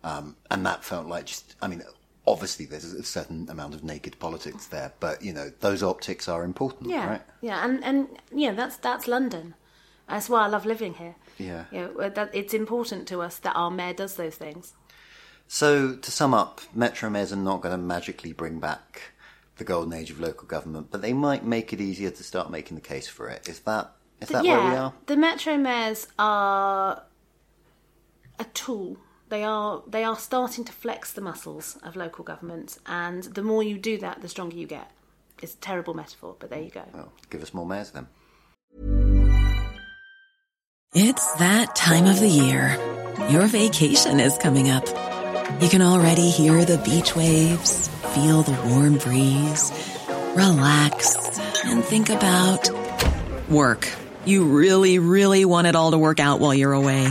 Um, 0.02 0.36
and 0.50 0.64
that 0.64 0.84
felt 0.84 1.06
like 1.06 1.26
just, 1.26 1.56
I 1.60 1.68
mean, 1.68 1.82
obviously 2.26 2.64
there's 2.66 2.84
a 2.92 3.02
certain 3.02 3.48
amount 3.50 3.74
of 3.74 3.84
naked 3.84 4.18
politics 4.18 4.66
there, 4.66 4.92
but, 5.00 5.22
you 5.22 5.32
know, 5.32 5.50
those 5.60 5.82
optics 5.82 6.28
are 6.28 6.42
important, 6.44 6.90
Yeah, 6.90 7.06
right? 7.10 7.22
yeah, 7.42 7.64
and 7.64 7.84
and 7.84 8.08
yeah, 8.32 8.52
that's 8.52 8.76
that's 8.76 9.06
London. 9.06 9.54
That's 10.08 10.28
why 10.28 10.42
I 10.42 10.46
love 10.48 10.66
living 10.66 10.94
here. 10.94 11.14
Yeah. 11.38 11.64
You 11.70 11.80
know, 11.96 12.08
that 12.08 12.34
it's 12.34 12.52
important 12.54 13.06
to 13.08 13.20
us 13.20 13.38
that 13.38 13.54
our 13.54 13.70
mayor 13.70 13.92
does 13.94 14.14
those 14.16 14.34
things. 14.36 14.72
So, 15.46 15.94
to 15.96 16.10
sum 16.10 16.32
up, 16.32 16.60
Metro 16.74 17.10
mayors 17.10 17.32
are 17.32 17.36
not 17.36 17.60
going 17.60 17.72
to 17.72 17.78
magically 17.78 18.32
bring 18.32 18.58
back 18.60 19.12
the 19.56 19.64
golden 19.64 19.92
age 19.92 20.10
of 20.10 20.18
local 20.20 20.46
government, 20.46 20.88
but 20.90 21.02
they 21.02 21.12
might 21.12 21.44
make 21.44 21.72
it 21.72 21.80
easier 21.80 22.10
to 22.10 22.22
start 22.24 22.50
making 22.50 22.76
the 22.76 22.80
case 22.80 23.06
for 23.08 23.28
it. 23.28 23.48
Is 23.48 23.60
that 23.60 23.92
is 24.20 24.28
that 24.30 24.44
yeah, 24.44 24.58
where 24.58 24.70
we 24.70 24.76
are? 24.76 24.92
the 25.06 25.16
metro 25.16 25.56
mayors 25.58 26.08
are 26.18 27.02
a 28.38 28.44
tool. 28.54 28.96
They 29.30 29.44
are 29.44 29.82
they 29.86 30.02
are 30.02 30.16
starting 30.16 30.64
to 30.64 30.72
flex 30.72 31.12
the 31.12 31.20
muscles 31.20 31.78
of 31.84 31.94
local 31.94 32.24
government, 32.24 32.78
and 32.84 33.22
the 33.22 33.44
more 33.44 33.62
you 33.62 33.78
do 33.78 33.96
that, 33.98 34.22
the 34.22 34.28
stronger 34.28 34.56
you 34.56 34.66
get. 34.66 34.90
It's 35.40 35.54
a 35.54 35.58
terrible 35.58 35.94
metaphor, 35.94 36.34
but 36.38 36.50
there 36.50 36.60
you 36.60 36.70
go. 36.70 36.82
Well, 36.92 37.12
give 37.30 37.40
us 37.40 37.54
more 37.54 37.64
mayors 37.64 37.92
then. 37.92 38.08
It's 40.92 41.32
that 41.34 41.76
time 41.76 42.06
of 42.06 42.18
the 42.18 42.28
year. 42.28 42.76
Your 43.30 43.46
vacation 43.46 44.18
is 44.18 44.36
coming 44.36 44.68
up. 44.68 44.84
You 45.62 45.68
can 45.68 45.80
already 45.80 46.28
hear 46.30 46.64
the 46.64 46.78
beach 46.78 47.14
waves, 47.14 47.86
feel 48.12 48.42
the 48.42 48.60
warm 48.68 48.98
breeze, 48.98 49.70
relax, 50.34 51.38
and 51.64 51.84
think 51.84 52.10
about 52.10 52.68
work. 53.48 53.88
You 54.24 54.44
really, 54.44 54.98
really 54.98 55.44
want 55.44 55.68
it 55.68 55.76
all 55.76 55.92
to 55.92 55.98
work 55.98 56.18
out 56.18 56.40
while 56.40 56.52
you're 56.52 56.72
away. 56.72 57.10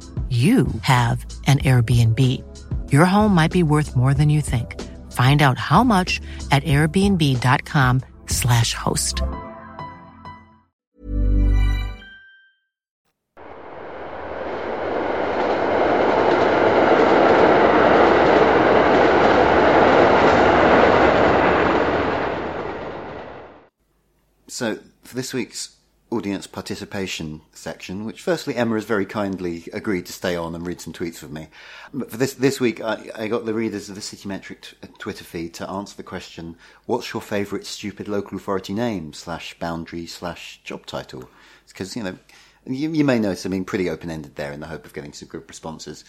you 0.29 0.67
have 0.83 1.25
an 1.45 1.59
Airbnb. 1.59 2.19
Your 2.89 3.03
home 3.03 3.35
might 3.35 3.51
be 3.51 3.63
worth 3.63 3.97
more 3.97 4.13
than 4.13 4.29
you 4.29 4.39
think. 4.39 4.79
Find 5.11 5.41
out 5.41 5.57
how 5.57 5.83
much 5.83 6.21
at 6.51 6.63
airbnb.com/slash 6.63 8.73
host. 8.73 9.21
So, 24.47 24.79
for 25.03 25.15
this 25.15 25.33
week's 25.33 25.75
audience 26.11 26.45
participation 26.45 27.41
section, 27.53 28.03
which 28.05 28.21
firstly 28.21 28.55
Emma 28.55 28.75
has 28.75 28.83
very 28.83 29.05
kindly 29.05 29.63
agreed 29.71 30.05
to 30.05 30.13
stay 30.13 30.35
on 30.35 30.53
and 30.53 30.67
read 30.67 30.81
some 30.81 30.91
tweets 30.91 31.21
with 31.21 31.31
me. 31.31 31.47
But 31.93 32.11
for 32.11 32.17
this 32.17 32.33
this 32.33 32.59
week, 32.59 32.81
I, 32.81 33.09
I 33.15 33.27
got 33.27 33.45
the 33.45 33.53
readers 33.53 33.89
of 33.89 33.95
the 33.95 34.01
CityMetric 34.01 34.61
t- 34.61 34.87
Twitter 34.99 35.23
feed 35.23 35.53
to 35.55 35.69
answer 35.69 35.95
the 35.95 36.03
question: 36.03 36.57
"What's 36.85 37.13
your 37.13 37.21
favourite 37.21 37.65
stupid 37.65 38.07
local 38.07 38.37
authority 38.37 38.73
name 38.73 39.13
slash 39.13 39.57
boundary 39.57 40.05
slash 40.05 40.59
job 40.63 40.85
title?" 40.85 41.29
Because 41.67 41.95
you 41.95 42.03
know, 42.03 42.17
you, 42.65 42.91
you 42.91 43.05
may 43.05 43.17
notice 43.17 43.45
I'm 43.45 43.51
being 43.51 43.65
pretty 43.65 43.89
open 43.89 44.11
ended 44.11 44.35
there 44.35 44.51
in 44.51 44.59
the 44.59 44.67
hope 44.67 44.85
of 44.85 44.93
getting 44.93 45.13
some 45.13 45.29
good 45.29 45.47
responses. 45.47 46.03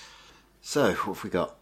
So, 0.60 0.92
what 0.94 1.14
have 1.14 1.24
we 1.24 1.30
got? 1.30 1.56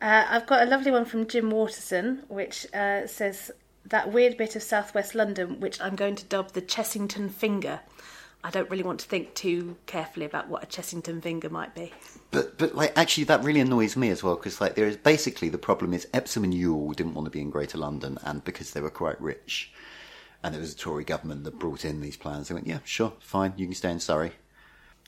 Uh, 0.00 0.24
I've 0.28 0.46
got 0.46 0.62
a 0.62 0.70
lovely 0.70 0.90
one 0.90 1.04
from 1.04 1.26
Jim 1.26 1.50
Waterson, 1.50 2.22
which 2.28 2.66
uh, 2.72 3.06
says 3.06 3.50
that 3.84 4.12
weird 4.12 4.36
bit 4.36 4.56
of 4.56 4.62
southwest 4.62 5.14
London, 5.14 5.60
which 5.60 5.80
I'm 5.80 5.96
going 5.96 6.16
to 6.16 6.24
dub 6.24 6.52
the 6.52 6.62
Chessington 6.62 7.30
Finger. 7.30 7.80
I 8.42 8.50
don't 8.50 8.70
really 8.70 8.82
want 8.82 9.00
to 9.00 9.06
think 9.06 9.34
too 9.34 9.76
carefully 9.86 10.24
about 10.24 10.48
what 10.48 10.62
a 10.62 10.66
Chessington 10.66 11.22
Finger 11.22 11.50
might 11.50 11.74
be. 11.74 11.92
But 12.30 12.56
but 12.56 12.74
like 12.74 12.96
actually 12.96 13.24
that 13.24 13.44
really 13.44 13.60
annoys 13.60 13.96
me 13.96 14.08
as 14.08 14.22
well 14.22 14.36
because 14.36 14.60
like 14.60 14.76
there 14.76 14.86
is 14.86 14.96
basically 14.96 15.50
the 15.50 15.58
problem 15.58 15.92
is 15.92 16.06
Epsom 16.14 16.44
and 16.44 16.54
Ewell 16.54 16.92
didn't 16.92 17.14
want 17.14 17.26
to 17.26 17.30
be 17.30 17.40
in 17.40 17.50
Greater 17.50 17.76
London 17.76 18.18
and 18.24 18.42
because 18.44 18.70
they 18.70 18.80
were 18.80 18.90
quite 18.90 19.20
rich 19.20 19.72
and 20.42 20.54
it 20.54 20.58
was 20.58 20.72
a 20.72 20.76
Tory 20.76 21.04
government 21.04 21.44
that 21.44 21.58
brought 21.58 21.84
in 21.84 22.00
these 22.00 22.16
plans 22.16 22.48
they 22.48 22.54
went 22.54 22.66
yeah 22.66 22.78
sure 22.84 23.12
fine 23.20 23.52
you 23.56 23.66
can 23.66 23.74
stay 23.74 23.90
in 23.90 24.00
Surrey 24.00 24.32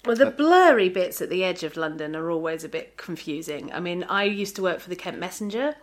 Well, 0.05 0.17
the 0.17 0.31
blurry 0.31 0.89
bits 0.89 1.23
at 1.23 1.31
the 1.31 1.45
edge 1.45 1.63
of 1.63 1.77
London 1.77 2.17
are 2.17 2.29
always 2.31 2.65
a 2.65 2.69
bit 2.69 2.97
confusing. 2.97 3.73
I 3.73 3.79
mean, 3.79 4.03
I 4.05 4.25
used 4.25 4.57
to 4.57 4.63
work 4.63 4.81
for 4.81 4.91
the 4.91 4.97
Kent 4.97 5.19
Messenger, 5.19 5.77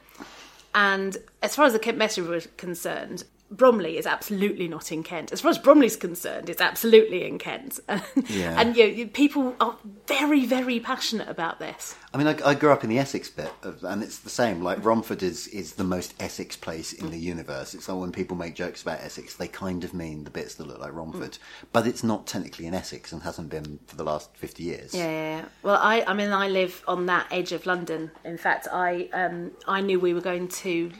and 0.73 1.17
as 1.41 1.55
far 1.55 1.65
as 1.65 1.73
the 1.73 1.79
Kent 1.79 1.97
Messenger 1.97 2.29
was 2.29 2.47
concerned, 2.58 3.23
Bromley 3.52 3.98
is 3.98 4.06
absolutely 4.06 4.68
not 4.68 4.92
in 4.92 5.04
Kent. 5.04 5.32
As 5.32 5.42
far 5.42 5.50
as 5.52 5.58
Bromley's 5.58 5.96
concerned, 5.96 6.50
it's 6.50 6.62
absolutely 6.62 7.26
in 7.26 7.38
Kent. 7.40 7.80
Yeah. 8.28 8.60
and 8.60 8.76
you 8.76 9.06
know, 9.06 9.12
people 9.12 9.56
are 9.60 9.76
very, 10.08 10.46
very 10.46 10.80
passionate 10.80 11.28
about 11.30 11.60
this. 11.60 11.96
I 12.14 12.18
mean 12.18 12.28
I, 12.28 12.38
I 12.44 12.54
grew 12.56 12.72
up 12.72 12.84
in 12.84 12.90
the 12.90 12.98
Essex 13.00 13.30
bit 13.30 13.52
of, 13.64 13.84
and 13.84 14.02
it's 14.04 14.20
the 14.20 14.30
same 14.30 14.62
like 14.64 14.84
Romford 14.84 15.22
is 15.24 15.48
is 15.48 15.74
the 15.74 15.84
most 15.84 16.14
Essex 16.20 16.56
place 16.56 16.91
in 16.91 17.12
the 17.12 17.18
universe 17.20 17.76
it's 17.76 17.88
like 17.88 18.00
when 18.00 18.12
people 18.12 18.36
make 18.36 18.56
jokes 18.56 18.82
about 18.82 19.00
Essex 19.02 19.36
they 19.36 19.47
kind 19.47 19.84
of 19.84 19.93
mean 19.93 20.24
the 20.24 20.32
bits 20.32 20.56
that 20.56 20.66
look 20.68 20.80
like 20.80 20.91
Romford 20.93 21.38
but 21.72 21.86
it's 21.86 22.04
not 22.04 22.26
technically 22.26 22.66
in 22.66 22.74
Essex 22.74 23.12
and 23.12 23.22
hasn't 23.22 23.50
been 23.50 23.80
for 23.86 23.95
the 23.95 24.04
last 24.04 24.36
50 24.38 24.64
years 24.64 24.93
Yeah, 24.93 25.04
yeah, 25.06 25.38
yeah. 25.38 25.45
Well, 25.62 25.80
I, 25.82 26.04
I 26.08 26.14
mean, 26.14 26.32
I 26.32 26.47
live 26.47 26.84
on 26.88 27.06
that 27.08 27.28
edge 27.32 27.52
of 27.52 27.66
London. 27.66 28.10
In 28.26 28.38
fact, 28.38 28.68
I, 28.72 29.10
um, 29.14 29.52
I 29.68 29.82
knew 29.82 30.00
we 30.00 30.14
were 30.14 30.22
going 30.22 30.47
to, 30.47 30.91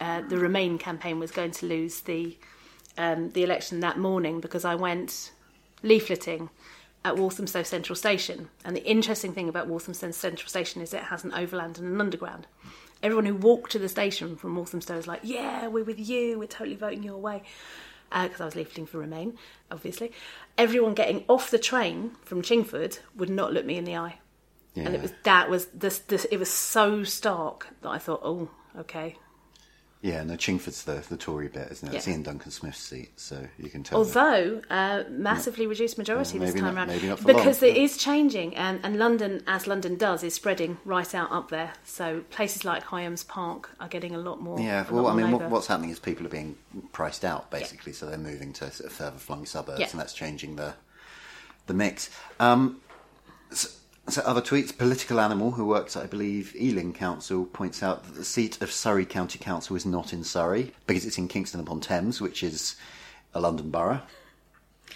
uh, 0.00 0.22
the 0.22 0.38
Remain 0.38 0.78
campaign 0.78 1.18
was 1.18 1.30
going 1.30 1.50
to 1.52 1.66
lose 1.66 2.00
the, 2.00 2.36
um, 2.98 3.30
the 3.30 3.42
election 3.42 3.80
that 3.80 3.98
morning 3.98 4.40
because 4.40 4.64
I 4.64 4.74
went 4.74 5.32
leafleting 5.82 6.48
at 7.04 7.16
Walthamstow 7.16 7.62
Central 7.62 7.94
Station. 7.94 8.48
And 8.64 8.74
the 8.74 8.84
interesting 8.84 9.32
thing 9.34 9.48
about 9.48 9.66
Walthamstow 9.66 10.10
Central 10.10 10.48
Station 10.48 10.80
is 10.80 10.94
it 10.94 11.04
has 11.04 11.24
an 11.24 11.32
overland 11.34 11.78
and 11.78 11.86
an 11.86 12.00
underground. 12.00 12.46
Everyone 13.02 13.26
who 13.26 13.34
walked 13.34 13.72
to 13.72 13.78
the 13.78 13.88
station 13.88 14.34
from 14.36 14.56
Walthamstow 14.56 14.96
was 14.96 15.06
like, 15.06 15.20
"Yeah, 15.22 15.66
we're 15.66 15.84
with 15.84 15.98
you. 15.98 16.38
We're 16.38 16.46
totally 16.46 16.76
voting 16.76 17.02
your 17.02 17.18
way." 17.18 17.42
Because 18.10 18.40
I 18.40 18.44
was 18.46 18.54
leafleting 18.54 18.88
for 18.88 18.98
Remain, 18.98 19.36
obviously. 19.70 20.12
Everyone 20.56 20.94
getting 20.94 21.24
off 21.28 21.50
the 21.50 21.58
train 21.58 22.12
from 22.22 22.40
Chingford 22.42 23.00
would 23.14 23.28
not 23.28 23.52
look 23.52 23.66
me 23.66 23.76
in 23.76 23.84
the 23.84 23.96
eye, 23.96 24.20
and 24.76 24.94
it 24.94 25.02
was 25.02 25.12
that 25.24 25.50
was 25.50 25.66
this, 25.66 25.98
this 25.98 26.24
it 26.26 26.38
was 26.38 26.50
so 26.50 27.04
stark 27.04 27.68
that 27.82 27.90
I 27.90 27.98
thought, 27.98 28.20
"Oh, 28.24 28.48
okay, 28.78 29.16
Yeah, 30.04 30.22
no, 30.22 30.34
Chingford's 30.34 30.84
the, 30.84 31.02
the 31.08 31.16
Tory 31.16 31.48
bit, 31.48 31.72
isn't 31.72 31.88
it? 31.88 31.94
It's 31.96 32.06
Yeah. 32.06 32.12
Iain 32.12 32.22
Duncan 32.24 32.50
Smith's 32.50 32.78
seat, 32.78 33.18
so 33.18 33.48
you 33.58 33.70
can 33.70 33.82
tell. 33.82 33.96
Although 34.00 34.60
uh, 34.68 35.04
massively 35.08 35.66
reduced 35.66 35.96
majority 35.96 36.38
Well, 36.38 36.44
this 36.46 36.54
time 36.60 36.74
not- 36.74 36.74
around, 36.74 36.88
maybe 36.88 37.08
not 37.08 37.20
for 37.20 37.26
because 37.26 37.62
long, 37.62 37.70
it 37.70 37.76
yeah. 37.78 37.84
is 37.84 37.96
changing, 37.96 38.54
and, 38.54 38.80
and 38.84 38.98
London, 38.98 39.42
as 39.46 39.66
London 39.66 39.96
does, 39.96 40.22
is 40.22 40.34
spreading 40.34 40.76
right 40.84 41.14
out 41.14 41.32
up 41.32 41.48
there. 41.48 41.72
So 41.84 42.20
places 42.28 42.66
like 42.66 42.82
Highams 42.82 43.24
Park 43.24 43.70
are 43.80 43.88
getting 43.88 44.14
a 44.14 44.18
lot 44.18 44.42
more. 44.42 44.60
Yeah, 44.60 44.84
well, 44.90 45.06
I 45.06 45.14
mean, 45.14 45.30
what, 45.30 45.48
what's 45.48 45.68
happening 45.68 45.88
is 45.88 45.98
people 45.98 46.26
are 46.26 46.28
being 46.28 46.56
priced 46.92 47.24
out, 47.24 47.50
basically, 47.50 47.94
so 47.94 48.04
they're 48.04 48.18
moving 48.18 48.52
to 48.52 48.70
sort 48.70 48.90
of 48.90 48.92
further 48.94 49.16
flung 49.16 49.46
suburbs, 49.46 49.80
Yeah. 49.80 49.88
and 49.90 49.98
that's 49.98 50.12
changing 50.12 50.56
the 50.56 50.74
the 51.66 51.72
mix. 51.72 52.10
Um, 52.40 52.82
so, 54.08 54.22
other 54.22 54.42
tweets, 54.42 54.76
Political 54.76 55.18
Animal, 55.18 55.52
who 55.52 55.64
works 55.64 55.96
at, 55.96 56.02
I 56.02 56.06
believe, 56.06 56.54
Ealing 56.56 56.92
Council, 56.92 57.46
points 57.46 57.82
out 57.82 58.04
that 58.04 58.14
the 58.14 58.24
seat 58.24 58.60
of 58.60 58.70
Surrey 58.70 59.06
County 59.06 59.38
Council 59.38 59.76
is 59.76 59.86
not 59.86 60.12
in 60.12 60.24
Surrey, 60.24 60.72
because 60.86 61.06
it's 61.06 61.16
in 61.16 61.28
Kingston 61.28 61.60
upon 61.60 61.80
Thames, 61.80 62.20
which 62.20 62.42
is 62.42 62.76
a 63.32 63.40
London 63.40 63.70
borough. 63.70 64.02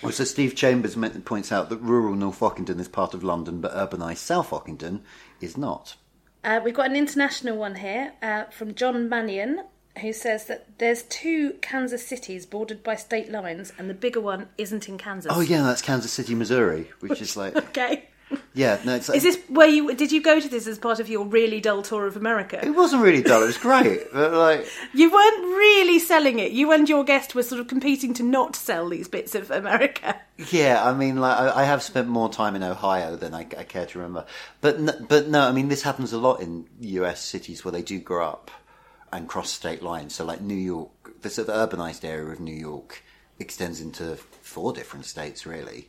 Also, 0.03 0.25
Steve 0.25 0.55
Chambers 0.55 0.97
points 1.25 1.51
out 1.51 1.71
that 1.71 1.81
rural 1.81 2.15
North 2.15 2.41
Ockendon 2.41 2.79
is 2.79 2.89
part 2.89 3.15
of 3.15 3.25
London, 3.25 3.61
but 3.61 3.73
urbanised 3.73 4.19
South 4.19 4.51
Ockendon 4.51 5.01
is 5.41 5.57
not. 5.57 5.97
Uh, 6.45 6.61
we've 6.63 6.75
got 6.75 6.91
an 6.91 6.97
international 6.97 7.57
one 7.57 7.77
here 7.77 8.13
uh, 8.23 8.45
from 8.45 8.75
John 8.75 9.09
Mannion, 9.09 9.65
who 10.01 10.13
says 10.13 10.47
that 10.47 10.79
there's 10.79 11.03
two 11.03 11.55
Kansas 11.63 12.07
cities 12.07 12.47
bordered 12.47 12.85
by 12.85 12.95
state 12.95 13.33
lines, 13.33 13.73
and 13.77 13.91
the 13.91 13.95
bigger 13.95 14.21
one 14.21 14.49
isn't 14.57 14.89
in 14.89 14.99
Kansas. 14.99 15.33
Oh, 15.35 15.41
yeah, 15.41 15.63
that's 15.63 15.83
Kansas 15.83 16.13
City, 16.13 16.35
Missouri, 16.35 16.91
which 17.01 17.21
is 17.21 17.37
like. 17.37 17.57
Okay. 17.69 18.05
Yeah, 18.55 18.79
no, 18.85 18.97
it's 18.97 19.09
Is 19.09 19.23
this 19.23 19.39
where 19.49 19.69
you 19.69 19.95
did 19.95 20.11
you 20.13 20.21
go 20.23 20.41
to 20.41 20.49
this 20.49 20.67
as 20.67 20.79
part 20.79 21.01
of 21.01 21.09
your 21.09 21.25
really 21.25 21.61
dull 21.61 21.83
tour 21.83 22.07
of 22.07 22.17
America? 22.17 22.59
It 22.65 22.71
wasn't 22.71 23.03
really 23.03 23.23
dull. 23.23 23.43
It 23.43 23.47
was 23.47 23.59
great, 23.59 24.13
but 24.13 24.33
like, 24.33 24.67
You 24.93 25.11
weren't 25.13 25.45
really 25.57 25.99
selling 25.99 26.39
it. 26.39 26.53
You 26.53 26.73
and 26.73 26.89
your 26.89 27.05
guest 27.05 27.35
were 27.35 27.43
sort 27.43 27.61
of 27.61 27.69
competing 27.69 28.15
to 28.15 28.23
not 28.23 28.57
sell 28.57 28.89
these 28.89 29.09
bits 29.09 29.35
of 29.35 29.51
America. 29.51 30.21
yeah, 30.51 30.85
I 30.85 30.93
mean, 30.93 31.17
like, 31.17 31.39
I, 31.39 31.63
I 31.63 31.65
have 31.65 31.83
spent 31.83 32.09
more 32.09 32.29
time 32.31 32.55
in 32.57 32.63
Ohio 32.63 33.17
than 33.17 33.33
I, 33.35 33.41
I 33.57 33.65
care 33.65 33.87
to 33.87 33.99
remember. 33.99 34.27
But, 34.61 34.77
n- 34.77 35.07
but 35.09 35.29
no, 35.29 35.43
I 35.43 35.53
mean, 35.53 35.69
this 35.69 35.83
happens 35.83 36.13
a 36.13 36.19
lot 36.19 36.41
in 36.41 36.67
U.S. 36.81 37.21
cities 37.21 37.65
where 37.65 37.73
they 37.73 37.83
do 37.83 37.99
grow 37.99 38.27
up 38.27 38.51
and 39.13 39.27
cross 39.29 39.51
state 39.51 39.83
lines. 39.83 40.15
So, 40.15 40.25
like 40.25 40.41
New 40.41 40.55
York, 40.55 41.23
the 41.23 41.31
sort 41.31 41.49
of 41.49 41.71
urbanized 41.71 42.05
area 42.05 42.31
of 42.33 42.41
New 42.41 42.55
York 42.55 43.03
extends 43.39 43.81
into 43.81 44.17
four 44.43 44.73
different 44.73 45.07
states, 45.07 45.47
really. 45.47 45.89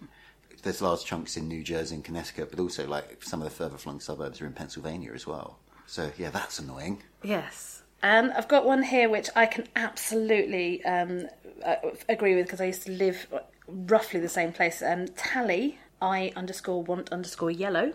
There's 0.63 0.81
large 0.81 1.05
chunks 1.05 1.37
in 1.37 1.47
New 1.47 1.63
Jersey 1.63 1.95
and 1.95 2.03
Connecticut, 2.03 2.49
but 2.51 2.59
also 2.59 2.87
like 2.87 3.23
some 3.23 3.41
of 3.41 3.45
the 3.45 3.55
further 3.55 3.77
flung 3.77 3.99
suburbs 3.99 4.41
are 4.41 4.45
in 4.45 4.53
Pennsylvania 4.53 5.11
as 5.13 5.25
well. 5.25 5.59
So 5.85 6.11
yeah, 6.17 6.29
that's 6.29 6.59
annoying. 6.59 7.01
Yes. 7.23 7.83
And 8.01 8.31
I've 8.31 8.47
got 8.47 8.65
one 8.65 8.83
here 8.83 9.09
which 9.09 9.29
I 9.35 9.45
can 9.45 9.67
absolutely 9.75 10.83
um, 10.85 11.27
uh, 11.65 11.75
agree 12.07 12.35
with 12.35 12.45
because 12.45 12.61
I 12.61 12.65
used 12.65 12.83
to 12.83 12.91
live 12.91 13.27
roughly 13.67 14.19
the 14.19 14.29
same 14.29 14.53
place. 14.53 14.81
Um, 14.81 15.07
Tally, 15.15 15.79
I 16.01 16.31
underscore 16.35 16.83
want 16.83 17.11
underscore 17.11 17.51
yellow, 17.51 17.93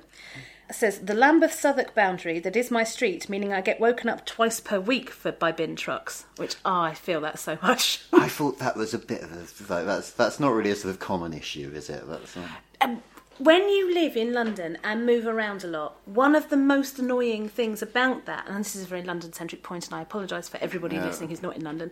says 0.70 1.00
the 1.00 1.14
Lambeth 1.14 1.52
Southwark 1.52 1.94
boundary 1.94 2.38
that 2.40 2.56
is 2.56 2.70
my 2.70 2.84
street, 2.84 3.28
meaning 3.28 3.52
I 3.52 3.60
get 3.60 3.80
woken 3.80 4.08
up 4.08 4.24
twice 4.24 4.60
per 4.60 4.80
week 4.80 5.10
for 5.10 5.32
by 5.32 5.52
bin 5.52 5.76
trucks, 5.76 6.26
which 6.36 6.56
oh, 6.64 6.80
I 6.80 6.94
feel 6.94 7.20
that 7.22 7.38
so 7.38 7.58
much. 7.62 8.02
I 8.12 8.28
thought 8.28 8.58
that 8.58 8.76
was 8.76 8.94
a 8.94 8.98
bit 8.98 9.22
of 9.22 9.32
a 9.32 9.72
like, 9.72 9.86
that's 9.86 10.12
that's 10.12 10.40
not 10.40 10.52
really 10.52 10.70
a 10.70 10.76
sort 10.76 10.92
of 10.92 11.00
common 11.00 11.32
issue, 11.32 11.70
is 11.74 11.90
it? 11.90 12.06
That's 12.08 12.36
not... 12.36 12.48
Um, 12.80 13.02
when 13.38 13.68
you 13.68 13.92
live 13.92 14.16
in 14.16 14.32
London 14.32 14.78
and 14.84 15.04
move 15.04 15.26
around 15.26 15.64
a 15.64 15.66
lot, 15.66 15.96
one 16.04 16.36
of 16.36 16.50
the 16.50 16.56
most 16.56 17.00
annoying 17.00 17.48
things 17.48 17.82
about 17.82 18.26
that, 18.26 18.46
and 18.46 18.60
this 18.60 18.76
is 18.76 18.84
a 18.84 18.86
very 18.86 19.02
London 19.02 19.32
centric 19.32 19.62
point, 19.62 19.86
and 19.86 19.94
I 19.94 20.02
apologise 20.02 20.48
for 20.48 20.58
everybody 20.58 21.00
listening 21.00 21.30
who's 21.30 21.42
not 21.42 21.56
in 21.56 21.64
London, 21.64 21.90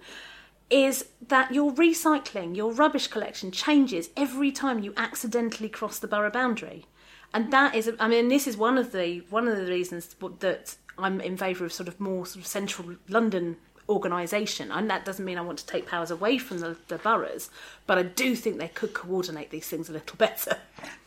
is 0.70 1.06
that 1.26 1.52
your 1.52 1.72
recycling, 1.72 2.56
your 2.56 2.72
rubbish 2.72 3.08
collection 3.08 3.50
changes 3.50 4.10
every 4.16 4.52
time 4.52 4.78
you 4.78 4.94
accidentally 4.96 5.68
cross 5.68 5.98
the 5.98 6.06
borough 6.06 6.30
boundary. 6.30 6.86
And 7.34 7.52
that 7.52 7.74
is, 7.74 7.90
I 7.98 8.08
mean, 8.08 8.28
this 8.28 8.46
is 8.46 8.56
one 8.56 8.76
of 8.78 8.92
the 8.92 9.24
one 9.30 9.48
of 9.48 9.56
the 9.56 9.66
reasons 9.66 10.14
that 10.40 10.76
I'm 10.98 11.20
in 11.20 11.36
favour 11.36 11.64
of 11.64 11.72
sort 11.72 11.88
of 11.88 11.98
more 11.98 12.26
sort 12.26 12.42
of 12.42 12.46
central 12.46 12.96
London 13.08 13.56
organisation. 13.88 14.70
And 14.70 14.88
that 14.90 15.04
doesn't 15.04 15.24
mean 15.24 15.38
I 15.38 15.42
want 15.42 15.58
to 15.58 15.66
take 15.66 15.86
powers 15.86 16.10
away 16.10 16.38
from 16.38 16.58
the, 16.58 16.76
the 16.88 16.98
boroughs, 16.98 17.50
but 17.86 17.98
I 17.98 18.02
do 18.02 18.36
think 18.36 18.58
they 18.58 18.68
could 18.68 18.94
coordinate 18.94 19.50
these 19.50 19.68
things 19.68 19.88
a 19.88 19.92
little 19.92 20.16
better. 20.18 20.56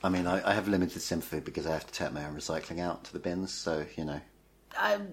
I 0.04 0.10
mean, 0.10 0.28
I, 0.28 0.50
I 0.50 0.54
have 0.54 0.68
limited 0.68 1.02
sympathy 1.02 1.40
because 1.40 1.66
I 1.66 1.74
have 1.74 1.88
to 1.88 1.94
take 1.94 2.12
my 2.14 2.26
own 2.26 2.36
recycling 2.36 2.80
out 2.80 3.04
to 3.06 3.14
the 3.14 3.20
bins. 3.20 3.52
So 3.54 3.86
you 3.96 4.06
know, 4.06 4.22
Um, 4.78 5.08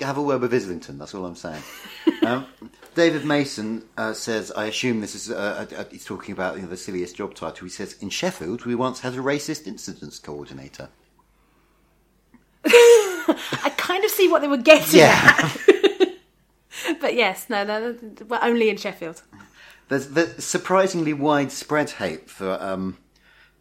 have 0.00 0.18
a 0.18 0.22
word 0.22 0.40
with 0.42 0.52
Islington. 0.52 0.98
That's 0.98 1.14
all 1.14 1.24
I'm 1.24 1.36
saying. 1.36 1.62
um, 2.22 2.46
David 2.94 3.24
Mason 3.24 3.84
uh, 3.96 4.12
says, 4.12 4.52
I 4.52 4.66
assume 4.66 5.00
this 5.00 5.14
is 5.14 5.30
uh, 5.30 5.66
uh, 5.76 5.84
he's 5.90 6.04
talking 6.04 6.32
about 6.32 6.56
you 6.56 6.62
know, 6.62 6.68
the 6.68 6.76
silliest 6.76 7.16
job 7.16 7.34
title. 7.34 7.64
He 7.64 7.70
says, 7.70 7.94
in 8.00 8.10
Sheffield, 8.10 8.64
we 8.66 8.74
once 8.74 9.00
had 9.00 9.14
a 9.14 9.18
racist 9.18 9.66
incidents 9.66 10.18
coordinator. 10.18 10.88
I 12.64 13.72
kind 13.76 14.04
of 14.04 14.10
see 14.10 14.28
what 14.28 14.42
they 14.42 14.48
were 14.48 14.56
getting 14.56 15.00
Yeah. 15.00 15.34
at. 15.38 16.08
but 17.00 17.14
yes, 17.14 17.48
no, 17.48 17.64
no, 17.64 17.92
no, 17.92 17.98
we're 18.28 18.40
only 18.42 18.68
in 18.68 18.76
Sheffield. 18.76 19.22
There's, 19.88 20.08
there's 20.08 20.44
surprisingly 20.44 21.12
widespread 21.12 21.90
hate 21.90 22.28
for 22.28 22.60
um, 22.60 22.98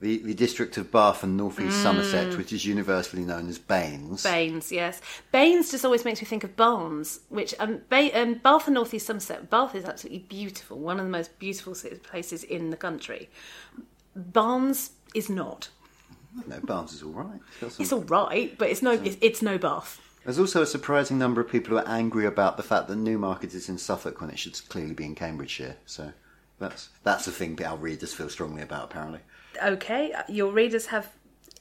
the, 0.05 0.19
the 0.19 0.35
district 0.35 0.77
of 0.77 0.91
Bath 0.91 1.23
and 1.23 1.35
North 1.35 1.59
East 1.59 1.79
Mm. 1.79 1.81
Somerset, 1.83 2.37
which 2.37 2.53
is 2.53 2.63
universally 2.63 3.23
known 3.23 3.49
as 3.49 3.57
BANES. 3.57 4.21
BANES, 4.21 4.71
yes. 4.71 5.01
BANES 5.31 5.71
just 5.71 5.83
always 5.83 6.05
makes 6.05 6.21
me 6.21 6.27
think 6.27 6.43
of 6.43 6.55
Barnes, 6.55 7.21
which 7.29 7.55
um, 7.57 7.81
ba- 7.89 8.11
um, 8.13 8.35
Bath 8.35 8.67
and 8.67 8.75
North 8.75 8.93
East 8.93 9.07
Somerset. 9.07 9.49
Bath 9.49 9.73
is 9.73 9.83
absolutely 9.83 10.19
beautiful, 10.19 10.77
one 10.77 10.99
of 10.99 11.05
the 11.05 11.11
most 11.11 11.39
beautiful 11.39 11.75
places 12.03 12.43
in 12.43 12.69
the 12.69 12.77
country. 12.77 13.31
Barnes 14.15 14.91
is 15.15 15.27
not. 15.27 15.69
No, 16.45 16.59
Barnes 16.59 16.93
is 16.93 17.01
all 17.01 17.13
right. 17.13 17.39
It's 17.61 17.79
It's 17.79 17.91
all 17.91 18.03
right, 18.03 18.55
but 18.59 18.69
it's 18.69 18.83
no, 18.83 18.91
it's, 18.91 19.17
it's 19.21 19.41
no 19.41 19.57
Bath. 19.57 19.99
There's 20.23 20.37
also 20.37 20.61
a 20.61 20.67
surprising 20.67 21.17
number 21.17 21.41
of 21.41 21.49
people 21.49 21.71
who 21.71 21.77
are 21.77 21.87
angry 21.87 22.27
about 22.27 22.57
the 22.57 22.63
fact 22.63 22.87
that 22.89 22.95
Newmarket 22.95 23.55
is 23.55 23.69
in 23.69 23.79
Suffolk 23.79 24.21
when 24.21 24.29
it 24.29 24.37
should 24.37 24.59
clearly 24.69 24.93
be 24.93 25.05
in 25.05 25.15
Cambridgeshire. 25.15 25.77
So 25.87 26.11
that's 26.59 26.89
that's 27.03 27.25
a 27.25 27.31
thing 27.31 27.55
that 27.55 27.65
our 27.65 27.77
readers 27.77 28.13
feel 28.13 28.29
strongly 28.29 28.61
about, 28.61 28.83
apparently. 28.85 29.21
Okay, 29.63 30.13
your 30.27 30.51
readers 30.51 30.87
have 30.87 31.09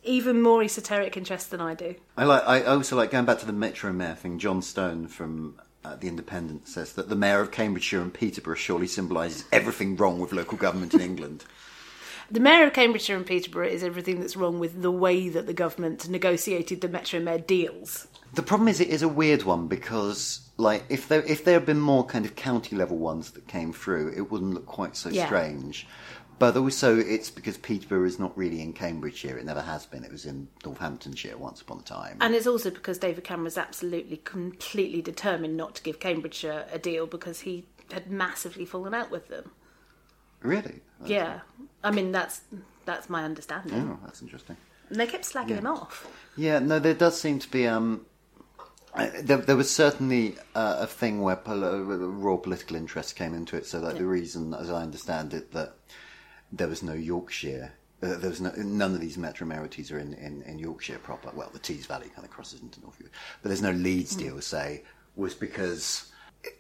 even 0.03 0.42
more 0.42 0.62
esoteric 0.62 1.16
interest 1.16 1.51
than 1.51 1.61
I 1.61 1.74
do. 1.74 1.95
I 2.16 2.24
like. 2.24 2.42
I 2.47 2.62
also 2.64 2.97
like 2.97 3.11
going 3.11 3.24
back 3.24 3.38
to 3.40 3.47
the 3.47 3.53
Metro 3.53 3.92
Mayor 3.92 4.14
thing. 4.14 4.38
Jon 4.38 4.62
Stone 4.62 5.09
from 5.09 5.61
uh, 5.84 5.97
the 5.97 6.09
Independent 6.09 6.68
says 6.68 6.92
that 6.95 7.09
the 7.09 7.16
mayor 7.16 7.40
of 7.40 7.51
Cambridgeshire 7.51 8.01
and 8.01 8.12
Peterborough 8.12 8.55
surely 8.55 8.86
symbolises 8.86 9.45
everything 9.53 9.97
wrong 9.97 10.18
with 10.18 10.32
local 10.32 10.59
government 10.59 10.95
in 10.95 11.01
England. 11.01 11.45
The 12.30 12.40
Mayor 12.40 12.66
of 12.66 12.72
Cambridgeshire 12.72 13.16
and 13.18 13.26
Peterborough 13.26 13.68
is 13.68 13.84
everything 13.84 14.18
that's 14.18 14.34
wrong 14.34 14.59
with 14.59 14.80
the 14.80 14.90
way 14.90 15.28
that 15.28 15.47
the 15.47 15.53
government 15.53 16.09
negotiated 16.09 16.80
the 16.80 16.88
Metro 16.88 17.20
Mayor 17.20 17.38
deals. 17.38 18.09
The 18.32 18.42
problem 18.42 18.66
is, 18.68 18.80
it 18.80 18.88
is 18.88 19.03
a 19.03 19.09
weird 19.09 19.42
one 19.42 19.68
because, 19.68 20.40
like, 20.57 20.84
if 20.88 21.07
there 21.07 21.22
if 21.22 21.45
there 21.45 21.55
had 21.55 21.66
been 21.66 21.78
more 21.78 22.05
kind 22.05 22.24
of 22.24 22.34
county 22.34 22.76
level 22.76 22.97
ones 22.97 23.32
that 23.32 23.47
came 23.47 23.74
through, 23.74 24.14
it 24.16 24.30
wouldn't 24.30 24.55
look 24.55 24.64
quite 24.64 24.97
so 24.97 25.11
Yeah. 25.11 25.26
strange. 25.26 25.86
But 26.39 26.57
also, 26.57 26.99
it's 26.99 27.30
because 27.30 27.57
Peterborough 27.59 28.07
is 28.07 28.18
not 28.18 28.37
really 28.37 28.61
in 28.61 28.72
Cambridgeshire; 28.72 29.39
it 29.39 29.45
never 29.45 29.62
has 29.62 29.87
been. 29.87 30.05
It 30.05 30.11
was 30.11 30.26
in 30.26 30.49
Northamptonshire 30.64 31.37
once 31.39 31.61
upon 31.61 31.78
a 31.78 31.82
time. 31.82 32.18
And 32.20 32.35
it's 32.35 32.47
also 32.47 32.70
because 32.70 32.99
David 32.99 33.24
Cameron 33.24 33.45
was 33.45 33.59
absolutely, 33.59 34.16
completely 34.18 35.01
determined 35.03 35.57
not 35.57 35.74
to 35.76 35.82
give 35.82 36.01
Cambridgeshire 36.01 36.66
a 36.72 36.78
deal 36.78 37.07
because 37.07 37.41
he 37.41 37.66
had 37.93 38.11
massively 38.11 38.64
fallen 38.64 38.95
out 38.95 39.11
with 39.11 39.28
them. 39.28 39.53
really? 40.43 40.80
Yeah, 41.05 41.41
I 41.82 41.91
mean 41.91 42.12
that's 42.12 42.41
that's 42.85 43.09
my 43.11 43.24
understanding. 43.24 43.91
Oh, 43.91 44.05
that's 44.05 44.22
interesting. 44.22 44.57
And 44.91 44.99
they 44.99 45.07
kept 45.07 45.24
slagging 45.24 45.59
him 45.59 45.66
off. 45.66 46.07
Yeah, 46.37 46.59
no, 46.59 46.78
there 46.78 46.95
does 46.95 47.20
seem 47.20 47.39
to 47.39 47.51
be. 47.51 47.66
Um, 47.66 48.07
uh, 48.95 49.09
there, 49.22 49.39
there 49.39 49.57
was 49.57 49.70
certainly 49.70 50.37
uh, 50.55 50.76
a 50.80 50.87
thing 50.87 51.20
where 51.20 51.37
pol- 51.37 51.64
uh, 51.64 51.78
raw 51.78 52.37
political 52.37 52.76
interest 52.76 53.16
came 53.16 53.35
into 53.35 53.57
it. 53.57 53.66
So, 53.66 53.80
like 53.80 53.99
the 53.99 54.07
reason, 54.07 54.55
as 54.55 54.70
I 54.70 54.82
understand 54.82 55.35
it, 55.35 55.53
that 55.53 55.74
there 56.57 56.68
was 56.68 56.82
no 56.82 56.94
Yorkshire. 56.94 57.72
Uh, 58.02 58.16
there 58.16 58.30
was 58.30 58.40
no, 58.40 58.52
none 58.57 58.94
of 58.94 59.00
these 59.00 59.16
metro 59.16 59.46
mayoralties 59.46 59.90
are 59.92 59.98
in, 59.98 60.14
in, 60.14 60.42
in 60.42 60.59
Yorkshire 60.59 60.98
proper. 60.98 61.30
Well, 61.34 61.50
the 61.52 61.59
Tees 61.59 61.86
Valley 61.86 62.09
kind 62.14 62.24
of 62.24 62.30
crosses 62.30 62.61
into 62.61 62.80
North 62.80 62.98
Yorkshire, 63.00 63.18
but 63.42 63.48
there's 63.48 63.62
no 63.62 63.72
Leeds 63.72 64.14
deal. 64.16 64.40
Say 64.40 64.82
was 65.16 65.34
because 65.34 66.12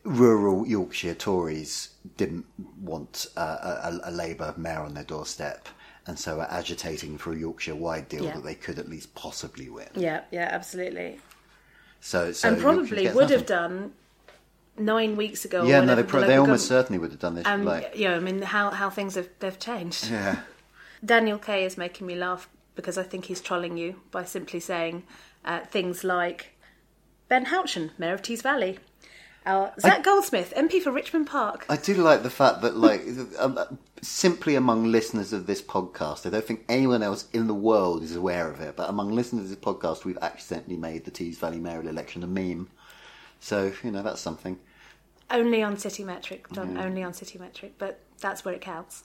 rural 0.04 0.66
Yorkshire 0.66 1.14
Tories 1.14 1.90
didn't 2.16 2.46
want 2.80 3.26
uh, 3.36 3.90
a, 4.04 4.10
a 4.10 4.12
Labour 4.12 4.54
mayor 4.56 4.80
on 4.80 4.94
their 4.94 5.04
doorstep, 5.04 5.68
and 6.06 6.18
so 6.18 6.40
are 6.40 6.50
agitating 6.50 7.18
for 7.18 7.32
a 7.32 7.36
Yorkshire 7.36 7.74
wide 7.74 8.08
deal 8.08 8.24
Yeah. 8.24 8.34
that 8.34 8.44
they 8.44 8.54
could 8.54 8.78
at 8.78 8.88
least 8.88 9.14
possibly 9.14 9.68
win. 9.68 9.88
Yeah, 9.94 10.22
yeah, 10.30 10.48
absolutely. 10.50 11.20
So, 12.00 12.32
so 12.32 12.48
and 12.48 12.60
probably 12.60 13.08
would 13.10 13.30
have 13.30 13.46
done 13.46 13.92
nine 14.78 15.16
weeks 15.16 15.44
ago. 15.44 15.62
or 15.62 15.66
Yeah, 15.66 15.80
no, 15.80 15.94
they, 15.94 16.02
the 16.02 16.08
they 16.08 16.36
almost 16.36 16.36
government- 16.36 16.60
certainly 16.60 16.98
would 16.98 17.10
have 17.10 17.20
done 17.20 17.34
this. 17.34 17.46
Um, 17.46 17.64
like, 17.64 17.92
yeah, 17.94 18.14
I 18.16 18.20
mean, 18.20 18.42
how 18.42 18.70
how 18.70 18.90
things 18.90 19.14
have 19.14 19.28
they've 19.38 19.58
changed. 19.58 20.10
yeah. 20.10 20.40
Daniel 21.04 21.38
Kay 21.38 21.64
is 21.64 21.76
making 21.76 22.06
me 22.06 22.14
laugh 22.14 22.48
because 22.74 22.96
I 22.96 23.02
think 23.02 23.26
he's 23.26 23.40
trolling 23.40 23.76
you 23.76 24.00
by 24.10 24.24
simply 24.24 24.60
saying 24.60 25.04
uh, 25.44 25.60
things 25.60 26.02
like 26.02 26.56
Ben 27.28 27.46
Houchen, 27.46 27.90
Mayor 27.98 28.14
of 28.14 28.22
Tees 28.22 28.42
Valley, 28.42 28.78
uh, 29.46 29.70
Zac 29.78 30.02
Goldsmith, 30.02 30.52
MP 30.56 30.80
for 30.82 30.90
Richmond 30.90 31.26
Park. 31.26 31.66
I 31.68 31.76
do 31.76 31.94
like 31.94 32.22
the 32.22 32.30
fact 32.30 32.62
that, 32.62 32.76
like, 32.76 33.02
um, 33.38 33.78
simply 34.00 34.54
among 34.54 34.84
listeners 34.84 35.32
of 35.32 35.46
this 35.46 35.60
podcast, 35.60 36.26
I 36.26 36.30
don't 36.30 36.44
think 36.44 36.64
anyone 36.68 37.02
else 37.02 37.28
in 37.32 37.46
the 37.46 37.54
world 37.54 38.02
is 38.02 38.16
aware 38.16 38.50
of 38.50 38.60
it, 38.60 38.74
but 38.76 38.88
among 38.88 39.12
listeners 39.12 39.44
of 39.44 39.48
this 39.50 39.58
podcast, 39.58 40.04
we've 40.04 40.18
accidentally 40.22 40.76
made 40.76 41.04
the 41.04 41.10
Tees 41.10 41.38
Valley 41.38 41.58
mayoral 41.58 41.88
election 41.88 42.22
a 42.22 42.26
meme. 42.26 42.70
So, 43.44 43.74
you 43.82 43.90
know, 43.90 44.02
that's 44.02 44.22
something. 44.22 44.58
Only 45.30 45.62
on 45.62 45.76
CityMetric, 45.76 46.48
done 46.54 46.78
only 46.78 47.02
on 47.02 47.12
CityMetric, 47.12 47.72
but 47.76 48.00
that's 48.18 48.42
where 48.42 48.54
it 48.54 48.62
counts. 48.62 49.04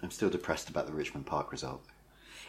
I'm 0.00 0.12
still 0.12 0.30
depressed 0.30 0.70
about 0.70 0.86
the 0.86 0.92
Richmond 0.92 1.26
Park 1.26 1.50
result. 1.50 1.82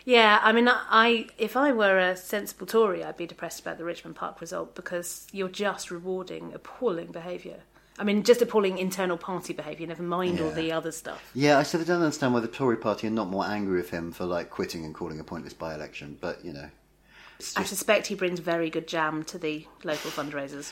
Yeah, 0.05 0.39
I 0.43 0.51
mean, 0.51 0.69
I 0.69 1.26
if 1.39 1.57
I 1.57 1.71
were 1.71 1.97
a 1.97 2.15
sensible 2.15 2.67
Tory, 2.67 3.03
I'd 3.03 3.17
be 3.17 3.26
depressed 3.26 3.59
about 3.59 3.80
the 3.80 3.84
Richmond 3.84 4.15
Park 4.15 4.39
result 4.39 4.76
because 4.76 5.26
you're 5.32 5.49
just 5.49 5.89
rewarding 5.89 6.53
appalling 6.53 7.11
behaviour. 7.11 7.61
I 7.97 8.03
mean, 8.03 8.21
just 8.21 8.43
appalling 8.43 8.78
internal 8.78 9.17
party 9.17 9.51
behaviour. 9.53 9.88
Never 9.88 10.03
mind 10.03 10.39
all 10.39 10.51
the 10.51 10.71
other 10.71 10.91
stuff. 10.91 11.32
Yeah, 11.34 11.57
I 11.57 11.63
sort 11.63 11.82
of 11.82 11.88
don't 11.88 12.03
understand 12.03 12.36
why 12.36 12.41
the 12.41 12.47
Tory 12.47 12.78
party 12.78 13.07
are 13.07 13.09
not 13.09 13.30
more 13.30 13.45
angry 13.45 13.78
with 13.78 13.89
him 13.89 14.11
for, 14.11 14.26
like, 14.26 14.51
quitting 14.51 14.86
and 14.86 14.93
calling 14.93 15.19
a 15.19 15.23
pointless 15.23 15.53
by 15.53 15.73
election, 15.73 16.19
but, 16.21 16.45
you 16.45 16.53
know. 16.53 16.69
It's 17.39 17.57
I 17.57 17.63
suspect 17.63 18.07
he 18.07 18.15
brings 18.15 18.39
very 18.39 18.69
good 18.69 18.88
jam 18.88 19.23
to 19.26 19.38
the 19.38 19.65
local 19.84 20.11
fundraisers. 20.11 20.71